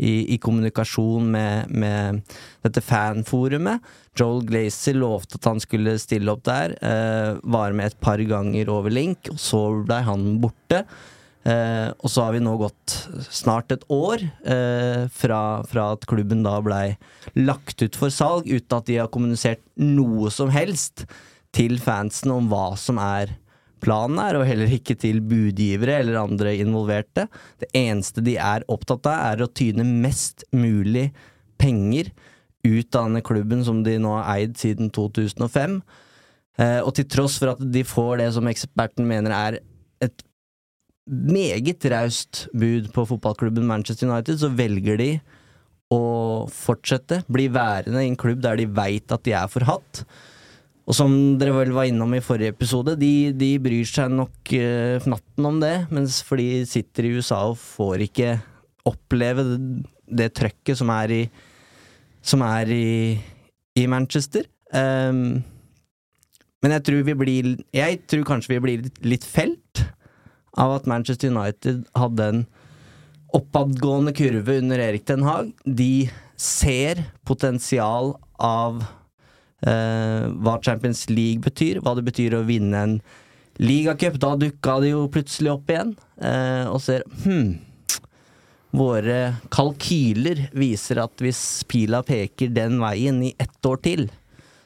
i, 0.00 0.34
i 0.34 0.38
kommunikasjon 0.40 1.28
med, 1.30 1.70
med 1.70 2.20
dette 2.64 2.82
fanforumet. 2.84 3.84
Joel 4.18 4.42
Glazer 4.48 4.96
lovte 4.98 5.38
at 5.38 5.48
han 5.50 5.62
skulle 5.62 5.98
stille 6.00 6.32
opp 6.32 6.44
der, 6.48 6.74
eh, 6.80 7.38
var 7.44 7.76
med 7.76 7.92
et 7.92 8.00
par 8.02 8.22
ganger 8.24 8.72
over 8.72 8.92
link, 8.92 9.30
og 9.32 9.40
så 9.40 9.62
blei 9.84 10.00
han 10.06 10.38
borte. 10.42 10.84
Eh, 11.40 11.88
og 11.96 12.12
så 12.12 12.26
har 12.26 12.34
vi 12.36 12.42
nå 12.44 12.52
gått 12.60 12.96
snart 13.32 13.72
et 13.72 13.84
år 13.92 14.20
eh, 14.44 15.06
fra, 15.08 15.40
fra 15.64 15.86
at 15.94 16.04
klubben 16.08 16.42
da 16.44 16.58
blei 16.64 16.98
lagt 17.38 17.80
ut 17.80 17.96
for 17.96 18.12
salg, 18.12 18.50
uten 18.50 18.76
at 18.76 18.88
de 18.90 18.98
har 19.00 19.12
kommunisert 19.12 19.62
noe 19.80 20.28
som 20.34 20.52
helst 20.52 21.06
til 21.56 21.80
fansen 21.80 22.34
om 22.34 22.50
hva 22.50 22.74
som 22.78 23.00
er 23.00 23.32
planen 23.82 24.20
er, 24.22 24.38
og 24.38 24.46
heller 24.48 24.70
ikke 24.72 24.96
til 25.00 25.22
budgivere 25.24 26.00
eller 26.00 26.20
andre 26.22 26.54
involverte. 26.60 27.26
Det 27.60 27.70
eneste 27.76 28.24
de 28.24 28.36
er 28.40 28.66
opptatt 28.70 29.08
av, 29.10 29.32
er 29.32 29.44
å 29.44 29.52
tyne 29.52 29.86
mest 29.86 30.46
mulig 30.52 31.10
penger 31.60 32.12
ut 32.64 32.94
av 32.96 33.08
denne 33.08 33.24
klubben 33.24 33.64
som 33.64 33.82
de 33.84 33.96
nå 34.00 34.14
har 34.18 34.28
eid 34.36 34.56
siden 34.60 34.92
2005. 34.94 35.80
Eh, 36.60 36.80
og 36.84 36.94
til 36.96 37.08
tross 37.08 37.38
for 37.40 37.54
at 37.54 37.62
de 37.62 37.84
får 37.86 38.20
det 38.20 38.30
som 38.36 38.48
eksperten 38.50 39.08
mener 39.08 39.34
er 39.36 39.60
et 40.04 40.24
meget 41.10 41.84
raust 41.90 42.46
bud 42.54 42.90
på 42.94 43.06
fotballklubben 43.08 43.66
Manchester 43.66 44.10
United, 44.10 44.38
så 44.42 44.50
velger 44.52 45.00
de 45.00 45.10
å 45.90 46.02
fortsette, 46.54 47.24
bli 47.26 47.48
værende 47.50 48.04
i 48.04 48.10
en 48.12 48.18
klubb 48.18 48.42
der 48.44 48.60
de 48.60 48.68
veit 48.70 49.10
at 49.10 49.24
de 49.26 49.34
er 49.34 49.50
forhatt. 49.50 50.04
Og 50.90 50.96
som 50.98 51.12
dere 51.38 51.54
vel 51.54 51.70
var 51.70 51.86
innom 51.86 52.16
i 52.16 52.22
forrige 52.24 52.50
episode, 52.50 52.96
de, 52.98 53.30
de 53.30 53.52
bryr 53.62 53.86
seg 53.86 54.10
nok 54.10 54.50
uh, 54.58 54.96
fnatten 55.04 55.46
om 55.46 55.60
det, 55.62 55.74
mens 55.94 56.18
for 56.26 56.40
de 56.40 56.64
sitter 56.66 57.06
i 57.06 57.12
USA 57.14 57.44
og 57.52 57.60
får 57.62 58.02
ikke 58.08 58.32
oppleve 58.90 59.44
det, 59.46 59.60
det 60.10 60.32
trøkket 60.34 60.80
som 60.80 60.90
er 60.90 61.14
i 61.14 61.22
Som 62.20 62.42
er 62.42 62.68
i, 62.68 63.16
i 63.78 63.86
Manchester. 63.86 64.44
Um, 64.74 65.40
men 66.60 66.74
jeg 66.74 66.84
tror 66.84 67.06
vi 67.06 67.14
blir 67.14 67.46
Jeg 67.72 68.02
tror 68.10 68.26
kanskje 68.28 68.52
vi 68.56 68.60
blir 68.60 68.90
litt, 69.06 69.24
felt 69.24 69.86
av 70.58 70.74
at 70.74 70.90
Manchester 70.90 71.30
United 71.30 71.86
hadde 71.94 72.26
en 72.34 72.46
oppadgående 73.32 74.12
kurve 74.12 74.58
under 74.58 74.82
Erik 74.82 75.06
Den 75.06 75.22
Haag. 75.22 75.54
De 75.64 76.10
ser 76.36 77.04
potensial 77.24 78.16
av 78.36 78.82
eh, 78.82 78.99
hva 79.60 80.54
Champions 80.64 81.04
League 81.10 81.42
betyr, 81.44 81.82
hva 81.84 81.92
det 81.98 82.06
betyr 82.06 82.38
å 82.38 82.46
vinne 82.48 82.84
en 82.86 82.94
ligacup. 83.60 84.18
Da 84.20 84.34
dukka 84.38 84.78
det 84.80 84.94
jo 84.94 85.08
plutselig 85.12 85.52
opp 85.54 85.72
igjen, 85.72 85.94
eh, 86.22 86.64
og 86.70 86.80
ser 86.84 87.04
hm, 87.24 87.58
våre 88.76 89.20
kalkyler 89.52 90.46
viser 90.56 91.02
at 91.02 91.22
hvis 91.22 91.42
pila 91.68 92.04
peker 92.06 92.52
den 92.54 92.78
veien 92.82 93.22
i 93.26 93.34
ett 93.38 93.66
år 93.66 93.82
til, 93.84 94.08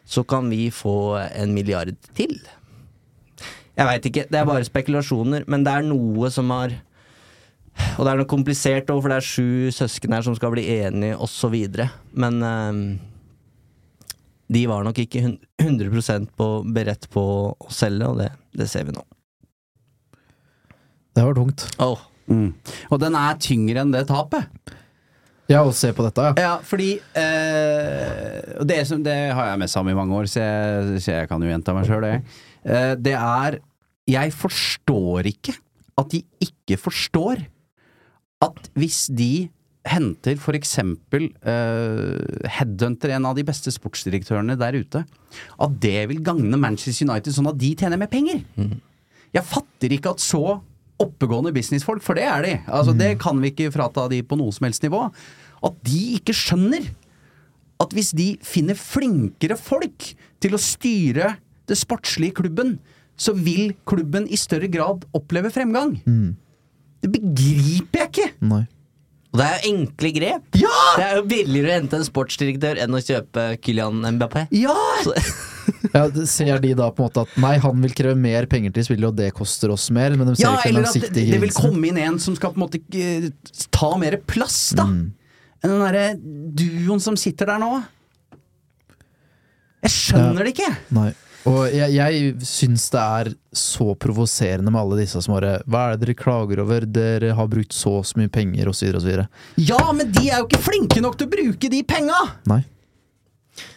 så 0.05 0.25
kan 0.29 0.51
vi 0.53 0.69
få 0.75 1.17
en 1.33 1.55
milliard 1.57 1.97
til. 2.17 2.37
Jeg 3.75 3.89
veit 3.89 4.05
ikke, 4.07 4.27
det 4.31 4.39
er 4.39 4.47
bare 4.47 4.67
spekulasjoner, 4.67 5.49
men 5.51 5.65
det 5.67 5.73
er 5.73 5.89
noe 5.89 6.31
som 6.31 6.53
har 6.55 6.81
Og 7.99 8.05
det 8.07 8.11
er 8.13 8.19
noe 8.21 8.31
komplisert 8.31 8.91
òg, 8.93 9.01
for 9.03 9.11
det 9.11 9.17
er 9.19 9.27
sju 9.27 9.73
søsken 9.75 10.13
her 10.15 10.23
som 10.23 10.37
skal 10.39 10.53
bli 10.55 10.63
enige, 10.77 11.17
osv. 11.19 11.57
Men 12.15 12.37
eh, 12.47 12.77
de 14.53 14.65
var 14.69 14.85
nok 14.85 14.99
ikke 15.01 15.23
100% 15.63 16.33
på, 16.37 16.49
beredt 16.77 17.09
på 17.13 17.25
å 17.55 17.73
selge, 17.73 18.09
og 18.11 18.21
det, 18.21 18.31
det 18.57 18.69
ser 18.71 18.87
vi 18.89 18.97
nå. 18.97 19.05
Det 21.15 21.25
var 21.25 21.37
tungt. 21.39 21.67
Oh. 21.83 22.01
Mm. 22.27 22.51
Og 22.91 23.01
den 23.03 23.17
er 23.19 23.39
tyngre 23.41 23.85
enn 23.85 23.93
det 23.95 24.07
tapet. 24.09 24.49
Ja, 25.51 25.61
å 25.61 25.73
se 25.77 25.91
på 25.93 26.05
dette, 26.07 26.25
ja. 26.25 26.33
Ja, 26.41 26.53
fordi 26.65 26.95
eh, 27.21 28.63
det, 28.65 28.79
som, 28.89 29.03
det 29.05 29.17
har 29.37 29.51
jeg 29.51 29.61
mest 29.61 29.77
om 29.77 29.91
i 29.93 29.97
mange 29.97 30.17
år, 30.17 30.29
så 30.31 30.41
jeg, 30.41 31.03
så 31.05 31.19
jeg 31.19 31.29
kan 31.29 31.45
jo 31.45 31.51
gjenta 31.51 31.75
meg 31.77 31.89
sjøl, 31.89 32.07
det. 32.07 32.15
Eh, 32.65 32.93
det 32.97 33.17
er 33.19 33.61
Jeg 34.09 34.33
forstår 34.37 35.29
ikke 35.31 35.55
at 36.01 36.09
de 36.13 36.23
ikke 36.43 36.79
forstår 36.81 37.45
at 38.45 38.67
hvis 38.77 39.07
de 39.13 39.49
henter 39.85 40.39
for 40.41 40.57
eksempel 40.57 41.27
eh, 41.45 42.49
Headhunter, 42.57 43.13
en 43.13 43.29
av 43.29 43.37
de 43.37 43.45
beste 43.47 43.73
sportsdirektørene 43.75 44.57
der 44.61 44.79
ute, 44.81 45.05
at 45.05 45.79
det 45.83 46.09
vil 46.11 46.23
gagne 46.25 46.57
Manchester 46.61 47.09
United 47.09 47.37
sånn 47.37 47.51
at 47.51 47.59
de 47.61 47.75
tjener 47.77 48.01
mer 48.01 48.09
penger. 48.13 48.41
Jeg 49.35 49.45
fatter 49.51 49.93
ikke 49.93 50.15
at 50.15 50.23
så 50.25 50.61
oppegående 51.03 51.53
businessfolk, 51.53 52.05
for 52.07 52.17
det 52.17 52.25
er 52.31 52.45
de, 52.47 52.53
altså 52.71 52.95
det 52.97 53.17
kan 53.21 53.41
vi 53.43 53.51
ikke 53.51 53.73
frata 53.75 54.07
de 54.13 54.23
på 54.25 54.39
noe 54.39 54.55
som 54.55 54.69
helst 54.69 54.85
nivå, 54.87 55.09
at 55.65 55.81
de 55.85 56.01
ikke 56.21 56.37
skjønner 56.37 56.87
at 57.83 57.93
hvis 57.97 58.13
de 58.17 58.29
finner 58.47 58.79
flinkere 58.79 59.57
folk 59.59 60.13
til 60.41 60.55
å 60.55 60.61
styre 60.63 61.35
det 61.69 61.77
sportslige 61.81 62.31
i 62.31 62.37
klubben, 62.39 62.77
så 63.19 63.35
vil 63.37 63.75
klubben 63.89 64.29
i 64.31 64.39
større 64.39 64.69
grad 64.71 65.05
oppleve 65.17 65.51
fremgang. 65.55 65.97
Det 67.03 67.11
begriper 67.13 68.05
jeg 68.05 68.11
ikke! 68.13 68.31
Nei. 68.49 68.63
Og 69.35 69.41
det 69.41 69.47
er 69.49 69.57
jo 69.57 69.71
enkle 69.73 70.11
grep. 70.15 70.45
Det 70.55 71.03
er 71.03 71.17
jo 71.19 71.25
billigere 71.27 71.73
å 71.73 71.75
hente 71.81 71.99
en 71.99 72.07
sportsdirektør 72.07 72.79
enn 72.85 72.95
å 72.95 73.01
kjøpe 73.03 73.47
Kylian 73.65 74.05
Mbappé. 74.15 74.45
Ja! 74.55 74.77
Ja, 75.95 76.05
Ser 76.29 76.61
de 76.61 76.75
da 76.77 76.91
på 76.93 77.03
en 77.03 77.09
måte 77.09 77.23
at 77.25 77.37
nei, 77.41 77.55
han 77.63 77.83
vil 77.83 77.95
kreve 77.97 78.15
mer 78.21 78.47
penger 78.51 78.73
til 78.77 78.85
spillet, 78.87 79.07
og 79.09 79.17
det 79.19 79.31
koster 79.37 79.73
oss 79.75 79.89
mer, 79.95 80.15
men 80.15 80.29
de 80.29 80.37
ser 80.37 80.45
Ja, 80.47 80.53
ikke 80.61 80.71
eller 80.71 80.87
at 80.91 81.09
det, 81.17 81.25
det 81.33 81.41
vil 81.41 81.55
komme 81.57 81.89
inn 81.89 81.99
en 82.05 82.19
som 82.23 82.37
skal 82.39 82.53
på 82.55 82.61
en 82.61 82.65
måte 82.67 82.81
eh, 83.01 83.31
ta 83.75 83.91
mer 84.01 84.19
plass, 84.29 84.59
da. 84.77 84.87
Mm. 84.87 85.03
Enn 85.65 85.73
den 85.73 85.83
derre 85.83 86.07
duoen 86.61 87.03
som 87.03 87.17
sitter 87.19 87.49
der 87.55 87.63
nå. 87.63 87.73
Jeg 89.85 89.95
skjønner 89.97 90.47
det 90.47 90.55
ikke! 90.55 90.71
Nei. 90.97 91.11
Og 91.51 91.69
jeg, 91.69 91.93
jeg 91.93 92.45
syns 92.49 92.87
det 92.93 93.01
er 93.01 93.31
så 93.55 93.91
provoserende 94.01 94.73
med 94.73 94.81
alle 94.81 95.03
disse 95.03 95.21
som 95.21 95.35
bare 95.37 95.59
Hva 95.69 95.83
er 95.87 95.97
det 95.97 96.07
dere 96.07 96.17
klager 96.17 96.63
over? 96.65 96.87
Dere 96.89 97.35
har 97.37 97.51
brukt 97.53 97.77
så 97.77 97.99
og 98.01 98.07
så 98.09 98.21
mye 98.21 98.33
penger, 98.33 98.71
osv., 98.71 98.95
osv. 98.97 99.25
Ja, 99.61 99.81
men 99.93 100.13
de 100.15 100.29
er 100.31 100.41
jo 100.41 100.49
ikke 100.49 100.63
flinke 100.65 101.03
nok 101.05 101.19
til 101.21 101.29
å 101.29 101.35
bruke 101.35 101.73
de 101.73 101.83
penga! 101.89 102.21
Nei. 102.51 102.63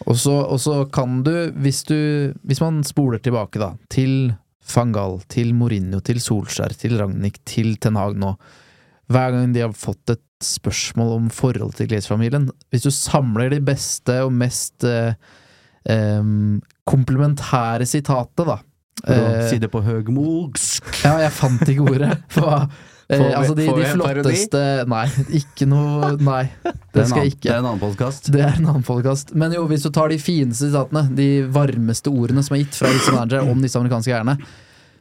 Og 0.08 0.16
så, 0.18 0.74
kan 0.90 1.20
du 1.26 1.32
hvis, 1.62 1.84
du, 1.86 1.98
hvis 2.48 2.62
man 2.62 2.80
spoler 2.86 3.20
tilbake, 3.22 3.60
da, 3.62 3.74
til 3.92 4.32
Fangal, 4.68 5.20
til 5.30 5.52
Mourinho, 5.56 6.00
til 6.04 6.18
Solskjær, 6.22 6.74
til 6.80 6.96
Ragnhild, 7.00 7.38
til 7.48 7.76
Ten 7.80 7.98
Hag 8.00 8.18
nå 8.20 8.34
Hver 9.08 9.32
gang 9.32 9.54
de 9.54 9.62
har 9.64 9.76
fått 9.76 10.12
et 10.12 10.24
spørsmål 10.44 11.14
om 11.14 11.30
forholdet 11.34 11.80
til 11.80 11.92
Glaze-familien 11.92 12.50
Hvis 12.72 12.84
du 12.84 12.90
samler 12.94 13.54
de 13.54 13.62
beste 13.64 14.18
og 14.26 14.34
mest 14.36 14.84
eh, 14.86 15.14
em, 15.88 16.58
komplementære 16.88 17.86
sitatet, 17.88 18.46
da 18.48 18.58
eh, 19.06 19.48
Si 19.50 19.58
det 19.62 19.70
på 19.72 19.82
høgmogsk. 19.84 20.86
Ja, 21.04 21.16
jeg 21.22 21.32
fant 21.36 21.62
ikke 21.68 21.84
ordet. 21.92 22.14
For, 22.34 22.64
eh, 23.08 23.18
Får 23.18 23.24
vi- 23.24 23.34
altså 23.38 23.54
de, 23.56 23.66
får 23.68 23.78
de 23.80 23.90
flotteste 23.94 24.62
en 24.82 24.92
parodi? 24.92 25.24
Nei, 25.24 25.40
ikke 25.40 25.68
noe 25.70 26.10
Nei, 26.20 26.42
Det 26.94 27.06
skal 27.08 27.22
jeg 27.24 27.34
ikke. 27.36 27.46
det 27.48 27.54
er 27.54 27.60
en 27.62 27.68
annen 27.70 27.80
podkast. 27.82 28.30
Det 28.34 28.42
er 28.44 28.56
en 28.58 28.66
annen 28.72 28.84
podcast. 28.86 29.34
Men 29.38 29.54
jo, 29.56 29.66
hvis 29.70 29.86
du 29.86 29.90
tar 29.94 30.12
de 30.12 30.18
fineste 30.20 30.68
sitatene, 30.68 31.06
de 31.16 31.28
varmeste 31.54 32.10
ordene 32.12 32.42
som 32.44 32.56
er 32.58 32.64
gitt 32.66 32.76
fra 32.80 32.90
disse 32.92 33.14
managere 33.14 33.48
om 33.52 33.62
disse 33.64 33.78
amerikanske 33.80 34.12
eierne, 34.16 34.36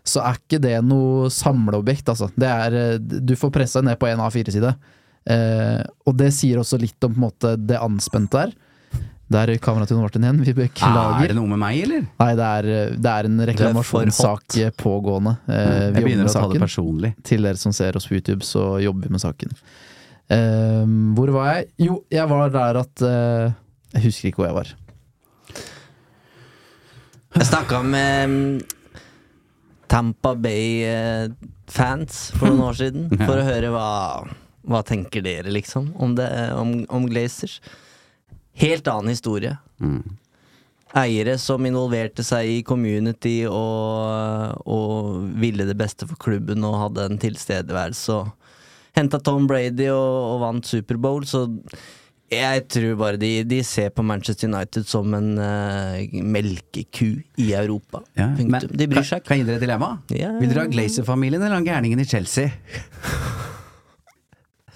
så 0.08 0.22
er 0.24 0.38
ikke 0.40 0.62
det 0.64 0.78
noe 0.88 1.28
samleobjekt, 1.36 2.08
altså. 2.14 2.30
Det 2.40 2.48
er 2.48 2.78
eh, 2.80 2.94
Du 3.02 3.34
får 3.36 3.52
pressa 3.58 3.82
ned 3.84 4.00
på 4.00 4.08
en 4.08 4.22
A4-side. 4.24 4.72
Eh, 5.28 5.82
og 6.08 6.16
det 6.16 6.30
sier 6.32 6.62
også 6.62 6.80
litt 6.80 7.04
om 7.04 7.12
på 7.12 7.20
en 7.20 7.26
måte 7.26 7.56
det 7.60 7.76
anspente 7.84 8.40
der. 8.46 8.54
Der 9.28 9.50
røyk 9.52 9.60
kameraet 9.60 9.90
til 9.92 9.98
Martin 10.00 10.24
igjen. 10.24 10.38
Vi 10.48 10.54
beklager. 10.56 11.26
Er 11.26 11.32
det 11.34 11.36
noe 11.36 11.50
med 11.52 11.60
meg, 11.60 11.82
eller? 11.84 12.06
Nei, 12.22 12.30
det 12.40 12.46
er, 12.48 12.68
det 12.96 13.12
er 13.12 13.28
en 13.28 13.42
reklamasjonssak 13.50 14.56
pågående. 14.80 15.34
Eh, 15.50 15.58
Jeg 15.58 15.68
vi 15.68 16.00
Jeg 16.00 16.06
begynner 16.06 16.24
med 16.30 16.32
å 16.32 16.36
ta 16.38 16.48
det 16.54 16.62
personlig. 16.64 17.10
Til 17.28 17.44
dere 17.44 17.60
som 17.60 17.74
ser 17.76 18.00
oss 18.00 18.08
på 18.08 18.16
YouTube, 18.16 18.46
så 18.48 18.78
jobber 18.80 19.10
vi 19.10 19.16
med 19.18 19.24
saken. 19.24 19.52
Eh, 20.32 20.86
hvor 21.18 21.32
var 21.36 21.50
jeg? 21.58 21.68
Jo, 21.90 21.98
jeg 22.12 22.30
var 22.32 22.50
der 22.56 22.80
at 22.86 23.04
eh, 23.04 23.52
Jeg 23.98 24.06
husker 24.08 24.30
ikke 24.32 24.42
hvor 24.44 24.48
jeg 24.48 24.58
var. 24.62 24.72
Jeg 27.38 27.46
snakka 27.52 27.82
med 27.86 28.30
mm, 28.32 28.62
Tampa 29.92 30.32
Bay-fans 30.40 32.22
for 32.40 32.48
noen 32.50 32.64
år 32.70 32.80
siden 32.80 33.10
for 33.28 33.36
å 33.36 33.46
høre 33.48 33.70
hva 33.76 33.90
Hva 34.68 34.82
tenker 34.88 35.24
dere, 35.24 35.52
liksom, 35.56 35.92
om, 36.04 36.16
det, 36.18 36.28
om, 36.60 36.74
om 36.92 37.06
Glazers. 37.08 37.60
Helt 38.58 38.88
annen 38.90 39.14
historie. 39.14 39.58
Eiere 40.98 41.36
som 41.42 41.66
involverte 41.68 42.24
seg 42.26 42.50
i 42.50 42.64
community 42.66 43.42
og, 43.50 44.64
og 44.66 45.28
ville 45.38 45.68
det 45.68 45.76
beste 45.78 46.08
for 46.10 46.18
klubben 46.22 46.66
og 46.66 46.80
hadde 46.86 47.06
en 47.12 47.22
tilstedeværelse. 47.22 48.18
Og 48.18 48.98
henta 48.98 49.20
Tom 49.22 49.46
Brady 49.50 49.92
og, 49.94 50.16
og 50.34 50.42
vant 50.46 50.70
Superbowl, 50.70 51.28
så 51.30 51.46
jeg 52.28 52.66
tror 52.68 52.96
bare 53.00 53.20
de, 53.22 53.30
de 53.48 53.62
ser 53.64 53.94
på 53.96 54.04
Manchester 54.04 54.50
United 54.50 54.88
som 54.90 55.14
en 55.16 55.38
uh, 55.40 56.24
melkeku 56.28 57.22
i 57.40 57.52
Europa. 57.56 58.02
Ja, 58.20 58.28
men, 58.36 58.66
de 58.68 58.88
bryr 58.92 59.06
seg 59.08 59.22
ikke. 59.22 59.30
kan 59.30 59.38
jeg 59.38 59.46
gi 59.46 59.48
dere 59.52 59.62
et 59.62 59.64
dilemma? 59.64 59.92
Ja. 60.12 60.34
Vil 60.42 60.52
dere 60.52 60.66
ha 60.66 60.72
Glazer-familien 60.74 61.40
eller 61.40 61.56
han 61.56 61.68
gærningen 61.68 62.04
i 62.04 62.08
Chelsea? 62.10 62.52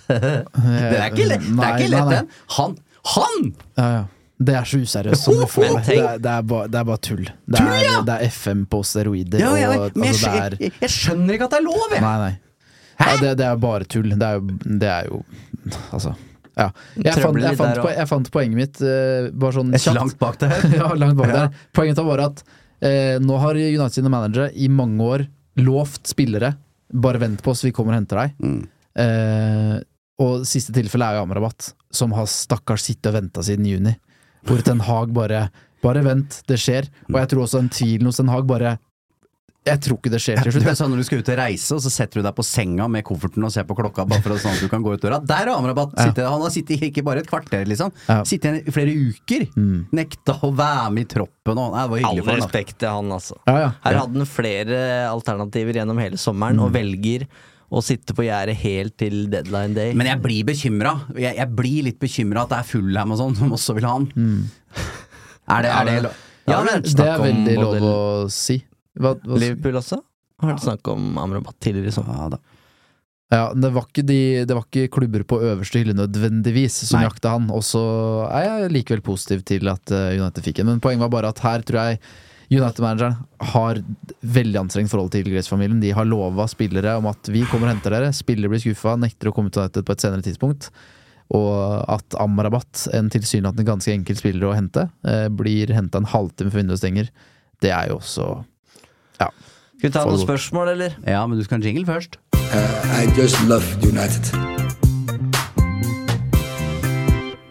det 0.08 0.96
er 1.02 1.12
ikke 1.12 1.28
lett 1.28 2.14
den! 2.14 2.32
Han! 2.60 2.80
Han! 3.16 3.54
Ja, 3.78 3.92
ja. 4.00 4.02
Det 4.42 4.56
er 4.58 4.66
så 4.66 4.80
useriøst 4.82 5.22
som 5.28 5.36
du 5.38 5.44
får 5.46 5.68
det. 5.68 5.82
Det 5.86 5.98
er, 6.02 6.22
det, 6.22 6.32
er 6.32 6.46
bare, 6.50 6.70
det 6.74 6.78
er 6.80 6.86
bare 6.88 7.02
tull. 7.06 7.28
Det, 7.28 7.60
Tull, 7.60 7.68
er, 7.76 7.84
ja! 7.86 7.98
det 8.08 8.16
er 8.16 8.32
FM 8.34 8.64
på 8.72 8.80
steroider. 8.90 9.44
Ja, 9.44 9.52
ja, 9.60 9.68
og, 9.76 9.94
men 9.94 10.08
jeg, 10.10 10.16
altså, 10.16 10.32
det 10.32 10.42
er, 10.48 10.56
jeg, 10.66 10.74
jeg 10.82 10.94
skjønner 10.96 11.38
ikke 11.38 11.46
at 11.46 11.54
det 11.54 11.60
er 11.60 11.66
lov, 11.68 11.84
jeg! 11.94 12.02
Nei, 12.02 12.16
nei. 12.24 12.32
Det, 13.22 13.32
det 13.38 13.46
er 13.46 13.60
bare 13.62 13.88
tull. 13.90 14.10
Det 14.18 14.28
er 14.28 14.42
det 14.82 14.90
er 14.90 15.10
jo 15.10 15.22
Altså. 15.94 16.16
Ja. 16.58 16.68
Jeg, 16.98 17.16
fant, 17.16 17.38
jeg, 17.40 17.56
fant, 17.56 17.70
jeg, 17.72 17.82
fant, 17.82 17.94
jeg 17.96 18.08
fant 18.10 18.32
poenget 18.34 18.60
mitt 18.60 18.82
uh, 18.84 19.30
bare 19.40 19.56
sånn 19.56 19.72
kjapt. 19.78 19.96
langt 19.98 20.18
bak 20.22 20.40
der. 20.42 20.58
ja, 20.80 20.90
langt 21.00 21.18
bak 21.20 21.32
Ja. 21.32 21.38
der. 21.46 21.62
Poenget 21.78 22.02
var 22.06 22.26
at 22.26 22.42
uh, 22.44 23.16
nå 23.24 23.38
har 23.46 23.60
United 23.62 23.96
sine 23.96 24.12
managere 24.12 24.50
i 24.58 24.68
mange 24.72 25.06
år 25.06 25.26
lovt 25.62 26.10
spillere 26.12 26.56
Bare 26.92 27.22
vent 27.22 27.40
på 27.44 27.54
oss, 27.54 27.62
vi 27.64 27.72
kommer 27.72 27.96
og 27.96 28.02
henter 28.02 28.20
deg. 28.20 28.34
Mm. 28.44 28.64
Uh, 29.00 29.78
og 30.22 30.42
siste 30.50 30.74
tilfelle 30.76 31.08
er 31.08 31.16
jo 31.22 31.24
Amrabat, 31.24 31.70
som 31.96 32.12
har 32.18 32.26
stakkars 32.32 32.88
sittet 32.90 33.12
og 33.12 33.20
venta 33.22 33.44
siden 33.46 33.66
juni. 33.68 33.96
Hvor 34.48 34.62
Ten 34.66 34.80
Hag 34.88 35.12
bare 35.14 35.50
Bare 35.82 36.02
vent, 36.06 36.44
det 36.50 36.60
skjer. 36.62 36.86
Og 37.10 37.16
jeg 37.18 37.28
tror 37.32 37.44
også 37.48 37.60
en 37.62 37.70
tvilen 37.74 38.06
hos 38.10 38.18
Ten 38.22 38.30
Hag 38.30 38.46
bare 38.50 38.76
Jeg 39.66 39.78
tror 39.86 39.98
ikke 40.00 40.10
det 40.14 40.20
skjer 40.22 40.40
til 40.42 40.56
Du 40.56 40.60
det 40.64 40.72
er 40.72 40.78
sånn 40.78 40.90
Når 40.94 41.02
du 41.02 41.06
skal 41.06 41.20
ut 41.22 41.30
og 41.30 41.38
reise, 41.38 41.76
og 41.76 41.82
så 41.86 41.92
setter 41.94 42.18
du 42.22 42.26
deg 42.26 42.34
på 42.38 42.46
senga 42.46 42.88
med 42.90 43.04
kofferten 43.06 43.46
og 43.46 43.52
ser 43.54 43.66
på 43.70 43.76
klokka 43.78 44.06
bare 44.10 44.22
for 44.26 44.34
sånn 44.42 44.56
at 44.58 44.64
du 44.66 44.70
kan 44.72 44.82
gå 44.82 44.94
ut 44.96 45.02
døra. 45.06 45.20
Der 45.22 45.46
har 45.52 45.54
Amrabat 45.60 45.94
Ja. 46.02 46.10
Han 46.32 46.42
har 46.42 46.50
sittet 46.54 46.82
ikke 46.90 47.04
bare 47.06 47.22
et 47.22 47.30
kvarter, 47.30 47.66
liksom. 47.70 47.94
Ja. 48.10 48.24
Sittet 48.26 48.66
i 48.66 48.74
flere 48.74 48.94
uker. 48.98 49.46
Mm. 49.54 49.84
Nekta 49.94 50.40
å 50.42 50.50
være 50.58 50.90
med 50.98 51.06
i 51.06 51.10
troppen 51.14 51.62
og 51.62 51.76
Nei, 51.78 51.84
Det 51.86 51.92
var 51.94 52.10
All 52.10 52.18
for 52.18 52.26
ham. 52.26 52.34
All 52.34 52.42
respekt 52.42 52.78
til 52.82 52.90
han, 52.90 53.12
altså. 53.14 53.38
Ja, 53.46 53.58
ja. 53.68 53.70
Her 53.86 54.00
hadde 54.02 54.18
han 54.24 54.26
flere 54.34 54.82
alternativer 55.12 55.78
gjennom 55.82 56.02
hele 56.02 56.18
sommeren, 56.18 56.58
Mm. 56.58 56.66
og 56.66 56.74
velger 56.74 57.28
å 57.72 57.82
sitte 57.86 58.16
på 58.16 58.26
gjerdet 58.26 58.58
helt 58.66 58.98
til 59.00 59.30
deadline 59.32 59.76
day. 59.78 59.94
Men 59.96 60.10
jeg 60.10 60.20
blir 60.24 60.48
bekymra. 60.50 60.92
Jeg, 61.16 61.38
jeg 61.40 61.56
blir 61.56 61.88
litt 61.88 62.02
bekymra 62.02 62.44
at 62.44 62.52
det 62.52 62.60
er 62.60 62.68
Fulham 62.68 63.14
og 63.16 63.22
sånn 63.22 63.38
som 63.40 63.56
også 63.56 63.78
vil 63.78 63.88
ha 63.88 63.96
han. 64.00 64.10
Er 65.52 65.66
det, 65.66 65.72
er 65.74 65.88
det 65.88 65.94
lov? 66.06 66.20
Ja, 66.48 66.60
men 66.64 66.84
Det 66.86 67.04
er 67.04 67.18
om 67.18 67.26
veldig 67.26 67.56
lov 67.58 67.84
å 67.84 67.96
si. 68.32 68.56
Hva, 68.96 69.10
hva, 69.20 69.40
Liverpool 69.42 69.80
også? 69.82 69.98
Har 70.40 70.54
hørt 70.54 70.64
snakk 70.64 70.88
om 70.94 71.18
Amrabat 71.20 71.58
tidligere 71.60 71.92
i 71.92 71.96
sommer. 71.96 72.16
ja, 72.22 72.30
da. 72.32 72.40
Ja, 73.32 73.44
det 73.56 73.70
var, 73.72 73.86
ikke 73.88 74.04
de, 74.04 74.20
det 74.44 74.56
var 74.56 74.66
ikke 74.68 74.92
klubber 74.92 75.24
på 75.28 75.38
øverste 75.40 75.80
hylle 75.80 75.96
nødvendigvis 75.96 76.82
som 76.90 77.00
Nei. 77.00 77.06
jakta 77.08 77.38
han. 77.38 77.46
Og 77.56 77.64
så 77.64 77.84
er 78.28 78.48
jeg 78.48 78.74
likevel 78.76 79.04
positiv 79.06 79.46
til 79.48 79.70
at 79.72 79.94
eh, 79.96 80.18
United 80.20 80.44
fikk 80.44 80.60
en. 80.60 80.74
Men 80.74 80.84
poenget 80.84 81.06
var 81.06 81.14
bare 81.14 81.32
at 81.32 81.40
her 81.46 81.64
tror 81.68 81.80
jeg 81.80 82.02
United-manageren 82.52 83.16
har 83.54 83.78
veldig 84.20 84.60
anstrengt 84.60 84.92
forhold 84.92 85.14
til 85.14 85.24
Grace-familien. 85.24 85.80
De 85.80 85.94
har 85.96 86.08
lova 86.08 86.44
spillere 86.52 86.98
om 87.00 87.08
at 87.08 87.30
vi 87.32 87.46
kommer 87.48 87.70
og 87.70 87.78
henter 87.78 87.96
dere. 87.96 88.10
Spillere 88.16 88.52
blir 88.52 88.60
skuffa, 88.60 88.98
nekter 89.00 89.30
å 89.32 89.36
komme 89.36 89.54
til 89.54 89.64
United 89.64 89.86
på 89.88 89.96
et 89.96 90.04
senere 90.04 90.26
tidspunkt. 90.26 90.68
Og 91.32 91.54
at 91.88 92.18
Amrabat, 92.20 92.90
en 92.92 93.08
tilsynelatende 93.14 93.64
ganske 93.70 93.94
enkel 93.96 94.20
spiller 94.20 94.50
å 94.50 94.56
hente, 94.58 94.90
eh, 95.08 95.30
blir 95.30 95.72
henta 95.72 96.02
en 96.02 96.10
halvtime 96.12 96.52
før 96.52 96.60
vinduet 96.60 96.82
stenger. 96.82 97.08
Det 97.62 97.72
er 97.72 97.88
jo 97.88 98.00
også 98.02 98.44
Ja. 99.22 99.30
Skal 99.78 99.90
vi 99.90 99.94
ta 99.94 100.04
noen 100.06 100.20
spørsmål, 100.28 100.74
eller? 100.74 100.96
Ja, 101.08 101.26
men 101.28 101.38
du 101.38 101.44
skal 101.46 101.62
ha 101.62 101.62
en 101.62 101.68
jingle 101.72 101.86
først. 101.86 102.18
I 102.34 103.08
just 103.16 103.40
love 103.48 103.64
United. 103.82 104.28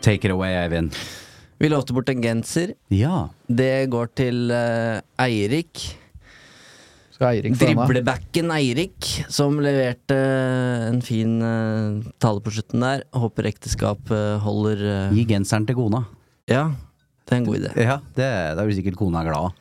Take 0.02 0.24
it 0.24 0.30
away, 0.30 0.52
Eivind. 0.54 0.94
Vi 1.60 1.68
lovte 1.68 1.92
bort 1.92 2.08
en 2.08 2.22
genser. 2.24 2.72
Ja. 2.88 3.26
Det 3.44 3.90
går 3.92 4.14
til 4.16 4.48
uh, 4.48 5.00
Eirik. 5.20 5.82
Eirik? 7.20 7.58
Driblebacken 7.60 8.48
Eirik, 8.54 9.04
som 9.28 9.58
leverte 9.60 10.16
en 10.86 11.02
fin 11.04 11.34
uh, 11.44 12.00
tale 12.16 12.40
på 12.40 12.54
slutten 12.54 12.80
der. 12.80 13.04
Håper 13.12 13.50
ekteskapet 13.50 14.40
holder 14.40 14.86
uh, 14.86 15.12
Gi 15.12 15.26
genseren 15.28 15.68
til 15.68 15.76
kona. 15.76 16.06
Ja, 16.48 16.70
det 17.28 17.36
er 17.36 17.42
en 17.42 17.50
god 17.50 17.60
idé. 17.60 17.74
Ja, 17.76 17.98
det, 18.16 18.30
da 18.56 18.64
blir 18.64 18.78
sikkert 18.80 18.96
kona 19.02 19.20
glad. 19.28 19.52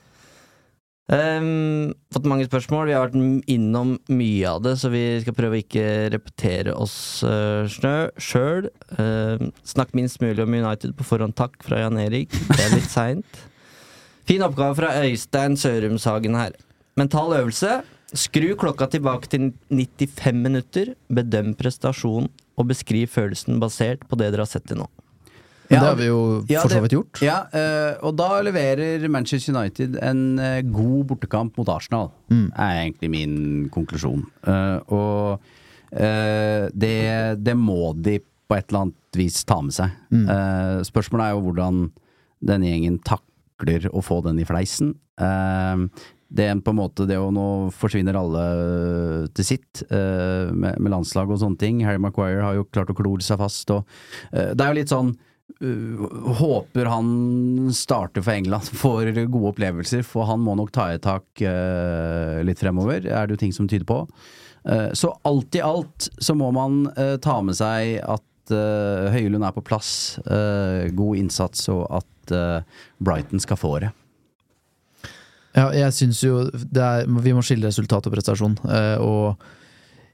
Ehm, 1.09 1.95
fått 2.13 2.27
mange 2.29 2.45
spørsmål. 2.45 2.85
Vi 2.89 2.93
har 2.93 3.07
vært 3.07 3.45
innom 3.49 3.95
mye 4.13 4.49
av 4.49 4.61
det, 4.65 4.75
så 4.77 4.91
vi 4.93 5.03
skal 5.23 5.35
prøve 5.37 5.57
å 5.57 5.61
ikke 5.63 5.85
repetere 6.13 6.75
oss 6.77 6.95
uh, 7.25 7.65
sjøl. 7.65 8.69
Uh, 8.93 9.49
snakk 9.65 9.95
minst 9.97 10.21
mulig 10.21 10.45
om 10.45 10.53
United 10.53 10.93
på 10.97 11.07
forhånd, 11.07 11.33
takk 11.39 11.57
fra 11.65 11.81
Jan 11.81 11.97
Erik. 12.01 12.33
Det 12.51 12.61
er 12.61 12.75
litt 12.77 12.91
seint. 12.93 13.41
Fin 14.29 14.45
oppgave 14.45 14.77
fra 14.77 14.91
Øystein 15.01 15.57
Sørumshagen 15.57 16.37
her. 16.37 16.53
Mental 16.99 17.33
øvelse. 17.39 17.79
Skru 18.13 18.51
klokka 18.57 18.85
tilbake 18.93 19.29
til 19.29 19.49
95 19.73 20.45
minutter. 20.45 20.93
Bedøm 21.09 21.55
prestasjonen 21.57 22.29
og 22.59 22.69
beskriv 22.69 23.09
følelsen 23.09 23.57
basert 23.61 24.05
på 24.05 24.17
det 24.19 24.29
dere 24.33 24.45
har 24.45 24.51
sett 24.51 24.67
til 24.69 24.83
nå. 24.83 24.89
Men 25.69 25.79
det 25.83 25.87
har 25.87 25.95
vi 25.99 26.07
jo 26.09 26.19
Ja, 26.49 26.61
for 26.63 26.73
så 26.73 26.81
vidt 26.81 26.95
gjort. 26.95 27.21
Ja, 27.21 27.43
eh, 27.53 27.97
og 28.01 28.15
da 28.17 28.41
leverer 28.41 29.03
Manchester 29.09 29.53
United 29.53 29.97
en 30.01 30.23
eh, 30.41 30.61
god 30.65 31.05
bortekamp 31.11 31.57
mot 31.61 31.69
Arsenal, 31.69 32.09
Mm. 32.29 32.47
er 32.57 32.73
egentlig 32.83 33.09
min 33.13 33.69
konklusjon. 33.73 34.25
Eh, 34.47 34.79
og 34.89 35.39
det, 35.89 37.41
det 37.43 37.55
må 37.57 37.93
de 37.97 38.19
på 38.49 38.57
et 38.57 38.67
eller 38.69 38.83
annet 38.87 39.17
vis 39.17 39.39
ta 39.45 39.59
med 39.61 39.73
seg. 39.73 39.89
Mm. 40.13 40.27
Spørsmålet 40.85 41.25
er 41.25 41.33
jo 41.33 41.41
hvordan 41.47 41.79
denne 42.45 42.69
gjengen 42.69 42.99
takler 43.05 43.87
å 43.89 44.01
få 44.05 44.19
den 44.25 44.37
i 44.41 44.45
fleisen. 44.45 44.91
Det 46.29 46.45
er 46.45 46.59
på 46.61 46.69
en 46.75 46.77
måte 46.77 47.07
det 47.09 47.17
å 47.17 47.31
nå 47.33 47.47
forsvinner 47.73 48.17
alle 48.19 48.43
til 49.33 49.47
sitt 49.49 49.81
med, 49.89 50.77
med 50.77 50.93
landslag 50.93 51.33
og 51.33 51.41
sånne 51.41 51.57
ting. 51.61 51.81
Harry 51.87 51.97
Maguire 52.01 52.45
har 52.45 52.59
jo 52.59 52.67
klart 52.69 52.93
å 52.93 52.97
klore 52.97 53.25
seg 53.25 53.41
fast 53.41 53.73
og 53.73 53.81
Det 54.29 54.61
er 54.61 54.69
jo 54.69 54.77
litt 54.77 54.93
sånn 54.93 55.15
Håper 56.39 56.85
han 56.85 57.73
starter 57.73 58.21
for 58.21 58.31
England, 58.31 58.63
får 58.83 59.11
gode 59.25 59.53
opplevelser, 59.53 60.03
for 60.07 60.29
han 60.29 60.41
må 60.43 60.55
nok 60.59 60.71
ta 60.75 60.89
i 60.93 61.01
tak 61.03 61.43
uh, 61.43 62.39
litt 62.45 62.61
fremover, 62.61 63.03
er 63.03 63.27
det 63.27 63.35
jo 63.35 63.41
ting 63.43 63.55
som 63.55 63.67
tyder 63.69 63.87
på. 63.89 64.03
Uh, 64.67 64.89
så 64.93 65.11
alt 65.27 65.55
i 65.55 65.63
alt 65.63 66.09
så 66.19 66.35
må 66.37 66.51
man 66.55 66.85
uh, 66.97 67.17
ta 67.21 67.39
med 67.43 67.59
seg 67.59 67.99
at 68.05 68.25
Høylund 68.49 69.45
er 69.45 69.53
på 69.53 69.61
plass, 69.61 70.17
god 70.25 71.19
innsats, 71.19 71.67
og 71.69 71.83
at 71.93 72.31
Brighton 72.97 73.37
skal 73.43 73.59
få 73.61 73.75
det. 73.83 73.91
Ja, 75.53 75.67
jeg 75.69 75.93
syns 75.93 76.23
jo 76.25 76.39
er, 76.49 77.05
vi 77.05 77.35
må 77.37 77.43
skille 77.45 77.69
resultat 77.69 78.09
og 78.09 78.15
prestasjon. 78.15 78.57
og 79.05 79.45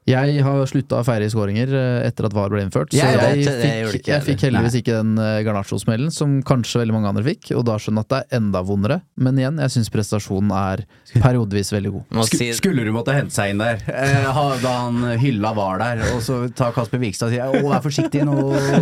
jeg 0.06 0.41
har 0.45 0.60
slutta 0.70 0.99
å 1.01 1.06
feire 1.06 1.26
skåringer 1.34 1.72
eh, 1.74 2.03
etter 2.06 2.28
at 2.28 2.34
VAR 2.36 2.51
ble 2.53 2.62
innført. 2.62 2.91
Så 2.93 2.99
jeg, 2.99 3.18
jeg, 3.18 3.45
det 3.45 3.70
fikk, 3.89 4.03
ikke 4.03 4.12
jeg 4.12 4.24
fikk 4.28 4.43
heldigvis 4.45 4.76
ikke 4.78 4.97
den 4.99 5.14
uh, 5.18 5.39
Garnaccio-smellen 5.45 6.12
som 6.14 6.36
kanskje 6.45 6.84
veldig 6.84 6.93
mange 6.93 7.10
andre 7.10 7.24
fikk, 7.26 7.49
og 7.58 7.64
da 7.66 7.80
skjønner 7.82 8.03
jeg 8.03 8.06
at 8.06 8.12
det 8.12 8.20
er 8.20 8.38
enda 8.38 8.62
vondere. 8.68 8.99
Men 9.18 9.39
igjen, 9.41 9.58
jeg 9.64 9.74
syns 9.74 9.89
prestasjonen 9.95 10.51
er 10.53 10.84
periodevis 11.16 11.74
veldig 11.74 11.93
god. 11.95 12.20
Sku, 12.30 12.43
skulle 12.60 12.86
du 12.86 12.91
måtte 12.93 13.16
hente 13.18 13.34
seg 13.34 13.56
inn 13.56 13.64
der, 13.64 13.82
eh, 13.89 14.28
da 14.62 14.74
han 14.84 14.99
hylla 15.24 15.56
var 15.58 15.82
der, 15.82 16.03
og 16.14 16.22
så 16.26 16.38
tar 16.53 16.76
Kasper 16.76 17.01
Vikstad 17.01 17.32
og 17.32 17.34
sier 17.34 17.49
'å, 17.49 17.64
vær 17.72 17.82
forsiktig 17.82 18.28
nå, 18.30 18.36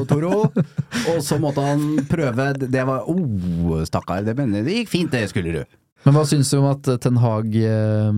Toro', 0.10 0.50
og 0.52 1.22
så 1.24 1.40
måtte 1.40 1.64
han 1.64 2.04
prøve 2.12 2.50
Det 2.68 2.84
var 2.84 3.08
'å, 3.08 3.80
stakkar', 3.88 4.28
det, 4.28 4.36
det 4.36 4.76
gikk 4.82 4.92
fint, 4.92 5.16
det 5.16 5.30
skulle 5.32 5.56
du. 5.56 5.80
Men 6.04 6.18
hva 6.18 6.26
syns 6.28 6.52
du 6.52 6.60
om 6.60 6.68
at 6.68 6.90
Ten 7.00 7.22
Hag 7.24 7.56
eh, 7.56 8.12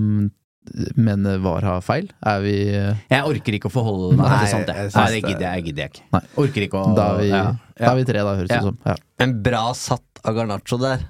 mener 0.96 1.40
VAR 1.44 1.66
har 1.68 1.82
feil? 1.86 2.08
Er 2.26 2.40
vi 2.44 2.54
eh, 2.74 3.02
Jeg 3.12 3.26
orker 3.30 3.58
ikke 3.58 3.70
å 3.70 3.74
forholde 3.74 4.16
meg 4.20 4.32
til 4.44 4.52
sånt, 4.54 4.72
jeg. 4.72 4.92
Nei, 4.96 5.06
det 5.12 5.22
det- 5.22 5.30
gidder 5.32 5.46
jeg, 5.48 5.66
gidder 5.70 5.84
jeg 5.86 5.94
ikke. 5.94 6.06
Nei. 6.16 6.22
Orker 6.44 6.68
ikke 6.68 6.82
å 6.82 6.96
Da 6.98 7.10
er 7.14 7.20
vi, 7.22 7.28
ja, 7.30 7.44
da 7.80 7.92
er 7.92 8.00
vi 8.00 8.08
tre, 8.12 8.24
da, 8.26 8.36
høres 8.40 8.50
det 8.50 8.58
Ja. 8.58 8.62
ut 8.64 8.72
som. 8.72 8.80
Ja. 8.86 8.96
En 9.26 9.36
bra 9.44 9.66
satt 9.74 10.24
av 10.24 10.36
Garnaccio 10.36 10.80
der. 10.82 11.06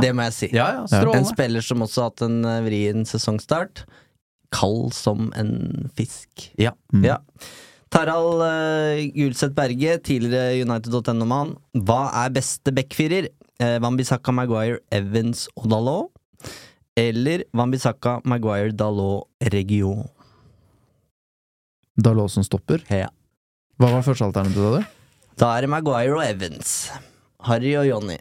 Det 0.00 0.12
må 0.14 0.24
jeg 0.28 0.32
si. 0.32 0.48
Ja, 0.54 0.84
ja, 0.86 1.02
en 1.12 1.24
spiller 1.28 1.60
som 1.60 1.82
også 1.84 2.02
har 2.02 2.10
hatt 2.10 2.22
en 2.22 2.44
eh, 2.44 2.60
vrien 2.64 3.04
sesongstart. 3.04 3.84
Kald 4.54 4.94
som 4.94 5.32
en 5.36 5.90
fisk. 5.96 6.50
Ja. 6.56 6.72
ja. 7.02 7.18
Tarald 7.90 8.42
uh, 8.42 8.98
Gulseth 9.14 9.54
Berge, 9.54 9.98
tidligere 10.06 10.62
United.no-mann. 10.62 11.56
Hva 11.86 12.10
er 12.24 12.32
beste 12.34 12.72
backfirer? 12.74 13.28
Uh, 13.62 13.78
Wambisaka, 13.82 14.32
Maguire, 14.32 14.80
Evans 14.92 15.46
og 15.56 15.68
Dalot? 15.72 16.10
Eller 16.96 17.44
Wambisaka, 17.52 18.20
Maguire, 18.24 18.72
Dalot, 18.72 19.28
Region? 19.52 20.06
Dalot 21.96 22.30
som 22.32 22.44
stopper? 22.44 22.80
Ja. 22.88 23.08
Hva 23.76 23.90
var 23.92 24.04
første 24.06 24.24
alternativet, 24.24 24.78
da? 24.78 24.84
Da 25.36 25.50
er 25.58 25.66
det 25.66 25.70
Maguire 25.70 26.16
og 26.16 26.24
Evans. 26.24 26.72
Harry 27.44 27.74
og 27.76 27.84
Jonny. 27.88 28.16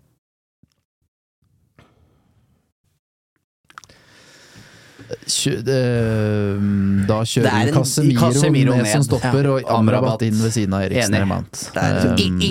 Kjø, 5.30 5.52
øh, 5.62 6.62
da 7.08 7.18
kjører 7.30 7.52
er 7.52 7.72
Casemiro, 7.76 8.20
Casemiro 8.32 8.76
ned, 8.78 8.88
som 8.90 9.04
stopper, 9.06 9.44
Ja. 9.44 9.52
og 9.52 9.62
Amrabat 9.78 10.22
inn 10.26 10.34
ved 10.42 10.52
siden 10.52 10.74
av 10.74 10.82
Eriksen 10.88 11.14
Enig. 11.14 11.32
er- 11.76 12.12
Um, 12.12 12.18
ingen 12.18 12.42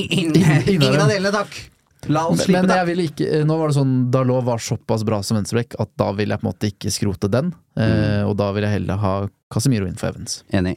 ingen 0.69 1.01
av 1.01 1.09
delene, 1.09 1.33
takk. 1.33 1.71
La 2.13 2.27
oss 2.29 2.43
slippe 2.45 2.61
men 2.61 2.69
men 2.69 2.77
jeg 2.77 2.87
vil 2.91 3.03
ikke 3.07 3.45
Nå 3.49 3.57
var 3.59 3.71
det 3.71 3.77
sånn 3.79 3.93
Dalot 4.13 4.45
var 4.45 4.59
såpass 4.63 5.05
bra 5.07 5.23
som 5.23 5.39
venstreback 5.39 5.77
at 5.81 5.91
da 6.01 6.11
vil 6.13 6.29
jeg 6.35 6.41
på 6.43 6.47
en 6.47 6.51
måte 6.53 6.71
ikke 6.73 6.93
skrote 6.93 7.31
den. 7.33 7.53
Eh, 7.77 8.23
og 8.27 8.37
da 8.41 8.51
vil 8.53 8.67
jeg 8.67 8.79
heller 8.81 9.01
ha 9.01 9.13
Casemiro 9.53 9.87
inn 9.89 9.97
for 10.01 10.11
Evans. 10.13 10.43
Enig. 10.53 10.77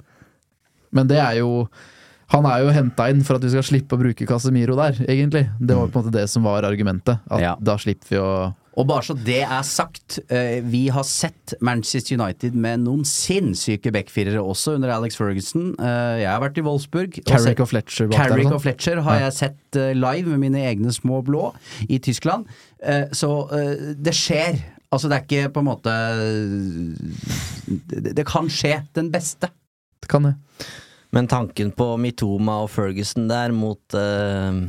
Men 0.96 1.08
det 1.10 1.18
er 1.20 1.40
jo 1.42 1.68
Han 2.32 2.46
er 2.46 2.60
jo 2.66 2.72
henta 2.76 3.10
inn 3.10 3.22
for 3.24 3.38
at 3.40 3.44
vi 3.46 3.50
skal 3.54 3.64
slippe 3.64 3.96
å 3.96 4.00
bruke 4.02 4.26
Casemiro 4.28 4.76
der, 4.76 4.98
egentlig. 5.08 5.46
Det 5.60 5.76
var 5.78 5.88
på 5.88 6.00
en 6.00 6.06
måte 6.06 6.12
det 6.18 6.26
som 6.30 6.44
var 6.44 6.64
argumentet. 6.68 7.22
At 7.32 7.40
Ja. 7.40 7.56
da 7.60 7.78
slipper 7.80 8.10
vi 8.10 8.18
å 8.20 8.32
Og 8.78 8.86
bare 8.86 9.02
så 9.08 9.16
det 9.18 9.40
er 9.42 9.64
sagt, 9.66 10.20
eh, 10.30 10.60
vi 10.62 10.84
har 10.94 11.02
sett 11.10 11.56
Manchester 11.66 12.14
United 12.20 12.54
med 12.54 12.84
noen 12.84 13.02
sinnssyke 13.10 13.90
backfirere 13.96 14.38
også 14.38 14.76
under 14.78 14.92
Alex 14.94 15.18
Ferguson. 15.18 15.72
Eh, 15.82 16.20
jeg 16.22 16.30
har 16.30 16.44
vært 16.44 16.60
i 16.62 16.66
Wolfsburg. 16.68 17.18
Carrick 17.26 17.60
og 17.66 17.72
Fletcher 17.72 18.12
Carrick 18.14 18.52
og 18.54 18.62
Fletcher 18.62 19.02
har 19.02 19.18
Ja. 19.20 19.26
jeg 19.26 19.34
sett 19.40 19.76
eh, 19.82 19.94
live 19.98 20.30
med 20.30 20.40
mine 20.46 20.62
egne 20.70 20.94
små 20.94 21.24
blå 21.26 21.54
i 21.90 21.98
Tyskland. 21.98 22.46
Så 23.18 23.30
det 23.98 24.14
skjer. 24.14 24.60
Altså, 24.94 25.10
det 25.10 25.18
er 25.18 25.24
ikke 25.26 25.54
på 25.56 25.60
en 25.64 25.66
måte 25.72 25.94
det, 27.90 28.14
det 28.16 28.26
kan 28.30 28.48
skje. 28.52 28.76
Den 28.96 29.10
beste. 29.14 29.50
Det 30.02 30.10
kan 30.12 30.24
det. 30.30 30.36
Men 31.16 31.28
tanken 31.32 31.72
på 31.76 31.96
Mitoma 31.98 32.60
og 32.66 32.70
Ferguson 32.74 33.28
der 33.30 33.54
mot 33.56 33.96
eh, 33.98 34.62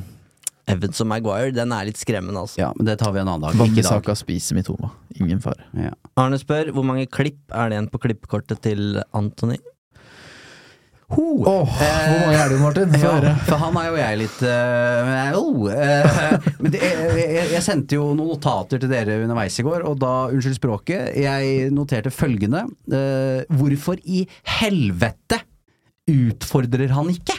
Evans 0.68 1.00
og 1.04 1.08
Maguire, 1.10 1.52
den 1.56 1.72
er 1.74 1.88
litt 1.88 1.98
skremmende, 2.00 2.42
altså. 2.44 2.60
Ja, 2.60 2.68
men 2.76 2.86
det 2.90 2.98
tar 3.00 3.14
vi 3.14 3.22
en 3.22 3.28
annen 3.30 3.46
dag. 3.48 3.56
Wambisaka 3.60 4.14
spiser 4.18 4.58
Mitoma. 4.58 4.92
Ingen 5.18 5.40
fare. 5.44 5.64
Ja. 5.76 5.94
Arne 6.20 6.38
spør 6.40 6.70
hvor 6.76 6.84
mange 6.86 7.06
klipp 7.10 7.40
er 7.54 7.70
det 7.72 7.78
igjen 7.78 7.90
på 7.92 8.00
klippekortet 8.04 8.60
til 8.68 9.00
Anthony? 9.16 9.58
Åh, 11.08 11.40
hvor 11.40 12.18
mange 12.20 12.36
er 12.36 12.50
det, 12.52 12.56
Martin? 12.60 12.90
Få 12.92 12.98
Ja, 13.00 13.12
høre. 13.16 13.30
for 13.46 13.56
han 13.62 13.76
er 13.80 13.86
jo 13.88 13.94
jeg 13.96 14.18
litt 14.20 14.42
uh, 14.44 15.38
oh, 15.38 15.62
uh, 15.72 16.48
Men 16.60 16.74
det, 16.74 16.82
jeg, 16.84 17.46
jeg 17.54 17.62
sendte 17.64 17.96
jo 17.96 18.10
noen 18.12 18.34
notater 18.34 18.82
til 18.82 18.90
dere 18.92 19.16
underveis 19.24 19.56
i 19.56 19.64
går, 19.64 19.86
og 19.88 19.96
da, 20.02 20.10
unnskyld 20.28 20.58
språket, 20.58 21.14
jeg 21.16 21.70
noterte 21.72 22.12
følgende. 22.12 22.66
Uh, 22.92 23.40
hvorfor 23.56 23.96
i 24.04 24.26
helvete 24.60 25.40
utfordrer 26.12 26.92
han 26.92 27.08
ikke? 27.12 27.38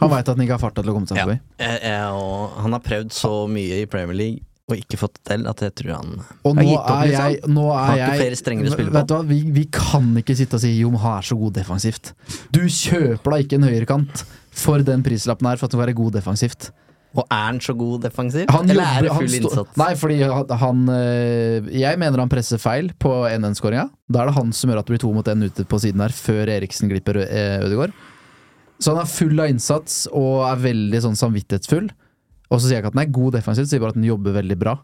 Han 0.00 0.12
veit 0.12 0.28
at 0.28 0.34
han 0.34 0.44
ikke 0.44 0.56
har 0.56 0.62
farta 0.62 0.84
til 0.84 0.92
å 0.92 0.96
komme 0.98 1.10
seg 1.10 1.18
forbi. 1.22 1.38
Eh, 1.58 1.78
eh, 1.90 2.06
og 2.14 2.60
han 2.64 2.76
har 2.76 2.84
prøvd 2.84 3.14
så 3.16 3.32
mye 3.50 3.82
i 3.82 3.88
Premier 3.90 4.18
League 4.18 4.44
og 4.68 4.76
ikke 4.76 4.98
fått 5.00 5.14
det 5.16 5.22
til 5.30 5.46
at 5.48 5.62
jeg 5.64 5.72
tror 5.80 5.92
han 5.94 6.10
Og 6.44 6.58
har 6.58 6.66
gitt 6.66 6.74
opp, 6.76 7.04
liksom. 7.08 7.28
jeg, 7.32 7.52
nå 7.56 7.62
er 7.72 7.78
har 7.78 7.92
ikke 7.94 8.08
jeg 8.10 8.20
flere 8.20 8.40
strengere 8.42 8.68
å 8.68 8.74
spille 8.74 8.92
Vet 8.92 9.06
på. 9.06 9.08
du 9.08 9.14
hva, 9.14 9.20
vi, 9.30 9.38
vi 9.56 9.62
kan 9.72 10.10
ikke 10.20 10.36
sitte 10.36 10.58
og 10.58 10.64
si 10.64 10.72
jo, 10.76 10.90
men 10.92 11.00
han 11.00 11.14
er 11.22 11.28
så 11.30 11.38
god 11.40 11.54
defensivt. 11.56 12.10
Du 12.52 12.60
kjøper 12.66 13.32
da 13.32 13.38
ikke 13.46 13.56
en 13.56 13.64
høyrekant 13.64 14.26
for 14.58 14.84
den 14.84 15.04
prislappen 15.06 15.48
her 15.48 15.56
for 15.56 15.68
at 15.68 15.72
du 15.72 15.78
skal 15.78 15.86
være 15.86 15.96
god 15.96 16.18
defensivt. 16.18 16.68
Og 17.16 17.24
er 17.24 17.46
han 17.46 17.62
så 17.64 17.72
god 17.72 18.02
defensivt? 18.04 18.52
Han 18.52 18.68
Eller 18.68 18.84
er 18.84 19.06
det 19.06 19.14
full 19.16 19.38
innsats? 19.38 19.72
Nei, 19.80 19.88
fordi 19.96 20.18
han, 20.20 20.52
han 20.60 20.82
øh, 20.92 21.70
Jeg 21.72 22.00
mener 22.02 22.20
han 22.20 22.28
presser 22.28 22.60
feil 22.60 22.92
på 23.00 23.14
1-1-skåringa. 23.30 23.86
Da 24.12 24.20
er 24.20 24.28
det 24.28 24.36
han 24.36 24.52
som 24.52 24.68
gjør 24.68 24.82
at 24.82 24.90
det 24.90 24.98
blir 24.98 25.02
to 25.06 25.14
mot 25.16 25.32
én 25.32 25.48
ute 25.48 25.64
på 25.64 25.80
siden 25.80 26.04
her, 26.04 26.12
før 26.12 26.52
Eriksen 26.58 26.92
glipper 26.92 27.22
Ødegaard. 27.24 27.96
Så 28.78 28.92
han 28.94 29.00
er 29.02 29.10
full 29.10 29.40
av 29.42 29.48
innsats 29.50 30.04
og 30.12 30.44
er 30.46 30.60
veldig 30.68 31.00
sånn 31.02 31.16
samvittighetsfull. 31.18 31.88
Og 32.48 32.60
så 32.60 32.68
sier 32.68 32.78
jeg 32.78 32.84
ikke 32.84 32.92
at 32.92 32.96
den 32.96 33.02
er 33.06 33.16
god 33.18 33.34
defensivt, 33.36 33.68
sier 33.72 33.82
bare 33.82 33.92
at 33.96 33.98
den 33.98 34.06
jobber 34.08 34.36
veldig 34.38 34.56
bra. 34.60 34.76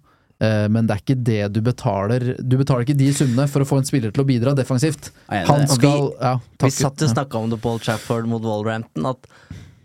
Eh, 0.42 0.66
Men 0.68 0.86
det 0.88 0.96
er 0.96 1.02
ikke 1.04 1.22
det 1.22 1.42
du 1.54 1.60
betaler 1.62 2.24
Du 2.42 2.56
betaler 2.58 2.82
ikke 2.82 2.96
de 2.98 3.12
summene 3.14 3.46
for 3.48 3.62
å 3.62 3.68
få 3.68 3.78
en 3.78 3.86
spiller 3.86 4.10
til 4.10 4.24
å 4.24 4.26
bidra 4.26 4.54
defensivt. 4.58 5.12
Han 5.30 5.62
skal 5.70 6.08
vi, 6.08 6.08
ja, 6.20 6.32
vi 6.64 6.70
satt 6.74 7.04
og 7.06 7.12
snakka 7.14 7.38
om 7.38 7.52
det 7.54 7.60
Paul 7.62 7.78
Chafford 7.78 8.26
mot 8.26 8.42
Wolverhampton. 8.42 9.06
At 9.06 9.30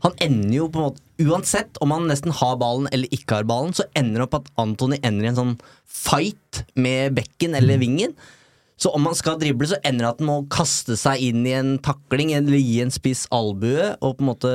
han 0.01 0.18
ender 0.26 0.55
jo 0.57 0.70
på 0.74 0.80
en 0.82 0.88
måte 0.89 1.05
Uansett 1.20 1.76
om 1.84 1.91
han 1.91 2.05
nesten 2.07 2.32
har 2.32 2.55
ballen 2.55 2.88
eller 2.95 3.12
ikke 3.12 3.41
har 3.41 3.43
ballen, 3.43 3.74
så 3.76 3.84
ender 3.93 4.22
det 4.22 4.28
opp 4.30 4.38
at 4.38 4.45
Anthony 4.64 4.95
ender 5.03 5.26
i 5.26 5.32
en 5.34 5.36
sånn 5.36 5.55
fight 5.86 6.62
med 6.80 7.18
bekken 7.18 7.57
eller 7.60 7.76
Mm. 7.76 8.14
Så 8.80 8.91
om 8.95 9.07
han 9.09 9.17
skal 9.17 9.39
drible, 9.41 9.67
så 9.67 9.80
ender 9.84 10.05
det 10.05 10.11
at 10.13 10.21
han 10.23 10.30
må 10.30 10.38
kaste 10.51 10.95
seg 10.99 11.19
inn 11.30 11.43
i 11.47 11.55
en 11.57 11.73
takling 11.84 12.32
eller 12.38 12.55
gi 12.59 12.77
en 12.84 12.93
spiss 12.95 13.25
albue 13.36 13.89
og 13.99 14.15
på 14.19 14.23
en 14.23 14.30
måte 14.30 14.53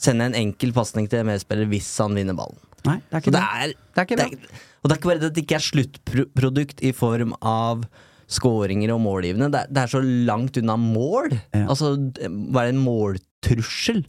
sende 0.00 0.28
en 0.28 0.36
enkel 0.36 0.74
pasning 0.76 1.08
til 1.12 1.24
medspiller 1.28 1.68
hvis 1.70 1.88
han 2.02 2.16
vinner 2.16 2.36
ballen. 2.36 2.60
Nei, 2.88 2.98
det 3.08 3.16
er 3.16 3.24
ikke 3.24 3.32
det 3.32 3.40
det. 3.40 3.64
er, 3.64 3.74
Det 3.96 4.04
er 4.04 4.20
det 4.20 4.26
er, 4.26 4.60
og 4.80 4.88
det 4.88 4.94
er 4.94 5.00
ikke 5.00 5.10
bare 5.10 5.20
det 5.20 5.28
at 5.30 5.34
det 5.36 5.44
ikke 5.44 5.58
er 5.58 5.66
sluttprodukt 5.66 6.84
i 6.84 6.92
form 6.96 7.34
av 7.40 7.82
skåringer 8.30 8.92
og 8.94 9.02
målgivende. 9.04 9.50
Det 9.52 9.66
det 9.72 9.82
er 9.82 9.92
så 9.92 10.00
langt 10.04 10.56
unna 10.60 10.76
mål. 10.80 11.34
Altså, 11.64 11.90
hva 12.20 12.62
er 12.62 12.70
det 12.70 12.76
en 12.76 12.84
måltrussel? 12.84 14.04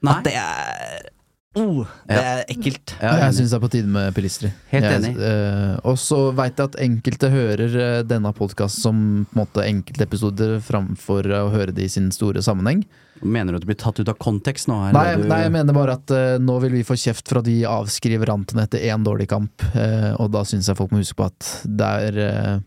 Nei. 0.00 0.14
At 0.14 0.24
det 0.24 0.32
er 0.40 1.10
oh, 1.56 1.86
Det 2.06 2.14
Ja. 2.14 2.20
er 2.20 2.44
ekkelt. 2.48 2.94
jeg 3.00 3.34
syns 3.34 3.50
det 3.50 3.56
er 3.56 3.60
på 3.60 3.70
tide 3.70 3.86
med 3.88 4.14
Pilistri. 4.14 4.52
Helt 4.70 4.84
Jeg- 4.84 5.00
enig. 5.02 5.16
eh, 5.20 5.80
og 5.84 5.96
så 5.98 6.32
veit 6.34 6.56
jeg 6.56 6.64
at 6.64 6.76
enkelte 6.80 7.30
hører 7.30 7.76
eh, 7.76 8.02
denne 8.02 8.32
podkasten 8.32 8.80
som 8.80 9.26
på 9.32 9.36
en 9.40 9.46
måte 9.46 9.64
enkeltepisoder 9.66 10.60
framfor 10.60 11.22
å 11.26 11.50
høre 11.50 11.72
det 11.74 11.84
i 11.84 11.88
sin 11.88 12.10
store 12.10 12.40
sammenheng. 12.42 12.84
Mener 13.22 13.52
du 13.52 13.56
at 13.56 13.60
du 13.62 13.66
blir 13.66 13.76
tatt 13.76 13.98
ut 14.00 14.08
av 14.08 14.16
kontekst 14.18 14.66
nå? 14.68 14.88
eller 14.90 14.92
Nei, 14.92 15.16
du- 15.16 15.28
nei, 15.28 15.42
jeg 15.42 15.52
mener 15.52 15.72
bare 15.74 15.92
at 15.92 16.10
eh, 16.10 16.38
nå 16.38 16.60
vil 16.60 16.70
vi 16.72 16.82
få 16.82 16.94
kjeft 16.96 17.28
for 17.28 17.38
at 17.38 17.44
vi 17.46 17.62
avskriver 17.64 18.28
Anton 18.30 18.60
etter 18.60 18.78
én 18.80 19.04
dårlig 19.04 19.28
kamp, 19.28 19.60
eh, 19.74 20.14
og 20.18 20.30
da 20.32 20.42
syns 20.42 20.66
jeg 20.68 20.76
folk 20.76 20.90
må 20.92 20.98
huske 21.02 21.16
på 21.16 21.26
at 21.26 21.66
det 21.66 21.80
er 21.80 22.18
eh, 22.18 22.58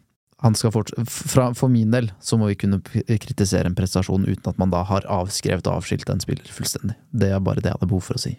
han 0.44 0.54
skal 0.56 0.72
forts 0.72 0.92
fra, 1.08 1.54
For 1.56 1.70
min 1.70 1.90
del 1.90 2.12
så 2.22 2.38
må 2.38 2.48
vi 2.48 2.56
kunne 2.56 2.82
kritisere 2.84 3.66
en 3.66 3.76
prestasjon 3.76 4.28
uten 4.28 4.50
at 4.50 4.58
man 4.60 4.70
da 4.70 4.84
har 4.84 5.02
avskrevet 5.08 5.66
og 5.68 5.80
avskilt 5.82 6.10
en 6.12 6.20
spiller 6.20 6.44
fullstendig. 6.52 6.96
Det 7.16 7.32
er 7.32 7.40
bare 7.40 7.56
det 7.64 7.72
jeg 7.72 7.78
hadde 7.80 7.88
behov 7.88 8.04
for 8.04 8.16
å 8.16 8.20
si. 8.20 8.38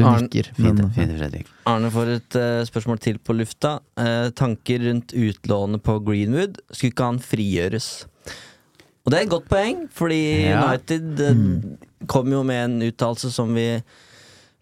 Du 0.00 0.08
Arne- 0.08 0.26
nikker. 0.26 0.50
Fint, 0.56 0.80
Men, 0.80 0.90
fint, 0.96 1.14
Fredrik. 1.20 1.46
Arne 1.70 1.90
får 1.94 2.12
et 2.16 2.36
uh, 2.40 2.64
spørsmål 2.68 3.00
til 3.04 3.18
på 3.22 3.36
lufta. 3.36 3.76
Uh, 4.00 4.30
tanker 4.36 4.82
rundt 4.88 5.12
utlånet 5.12 5.82
på 5.86 5.98
Greenwood. 6.06 6.58
Skulle 6.72 6.94
ikke 6.94 7.08
han 7.12 7.20
frigjøres? 7.22 7.90
Og 9.04 9.12
det 9.12 9.18
er 9.18 9.24
et 9.28 9.32
godt 9.32 9.48
poeng, 9.48 9.84
fordi 9.96 10.20
Ja. 10.50 10.60
United 10.68 11.20
eh, 11.24 11.38
kom 12.06 12.28
jo 12.32 12.42
med 12.44 12.64
en 12.66 12.82
uttalelse 12.90 13.30
som 13.32 13.54
vi 13.56 13.64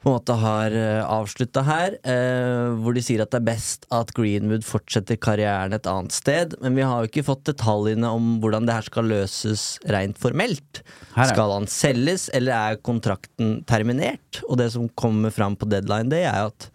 på 0.09 0.15
en 0.15 0.17
måte 0.17 0.37
har 0.41 0.73
uh, 0.73 1.05
avslutta 1.05 1.63
her, 1.67 1.97
eh, 2.09 2.69
hvor 2.81 2.95
de 2.97 3.03
sier 3.05 3.21
at 3.21 3.33
det 3.35 3.43
er 3.43 3.49
best 3.51 3.85
at 3.93 4.15
Greenwood 4.17 4.65
fortsetter 4.65 5.19
karrieren 5.21 5.77
et 5.77 5.89
annet 5.91 6.17
sted. 6.17 6.55
Men 6.63 6.79
vi 6.79 6.87
har 6.87 7.03
jo 7.03 7.11
ikke 7.11 7.27
fått 7.27 7.45
detaljene 7.51 8.09
om 8.17 8.39
hvordan 8.41 8.65
det 8.65 8.79
her 8.79 8.89
skal 8.89 9.11
løses 9.11 9.67
rent 9.93 10.17
formelt. 10.21 10.81
Skal 11.13 11.53
han 11.53 11.69
selges, 11.69 12.29
eller 12.33 12.57
er 12.57 12.81
kontrakten 12.81 13.59
terminert? 13.69 14.41
Og 14.49 14.57
det 14.63 14.71
som 14.73 14.89
kommer 14.97 15.35
fram 15.35 15.59
på 15.61 15.69
deadline, 15.69 16.09
det 16.15 16.25
er 16.25 16.41
jo 16.41 16.51
at 16.55 16.71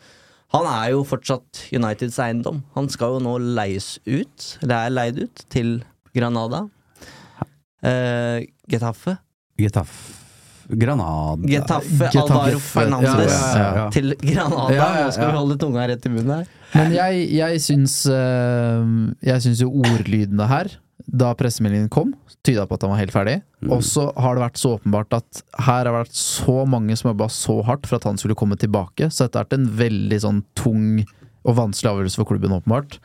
han 0.54 0.70
er 0.70 0.88
jo 0.94 1.06
fortsatt 1.10 1.66
Uniteds 1.74 2.22
eiendom. 2.22 2.62
Han 2.78 2.92
skal 2.94 3.18
jo 3.18 3.24
nå 3.26 3.40
leies 3.58 3.96
ut, 4.06 4.50
eller 4.62 4.78
er 4.78 4.98
leid 5.00 5.24
ut, 5.26 5.48
til 5.50 5.80
Granada. 6.14 6.68
Eh, 7.82 8.44
Getafe. 8.70 9.18
Getafe 9.58 10.23
Granada 10.70 11.48
Getafe 11.50 12.10
Getafe. 12.14 12.22
Alvaro 12.24 12.60
Fernandes 12.64 13.34
Ja, 13.34 13.50
ja, 13.58 13.72
ja. 13.82 13.88
til 13.94 14.14
Granada. 14.22 14.68
Ja, 14.74 14.88
ja, 15.00 15.06
Nå 15.08 15.16
skal 15.16 15.32
vi 15.32 15.38
holde 15.42 15.58
tunga 15.62 15.88
rett 15.92 16.06
i 16.08 16.12
munnen 16.14 16.36
her. 16.40 16.48
men 16.74 16.96
jeg, 16.96 17.26
jeg 17.36 17.62
syns 17.62 17.98
eh, 18.10 18.86
Jeg 19.30 19.44
syns 19.46 19.62
jo 19.66 19.70
ordlydene 19.84 20.48
her, 20.50 20.72
da 21.04 21.34
pressemeldingen 21.38 21.90
kom, 21.92 22.14
tyda 22.48 22.64
på 22.68 22.78
at 22.78 22.86
han 22.86 22.94
var 22.94 23.02
helt 23.02 23.14
ferdig. 23.16 23.36
Mm. 23.64 23.74
Og 23.76 23.84
så 23.86 24.06
har 24.16 24.38
det 24.38 24.46
vært 24.46 24.62
så 24.62 24.76
åpenbart 24.78 25.18
at 25.20 25.42
her 25.60 25.82
har 25.84 25.90
det 25.90 25.98
vært 25.98 26.16
så 26.20 26.64
mange 26.70 26.96
som 27.00 27.12
jobba 27.12 27.28
så 27.34 27.58
hardt 27.68 27.90
for 27.90 28.00
at 28.00 28.08
han 28.08 28.18
skulle 28.22 28.38
komme 28.40 28.56
tilbake, 28.60 29.10
så 29.12 29.26
dette 29.28 29.40
har 29.42 29.46
vært 29.50 29.58
en 29.60 29.68
veldig 29.84 30.20
sånn 30.24 30.42
tung 30.60 31.04
og 31.44 31.58
vanskelig 31.60 31.92
avgjørelse 31.92 32.22
for 32.22 32.30
klubben, 32.30 32.56
åpenbart. 32.56 33.02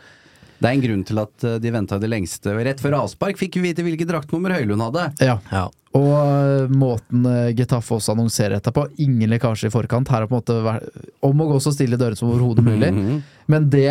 Det 0.58 0.66
er 0.66 0.74
en 0.74 0.82
grunn 0.82 1.02
til 1.06 1.20
at 1.22 1.44
eh, 1.46 1.58
de 1.62 1.70
venta 1.74 1.98
det 2.02 2.08
lengste. 2.10 2.54
Rett 2.66 2.80
før 2.82 2.96
avspark 3.04 3.38
fikk 3.38 3.58
vi 3.60 3.68
vite 3.68 3.84
hvilket 3.86 4.08
draktnummer 4.10 4.56
Høylund 4.56 4.82
hadde. 4.88 5.04
Ja. 5.22 5.66
Og 5.96 6.08
øh, 6.18 6.70
måten 6.74 7.24
øh, 7.26 7.50
Getafe 7.56 7.94
også 7.96 8.12
annonserer 8.16 8.56
dette 8.58 8.72
på, 8.74 8.84
ingen 9.00 9.30
lekkasje 9.32 9.70
i 9.70 9.72
forkant. 9.72 10.10
Her 10.12 10.26
er 10.26 10.30
på 10.30 10.34
en 10.36 10.42
måte 10.42 10.56
vært- 10.66 11.04
om 11.24 11.40
å 11.44 11.46
gå 11.52 11.60
så 11.64 11.72
stille 11.74 11.94
i 11.96 12.00
dørene 12.00 12.18
som 12.18 12.30
overhodet 12.32 12.64
mulig. 12.66 12.90
Mhm. 12.98 13.20
Men 13.48 13.70
det, 13.72 13.86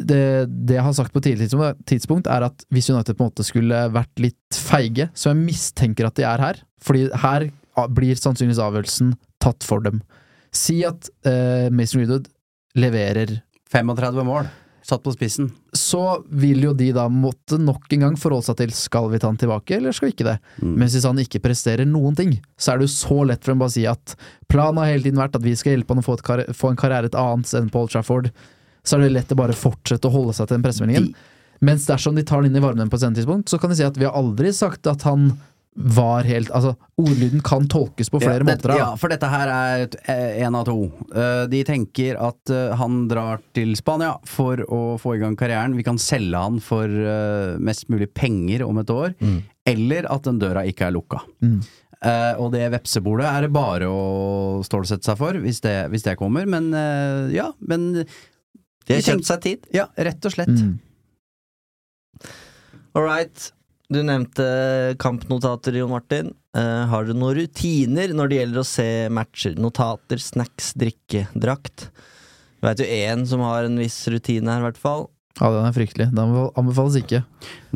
det, 0.00 0.22
det 0.48 0.78
jeg 0.78 0.84
har 0.86 0.94
sagt 0.96 1.12
på 1.12 1.20
tidlig 1.20 1.50
tidspunkt, 1.50 1.82
tidspunkt, 1.90 2.30
er 2.32 2.46
at 2.48 2.64
hvis 2.72 2.88
United 2.88 3.18
på 3.18 3.26
en 3.26 3.28
måte 3.32 3.44
skulle 3.44 3.82
vært 3.92 4.22
litt 4.24 4.56
feige, 4.56 5.10
så 5.12 5.32
jeg 5.34 5.42
mistenker 5.42 6.08
at 6.08 6.16
de 6.16 6.24
er 6.24 6.40
her. 6.40 6.62
Fordi 6.80 7.08
her 7.26 7.48
blir 7.92 8.16
sannsynligvis 8.16 8.62
avgjørelsen 8.64 9.10
tatt 9.44 9.66
for 9.68 9.84
dem. 9.84 10.00
Si 10.56 10.78
at 10.88 11.10
uh, 11.28 11.68
Mason 11.68 12.00
Greenwood 12.00 12.30
leverer 12.78 13.34
35 13.74 14.24
mål. 14.24 14.48
Satt 14.86 15.02
på 15.02 15.10
spissen. 15.16 15.48
så 15.74 16.22
vil 16.30 16.62
jo 16.62 16.72
de 16.76 16.92
da 16.94 17.08
måtte 17.10 17.56
nok 17.58 17.90
en 17.96 18.04
gang 18.04 18.18
forholde 18.20 18.46
seg 18.46 18.58
til 18.60 18.74
skal 18.76 19.08
vi 19.10 19.18
ta 19.18 19.26
han 19.26 19.38
tilbake, 19.40 19.80
eller 19.80 19.94
skal 19.96 20.08
vi 20.08 20.14
ikke 20.14 20.28
det. 20.28 20.36
Mm. 20.62 20.76
Mens 20.78 20.94
hvis 20.94 21.06
han 21.08 21.18
ikke 21.18 21.42
presterer 21.42 21.88
noen 21.90 22.14
ting, 22.14 22.36
så 22.54 22.72
er 22.72 22.78
det 22.78 22.86
jo 22.86 22.94
så 22.94 23.16
lett 23.26 23.42
for 23.42 23.50
dem 23.52 23.64
bare 23.64 23.72
å 23.72 23.74
si 23.74 23.82
at 23.90 24.14
planen 24.52 24.78
har 24.78 24.92
hele 24.92 25.02
tiden 25.08 25.18
vært 25.18 25.34
at 25.38 25.42
vi 25.42 25.56
skal 25.58 25.74
hjelpe 25.74 25.96
han 25.96 26.04
å 26.04 26.06
få, 26.06 26.14
få 26.54 26.70
en 26.70 26.78
karriere 26.78 27.10
et 27.10 27.18
annet 27.18 27.50
sted 27.50 27.64
enn 27.64 27.72
Paul 27.74 27.90
Trafford. 27.90 28.30
Så 28.86 28.94
er 28.94 29.02
det 29.02 29.16
lett 29.16 29.34
å 29.34 29.40
bare 29.40 29.58
fortsette 29.58 30.06
å 30.06 30.14
holde 30.14 30.36
seg 30.38 30.46
til 30.46 30.60
den 30.60 30.68
pressemeldingen. 30.68 31.10
Mens 31.66 31.88
dersom 31.90 32.14
de 32.14 32.22
tar 32.26 32.44
den 32.44 32.52
inn 32.52 32.60
i 32.60 32.62
varmen 32.62 32.92
på 32.92 33.00
et 33.00 33.18
tidspunkt, 33.18 33.50
så 33.50 33.58
kan 33.58 33.72
de 33.72 33.80
si 33.80 33.86
at 33.86 33.98
vi 33.98 34.06
har 34.06 34.14
aldri 34.14 34.54
sagt 34.54 34.86
at 34.86 35.02
han 35.08 35.32
var 35.76 36.24
helt 36.24 36.48
Altså, 36.56 36.70
ordlyden 36.96 37.42
kan 37.44 37.66
tolkes 37.68 38.08
på 38.10 38.20
flere 38.22 38.40
ja, 38.40 38.46
måter. 38.48 38.62
det, 38.62 38.72
da. 38.72 38.76
ja, 38.80 38.88
for 38.96 39.12
dette 39.12 39.28
her 39.28 39.48
er 39.52 39.82
et- 39.84 39.96
eh, 40.08 40.38
en 40.46 40.54
av 40.56 40.64
to. 40.64 40.76
Eh, 41.14 41.46
de 41.52 41.62
tenker 41.68 42.16
at 42.16 42.50
eh, 42.50 42.74
han 42.80 43.08
drar 43.08 43.42
til 43.52 43.74
Spania 43.76 44.14
for 44.24 44.56
å 44.56 44.96
få 44.98 45.16
i 45.16 45.18
gang 45.20 45.36
karrieren. 45.36 45.76
Vi 45.76 45.84
kan 45.84 45.98
selge 45.98 46.34
han 46.40 46.60
for 46.60 46.88
mest 47.60 47.88
mulig 47.92 48.08
penger 48.14 48.64
om 48.66 48.78
et 48.78 48.88
år. 48.90 49.14
Eller 49.66 50.06
at 50.10 50.22
den 50.22 50.38
døra 50.40 50.64
ikke 50.64 50.86
er 50.88 50.92
lukka. 50.96 51.20
Mm. 51.42 51.60
Eh, 52.06 52.32
og 52.40 52.52
det 52.52 52.70
vepsebordet 52.72 53.26
er 53.26 53.42
det 53.46 53.52
bare 53.52 53.84
å 53.90 54.62
stålsette 54.64 55.04
seg 55.04 55.18
for, 55.18 55.32
hvis 55.42 55.60
det, 55.60 55.76
hvis 55.92 56.02
det 56.04 56.16
kommer. 56.16 56.46
Men 56.48 56.72
ja, 57.32 57.50
men 57.60 57.92
De 58.86 58.94
har 58.94 59.02
kjøpt 59.02 59.24
seg 59.28 59.40
tid. 59.42 59.66
Ja, 59.74 59.88
rett 59.98 60.24
og 60.24 60.32
slett. 60.32 60.48
Mm. 60.56 60.78
All 62.94 63.02
right. 63.04 63.52
Du 63.86 64.00
nevnte 64.02 64.44
kampnotater, 64.98 65.76
Jon 65.78 65.92
Martin. 65.92 66.32
Uh, 66.56 66.86
har 66.90 67.06
du 67.06 67.12
noen 67.14 67.36
rutiner 67.38 68.10
når 68.16 68.30
det 68.30 68.38
gjelder 68.40 68.62
å 68.62 68.66
se 68.66 68.86
matcher? 69.14 69.54
Notater, 69.62 70.18
snacks, 70.22 70.72
drikke, 70.78 71.26
drakt? 71.38 71.90
Du 72.58 72.66
veit 72.66 72.82
jo 72.82 72.88
én 72.90 73.22
som 73.30 73.44
har 73.46 73.68
en 73.68 73.78
viss 73.78 74.00
rutine 74.10 74.50
her, 74.50 74.64
i 74.64 74.66
hvert 74.66 74.80
fall. 74.82 75.06
Ja, 75.36 75.52
den 75.52 75.68
er 75.68 75.76
fryktelig. 75.76 76.08
Den 76.16 76.34
anbefales 76.56 76.96
ikke. 76.98 77.22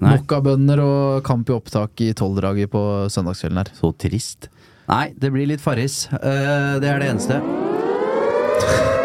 Mokkabønner 0.00 0.82
og 0.82 1.20
kamp 1.28 1.50
i 1.52 1.54
opptak 1.54 2.02
i 2.02 2.14
tolvdraget 2.16 2.72
på 2.72 2.82
søndagskvelden 3.12 3.62
her. 3.62 3.74
Så 3.76 3.92
trist. 4.00 4.48
Nei, 4.90 5.12
det 5.14 5.30
blir 5.30 5.46
litt 5.46 5.62
Farris. 5.62 6.08
Uh, 6.10 6.80
det 6.82 6.90
er 6.90 7.04
det 7.04 7.12
eneste. 7.12 8.98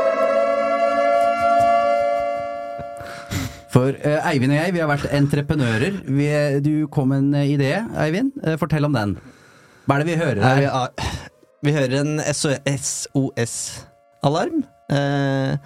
For 3.75 3.91
uh, 3.91 4.29
Eivind 4.31 4.53
og 4.55 4.59
jeg, 4.61 4.71
vi 4.75 4.79
har 4.83 4.87
vært 4.87 5.09
entreprenører. 5.11 5.97
Vi, 6.07 6.27
du 6.63 6.73
kom 6.95 7.09
med 7.11 7.25
en 7.25 7.33
eh, 7.41 7.49
idé, 7.57 7.71
Eivind. 7.99 8.31
Uh, 8.45 8.55
fortell 8.61 8.87
om 8.87 8.95
den. 8.95 9.17
Hva 9.85 9.97
er 9.97 10.03
det 10.05 10.09
vi 10.13 10.19
hører 10.21 10.39
her? 10.45 10.61
vi, 10.61 10.69
har- 10.71 10.93
vi 11.65 11.73
hører 11.75 11.95
en 12.03 12.13
SOS-alarm. 13.35 14.63
Eh, 14.93 15.57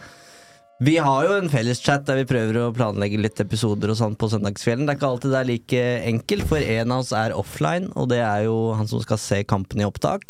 vi 0.79 0.93
har 1.03 1.25
jo 1.27 1.33
en 1.35 1.49
felleschat 1.51 2.05
der 2.07 2.21
vi 2.21 2.27
prøver 2.29 2.55
å 2.61 2.69
planlegge 2.75 3.19
litt 3.19 3.39
episoder 3.43 3.91
og 3.91 3.97
sånn 3.99 4.15
på 4.19 4.29
søndagskvelden. 4.31 4.85
Det 4.87 4.93
er 4.93 4.99
ikke 4.99 5.09
alltid 5.11 5.33
det 5.35 5.39
er 5.41 5.49
like 5.49 5.81
enkelt, 6.13 6.45
for 6.47 6.59
en 6.63 6.93
av 6.95 7.03
oss 7.03 7.11
er 7.19 7.35
offline, 7.35 7.89
og 7.99 8.07
det 8.13 8.21
er 8.23 8.45
jo 8.47 8.55
han 8.79 8.87
som 8.87 9.03
skal 9.03 9.19
se 9.19 9.41
kampen 9.47 9.83
i 9.83 9.87
opptak. 9.87 10.23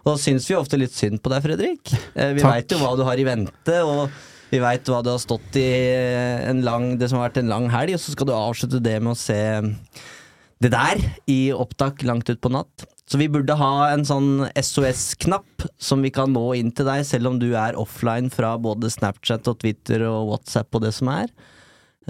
Og 0.00 0.14
da 0.14 0.16
syns 0.22 0.48
vi 0.48 0.56
ofte 0.56 0.80
litt 0.80 0.96
synd 0.96 1.20
på 1.20 1.28
deg, 1.34 1.44
Fredrik. 1.44 1.92
Eh, 2.16 2.32
vi 2.38 2.44
veit 2.46 2.72
jo 2.72 2.80
hva 2.80 2.94
du 2.96 3.04
har 3.04 3.20
i 3.20 3.28
vente, 3.28 3.76
og 3.84 4.08
vi 4.50 4.58
veit 4.62 4.88
hva 4.90 5.00
du 5.06 5.10
har 5.12 5.20
stått 5.22 5.56
i 5.60 5.66
en 6.50 6.62
lang, 6.66 6.96
det 6.98 7.08
som 7.10 7.18
har 7.20 7.28
vært 7.30 7.42
en 7.44 7.52
lang 7.52 7.68
helg, 7.72 7.94
og 7.96 8.02
så 8.02 8.14
skal 8.16 8.26
du 8.30 8.34
avslutte 8.36 8.82
det 8.82 8.96
med 9.02 9.14
å 9.14 9.18
se 9.18 9.38
det 10.60 10.72
der 10.74 10.98
i 11.30 11.52
opptak 11.56 12.02
langt 12.04 12.28
ut 12.28 12.40
på 12.42 12.50
natt. 12.52 12.84
Så 13.10 13.18
vi 13.18 13.26
burde 13.32 13.56
ha 13.58 13.88
en 13.90 14.04
sånn 14.06 14.44
SOS-knapp 14.54 15.64
som 15.82 16.02
vi 16.04 16.12
kan 16.14 16.30
nå 16.34 16.44
inn 16.58 16.68
til 16.76 16.86
deg, 16.86 17.02
selv 17.08 17.32
om 17.32 17.38
du 17.42 17.48
er 17.58 17.78
offline 17.80 18.28
fra 18.30 18.52
både 18.60 18.90
Snapchat 18.92 19.48
og 19.50 19.58
Twitter 19.64 20.04
og 20.06 20.28
WhatsApp 20.30 20.78
og 20.78 20.84
det 20.84 20.92
som 20.94 21.10
er. 21.10 21.32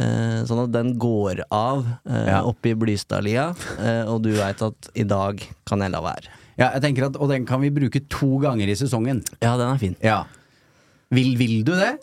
Eh, 0.01 0.43
sånn 0.49 0.65
at 0.67 0.75
den 0.75 0.93
går 1.01 1.41
av 1.53 1.87
eh, 2.05 2.27
Ja. 2.29 2.43
oppe 2.47 2.73
i 2.73 2.77
Blystadlia, 2.79 3.49
eh, 3.81 4.05
og 4.13 4.23
du 4.27 4.31
veit 4.37 4.61
at 4.63 4.91
i 4.95 5.07
dag 5.09 5.41
kan 5.69 5.81
jeg 5.85 5.93
la 5.95 6.03
være. 6.05 6.29
Ja, 6.61 6.69
jeg 6.77 6.83
tenker 6.85 7.07
at, 7.09 7.17
Og 7.17 7.31
den 7.31 7.47
kan 7.49 7.61
vi 7.63 7.71
bruke 7.73 8.03
to 8.13 8.37
ganger 8.43 8.69
i 8.69 8.77
sesongen. 8.77 9.23
Ja, 9.41 9.57
den 9.57 9.69
er 9.73 9.79
fin. 9.81 9.97
Ja. 10.05 10.25
Vil, 11.11 11.33
vil 11.41 11.63
du 11.65 11.73
det? 11.73 11.95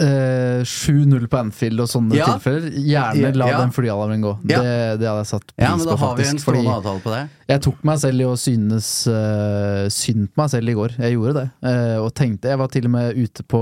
Eh, 0.00 0.62
7-0 0.64 1.26
på 1.28 1.36
Anfield 1.36 1.80
og 1.84 1.88
sånne 1.90 2.16
Ja. 2.16 2.24
tilfeller. 2.32 2.70
Gjerne 2.72 3.34
la 3.36 3.46
Ja. 3.50 3.58
den 3.60 3.70
flyalarmen 3.70 4.22
gå. 4.24 4.32
Ja. 4.48 4.62
Det, 4.62 5.00
det 5.00 5.06
hadde 5.06 5.20
jeg 5.20 5.26
satt 5.26 5.46
pris 5.52 5.66
Ja, 5.68 5.76
men 5.76 5.84
da 5.86 5.92
på, 5.92 5.98
har 5.98 6.16
vi 6.16 6.22
faktisk. 6.22 6.32
en 6.32 6.38
stående 6.38 6.62
fordi 6.64 6.76
avtale 6.78 7.00
på 7.04 7.10
det. 7.12 7.28
jeg 7.52 7.60
tok 7.62 7.84
meg 7.84 7.98
selv 8.00 8.20
i 8.20 8.24
å 8.24 8.36
synes 8.40 8.88
uh, 9.06 9.88
synd 9.92 10.28
på 10.32 10.40
meg 10.42 10.50
selv 10.50 10.68
i 10.68 10.74
går. 10.74 10.90
Jeg 10.98 11.12
gjorde 11.18 11.34
det. 11.34 11.50
Uh, 11.62 11.98
og 12.06 12.14
tenkte 12.14 12.48
Jeg 12.48 12.58
var 12.58 12.68
til 12.68 12.84
og 12.88 12.90
med 12.90 13.16
ute 13.20 13.42
på 13.44 13.60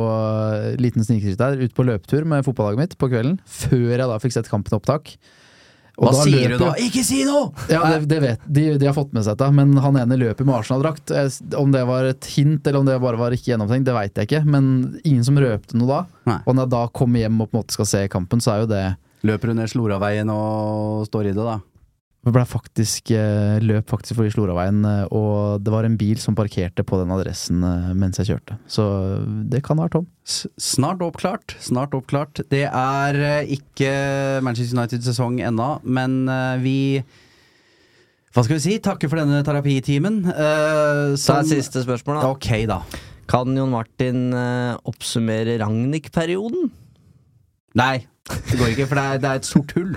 liten 0.78 1.02
snikskritt 1.04 1.36
der, 1.36 1.58
ute 1.58 1.74
på 1.74 1.84
løpetur 1.84 2.24
med 2.24 2.44
fotballaget 2.46 2.78
mitt 2.78 2.96
på 2.96 3.10
kvelden. 3.10 3.40
Før 3.44 3.90
jeg 3.98 3.98
da 4.06 4.18
fikk 4.22 4.32
sett 4.38 4.48
kampen 4.48 4.78
opptak. 4.78 5.16
Hva 6.00 6.12
sier 6.24 6.54
du 6.54 6.62
da? 6.62 6.70
Ikke 6.80 7.02
si 7.04 7.20
noe! 7.28 7.50
ja, 7.68 7.82
det, 7.92 8.08
det 8.08 8.20
vet 8.24 8.46
de, 8.48 8.64
de 8.80 8.88
har 8.88 8.96
fått 8.96 9.12
med 9.16 9.26
seg 9.26 9.36
dette, 9.36 9.50
men 9.56 9.74
han 9.84 9.98
ene 10.00 10.16
løper 10.20 10.48
med 10.48 10.56
Arsenal-drakt. 10.62 11.12
Om 11.60 11.74
det 11.74 11.84
var 11.88 12.08
et 12.08 12.30
hint, 12.34 12.64
eller 12.64 12.80
om 12.80 12.88
det 12.88 12.96
bare 13.02 13.20
var 13.20 13.36
ikke 13.36 13.52
gjennomtenkt, 13.52 13.88
det 13.88 13.96
veit 13.96 14.16
jeg 14.16 14.30
ikke. 14.30 14.42
Men 14.48 14.70
ingen 15.04 15.26
som 15.26 15.38
røpte 15.40 15.76
noe 15.76 15.90
da. 15.90 16.00
Nei. 16.30 16.40
Og 16.46 16.56
når 16.56 16.66
jeg 16.66 16.74
da 16.76 16.82
kommer 17.02 17.24
hjem 17.24 17.40
og 17.44 17.50
på 17.50 17.56
en 17.56 17.60
måte 17.60 17.76
skal 17.76 17.90
se 17.92 18.04
kampen, 18.12 18.40
så 18.44 18.54
er 18.56 18.64
jo 18.64 18.72
det 18.72 18.84
Løper 19.28 19.50
du 19.50 19.58
ned 19.58 19.68
Sloraveien 19.68 20.30
og 20.32 21.02
står 21.10 21.26
i 21.28 21.32
det, 21.36 21.44
da? 21.44 21.58
Det 22.20 22.34
ble 22.36 22.42
faktisk, 22.44 23.10
eh, 23.16 23.58
løp 23.64 23.86
faktisk 23.88 24.18
forbi 24.18 24.28
Sloraveien, 24.34 24.82
eh, 24.84 25.06
og 25.16 25.62
det 25.64 25.72
var 25.72 25.86
en 25.88 25.94
bil 25.96 26.18
som 26.20 26.34
parkerte 26.36 26.84
på 26.84 26.98
den 27.00 27.08
adressen 27.14 27.62
eh, 27.64 27.94
mens 27.96 28.20
jeg 28.20 28.28
kjørte. 28.28 28.58
Så 28.68 28.84
det 29.48 29.62
kan 29.64 29.80
være 29.80 29.94
tom. 29.94 30.06
S- 30.28 30.44
Snart 30.60 31.00
oppklart. 31.00 31.54
Snart 31.64 31.96
oppklart. 31.96 32.42
Det 32.52 32.66
er 32.68 33.20
ikke 33.48 34.42
Manchester 34.44 34.76
United-sesong 34.76 35.40
ennå, 35.48 35.70
men 35.84 36.20
vi 36.60 37.02
Hva 38.34 38.44
skal 38.44 38.58
vi 38.58 38.66
si? 38.68 38.76
Takker 38.78 39.08
for 39.10 39.18
denne 39.18 39.40
terapitimen. 39.42 40.20
Uh, 40.28 41.16
Så 41.18 41.40
er 41.40 41.48
siste 41.48 41.80
spørsmål, 41.82 42.20
da. 42.20 42.28
Ok, 42.36 42.50
da. 42.68 42.82
Kan 43.32 43.56
Jon 43.56 43.72
Martin 43.72 44.28
oppsummere 44.86 45.56
Ragnhild-perioden? 45.58 46.68
Nei, 47.78 48.06
det 48.26 48.58
går 48.58 48.72
ikke, 48.72 48.86
for 48.90 48.98
det 48.98 49.04
er, 49.04 49.20
det 49.22 49.28
er 49.30 49.40
et 49.40 49.46
sort 49.48 49.72
hull. 49.76 49.92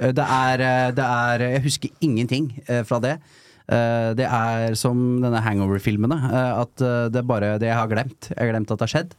Eh, 0.00 0.12
Det 0.14 0.26
er, 0.26 0.60
eh, 0.62 0.90
det 0.94 1.04
er 1.06 1.44
Jeg 1.56 1.62
husker 1.64 1.88
ingenting 2.00 2.52
eh, 2.68 2.82
fra 2.86 3.00
det. 3.02 3.18
Det 3.66 4.22
er 4.22 4.76
som 4.78 5.18
denne 5.18 5.40
hangover-filmene. 5.42 6.14
at 6.62 6.76
det 6.78 7.18
er 7.18 7.26
bare 7.26 7.58
det 7.58 7.66
jeg 7.66 7.74
har 7.74 7.88
glemt. 7.90 8.28
Jeg 8.30 8.38
har 8.38 8.52
glemt 8.52 8.70
at 8.70 8.78
det 8.78 8.86
har 8.86 8.92
skjedd. 8.92 9.16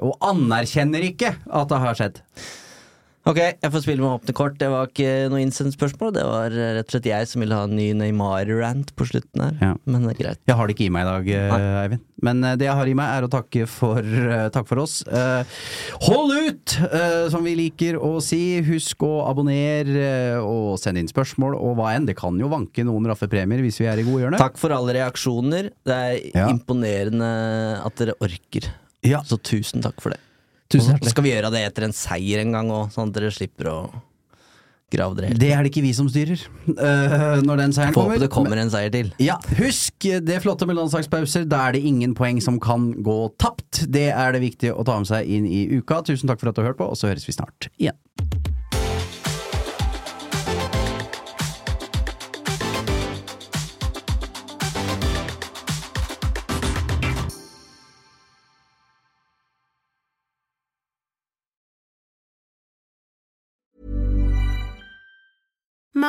og 0.00 0.16
anerkjenner 0.24 1.04
ikke 1.04 1.34
at 1.52 1.68
det 1.68 1.78
har 1.82 1.94
skjedd. 1.98 2.22
Ok, 3.28 3.36
jeg 3.60 3.68
får 3.74 3.82
spille 3.84 4.00
med 4.00 4.08
åpne 4.08 4.32
kort. 4.32 4.54
Det 4.56 4.68
var 4.72 4.86
ikke 4.88 5.08
noe 5.28 5.40
innsendt 5.44 5.74
spørsmål. 5.76 6.14
Det 6.16 6.22
var 6.24 6.54
eh, 6.54 6.70
rett 6.78 6.88
og 6.88 6.94
slett 6.94 7.08
jeg 7.10 7.26
som 7.28 7.42
ville 7.42 7.56
ha 7.58 7.66
en 7.68 7.74
ny 7.76 7.90
Neymar-rant 7.98 8.94
på 8.96 9.04
slutten 9.10 9.42
her. 9.44 9.74
Men 9.84 10.06
det 10.06 10.14
er 10.14 10.20
greit. 10.22 10.40
Jeg 10.48 10.56
har 10.56 10.68
det 10.70 10.76
ikke 10.76 10.86
i 10.86 10.92
meg 10.94 11.04
i 11.04 11.10
dag, 11.10 11.28
Nei. 11.52 11.58
Eivind. 11.82 12.04
Men 12.24 12.40
eh, 12.48 12.54
det 12.58 12.66
jeg 12.70 12.76
har 12.80 12.88
i 12.88 12.94
meg, 12.96 13.10
er 13.18 13.26
å 13.26 13.30
takke 13.34 13.66
for, 13.68 14.00
eh, 14.00 14.46
takk 14.54 14.68
for 14.70 14.80
oss. 14.80 14.94
Eh, 15.04 15.58
hold 16.06 16.32
ut, 16.48 16.76
eh, 16.88 17.26
som 17.34 17.44
vi 17.44 17.52
liker 17.58 17.98
å 18.00 18.14
si. 18.24 18.40
Husk 18.64 19.04
å 19.04 19.12
abonnere 19.28 20.06
eh, 20.06 20.38
og 20.40 20.78
sende 20.80 21.04
inn 21.04 21.10
spørsmål 21.12 21.58
og 21.58 21.76
hva 21.82 21.92
enn. 21.98 22.08
Det 22.08 22.16
kan 22.18 22.38
jo 22.40 22.48
vanke 22.48 22.86
noen 22.88 23.10
raffe 23.12 23.28
premier 23.28 23.60
hvis 23.66 23.82
vi 23.82 23.90
er 23.92 24.00
i 24.00 24.06
godhjørnet. 24.08 24.40
Takk 24.40 24.56
for 24.56 24.72
alle 24.72 24.96
reaksjoner. 24.96 25.68
Det 25.84 25.98
er 26.00 26.16
Ja. 26.32 26.48
imponerende 26.48 27.28
at 27.84 28.00
dere 28.00 28.16
orker. 28.24 28.72
Så 29.04 29.36
tusen 29.40 29.84
takk 29.84 30.00
for 30.00 30.16
det. 30.16 30.20
Tusen 30.68 30.98
Og 31.00 31.08
skal 31.08 31.24
vi 31.24 31.32
gjøre 31.32 31.50
det 31.54 31.64
etter 31.64 31.86
en 31.86 31.96
seier 31.96 32.42
en 32.44 32.52
gang 32.52 32.70
òg, 32.74 32.92
sånn 32.92 33.08
at 33.08 33.16
dere 33.16 33.32
slipper 33.32 33.70
å 33.72 33.78
grave 34.92 35.16
dere 35.18 35.30
helt 35.30 35.40
Det 35.40 35.50
er 35.52 35.64
det 35.64 35.70
ikke 35.72 35.84
vi 35.84 35.92
som 35.96 36.08
styrer. 36.08 36.42
uh, 36.68 37.40
når 37.44 37.62
den 37.62 37.74
seieren 37.76 37.96
kommer. 37.96 38.16
Håper 38.16 38.24
det 38.24 38.30
kommer 38.32 38.60
en 38.60 38.72
seier 38.72 38.92
til. 38.92 39.10
Ja, 39.22 39.38
husk 39.60 40.08
det 40.24 40.40
flotte 40.44 40.68
med 40.68 40.78
landslagspauser. 40.80 41.46
Da 41.48 41.66
er 41.68 41.76
det 41.76 41.84
ingen 41.88 42.14
poeng 42.18 42.40
som 42.44 42.60
kan 42.60 42.90
gå 43.04 43.18
tapt. 43.40 43.84
Det 43.88 44.08
er 44.12 44.36
det 44.36 44.42
viktig 44.44 44.72
å 44.72 44.84
ta 44.88 44.98
med 45.00 45.10
seg 45.10 45.28
inn 45.28 45.48
i 45.48 45.66
uka. 45.78 46.02
Tusen 46.08 46.30
takk 46.30 46.40
for 46.40 46.52
at 46.52 46.56
du 46.56 46.64
har 46.64 46.72
hørt 46.72 46.80
på, 46.80 46.88
og 46.88 47.00
så 47.00 47.12
høres 47.12 47.28
vi 47.28 47.36
snart 47.36 47.70
igjen. 47.76 47.96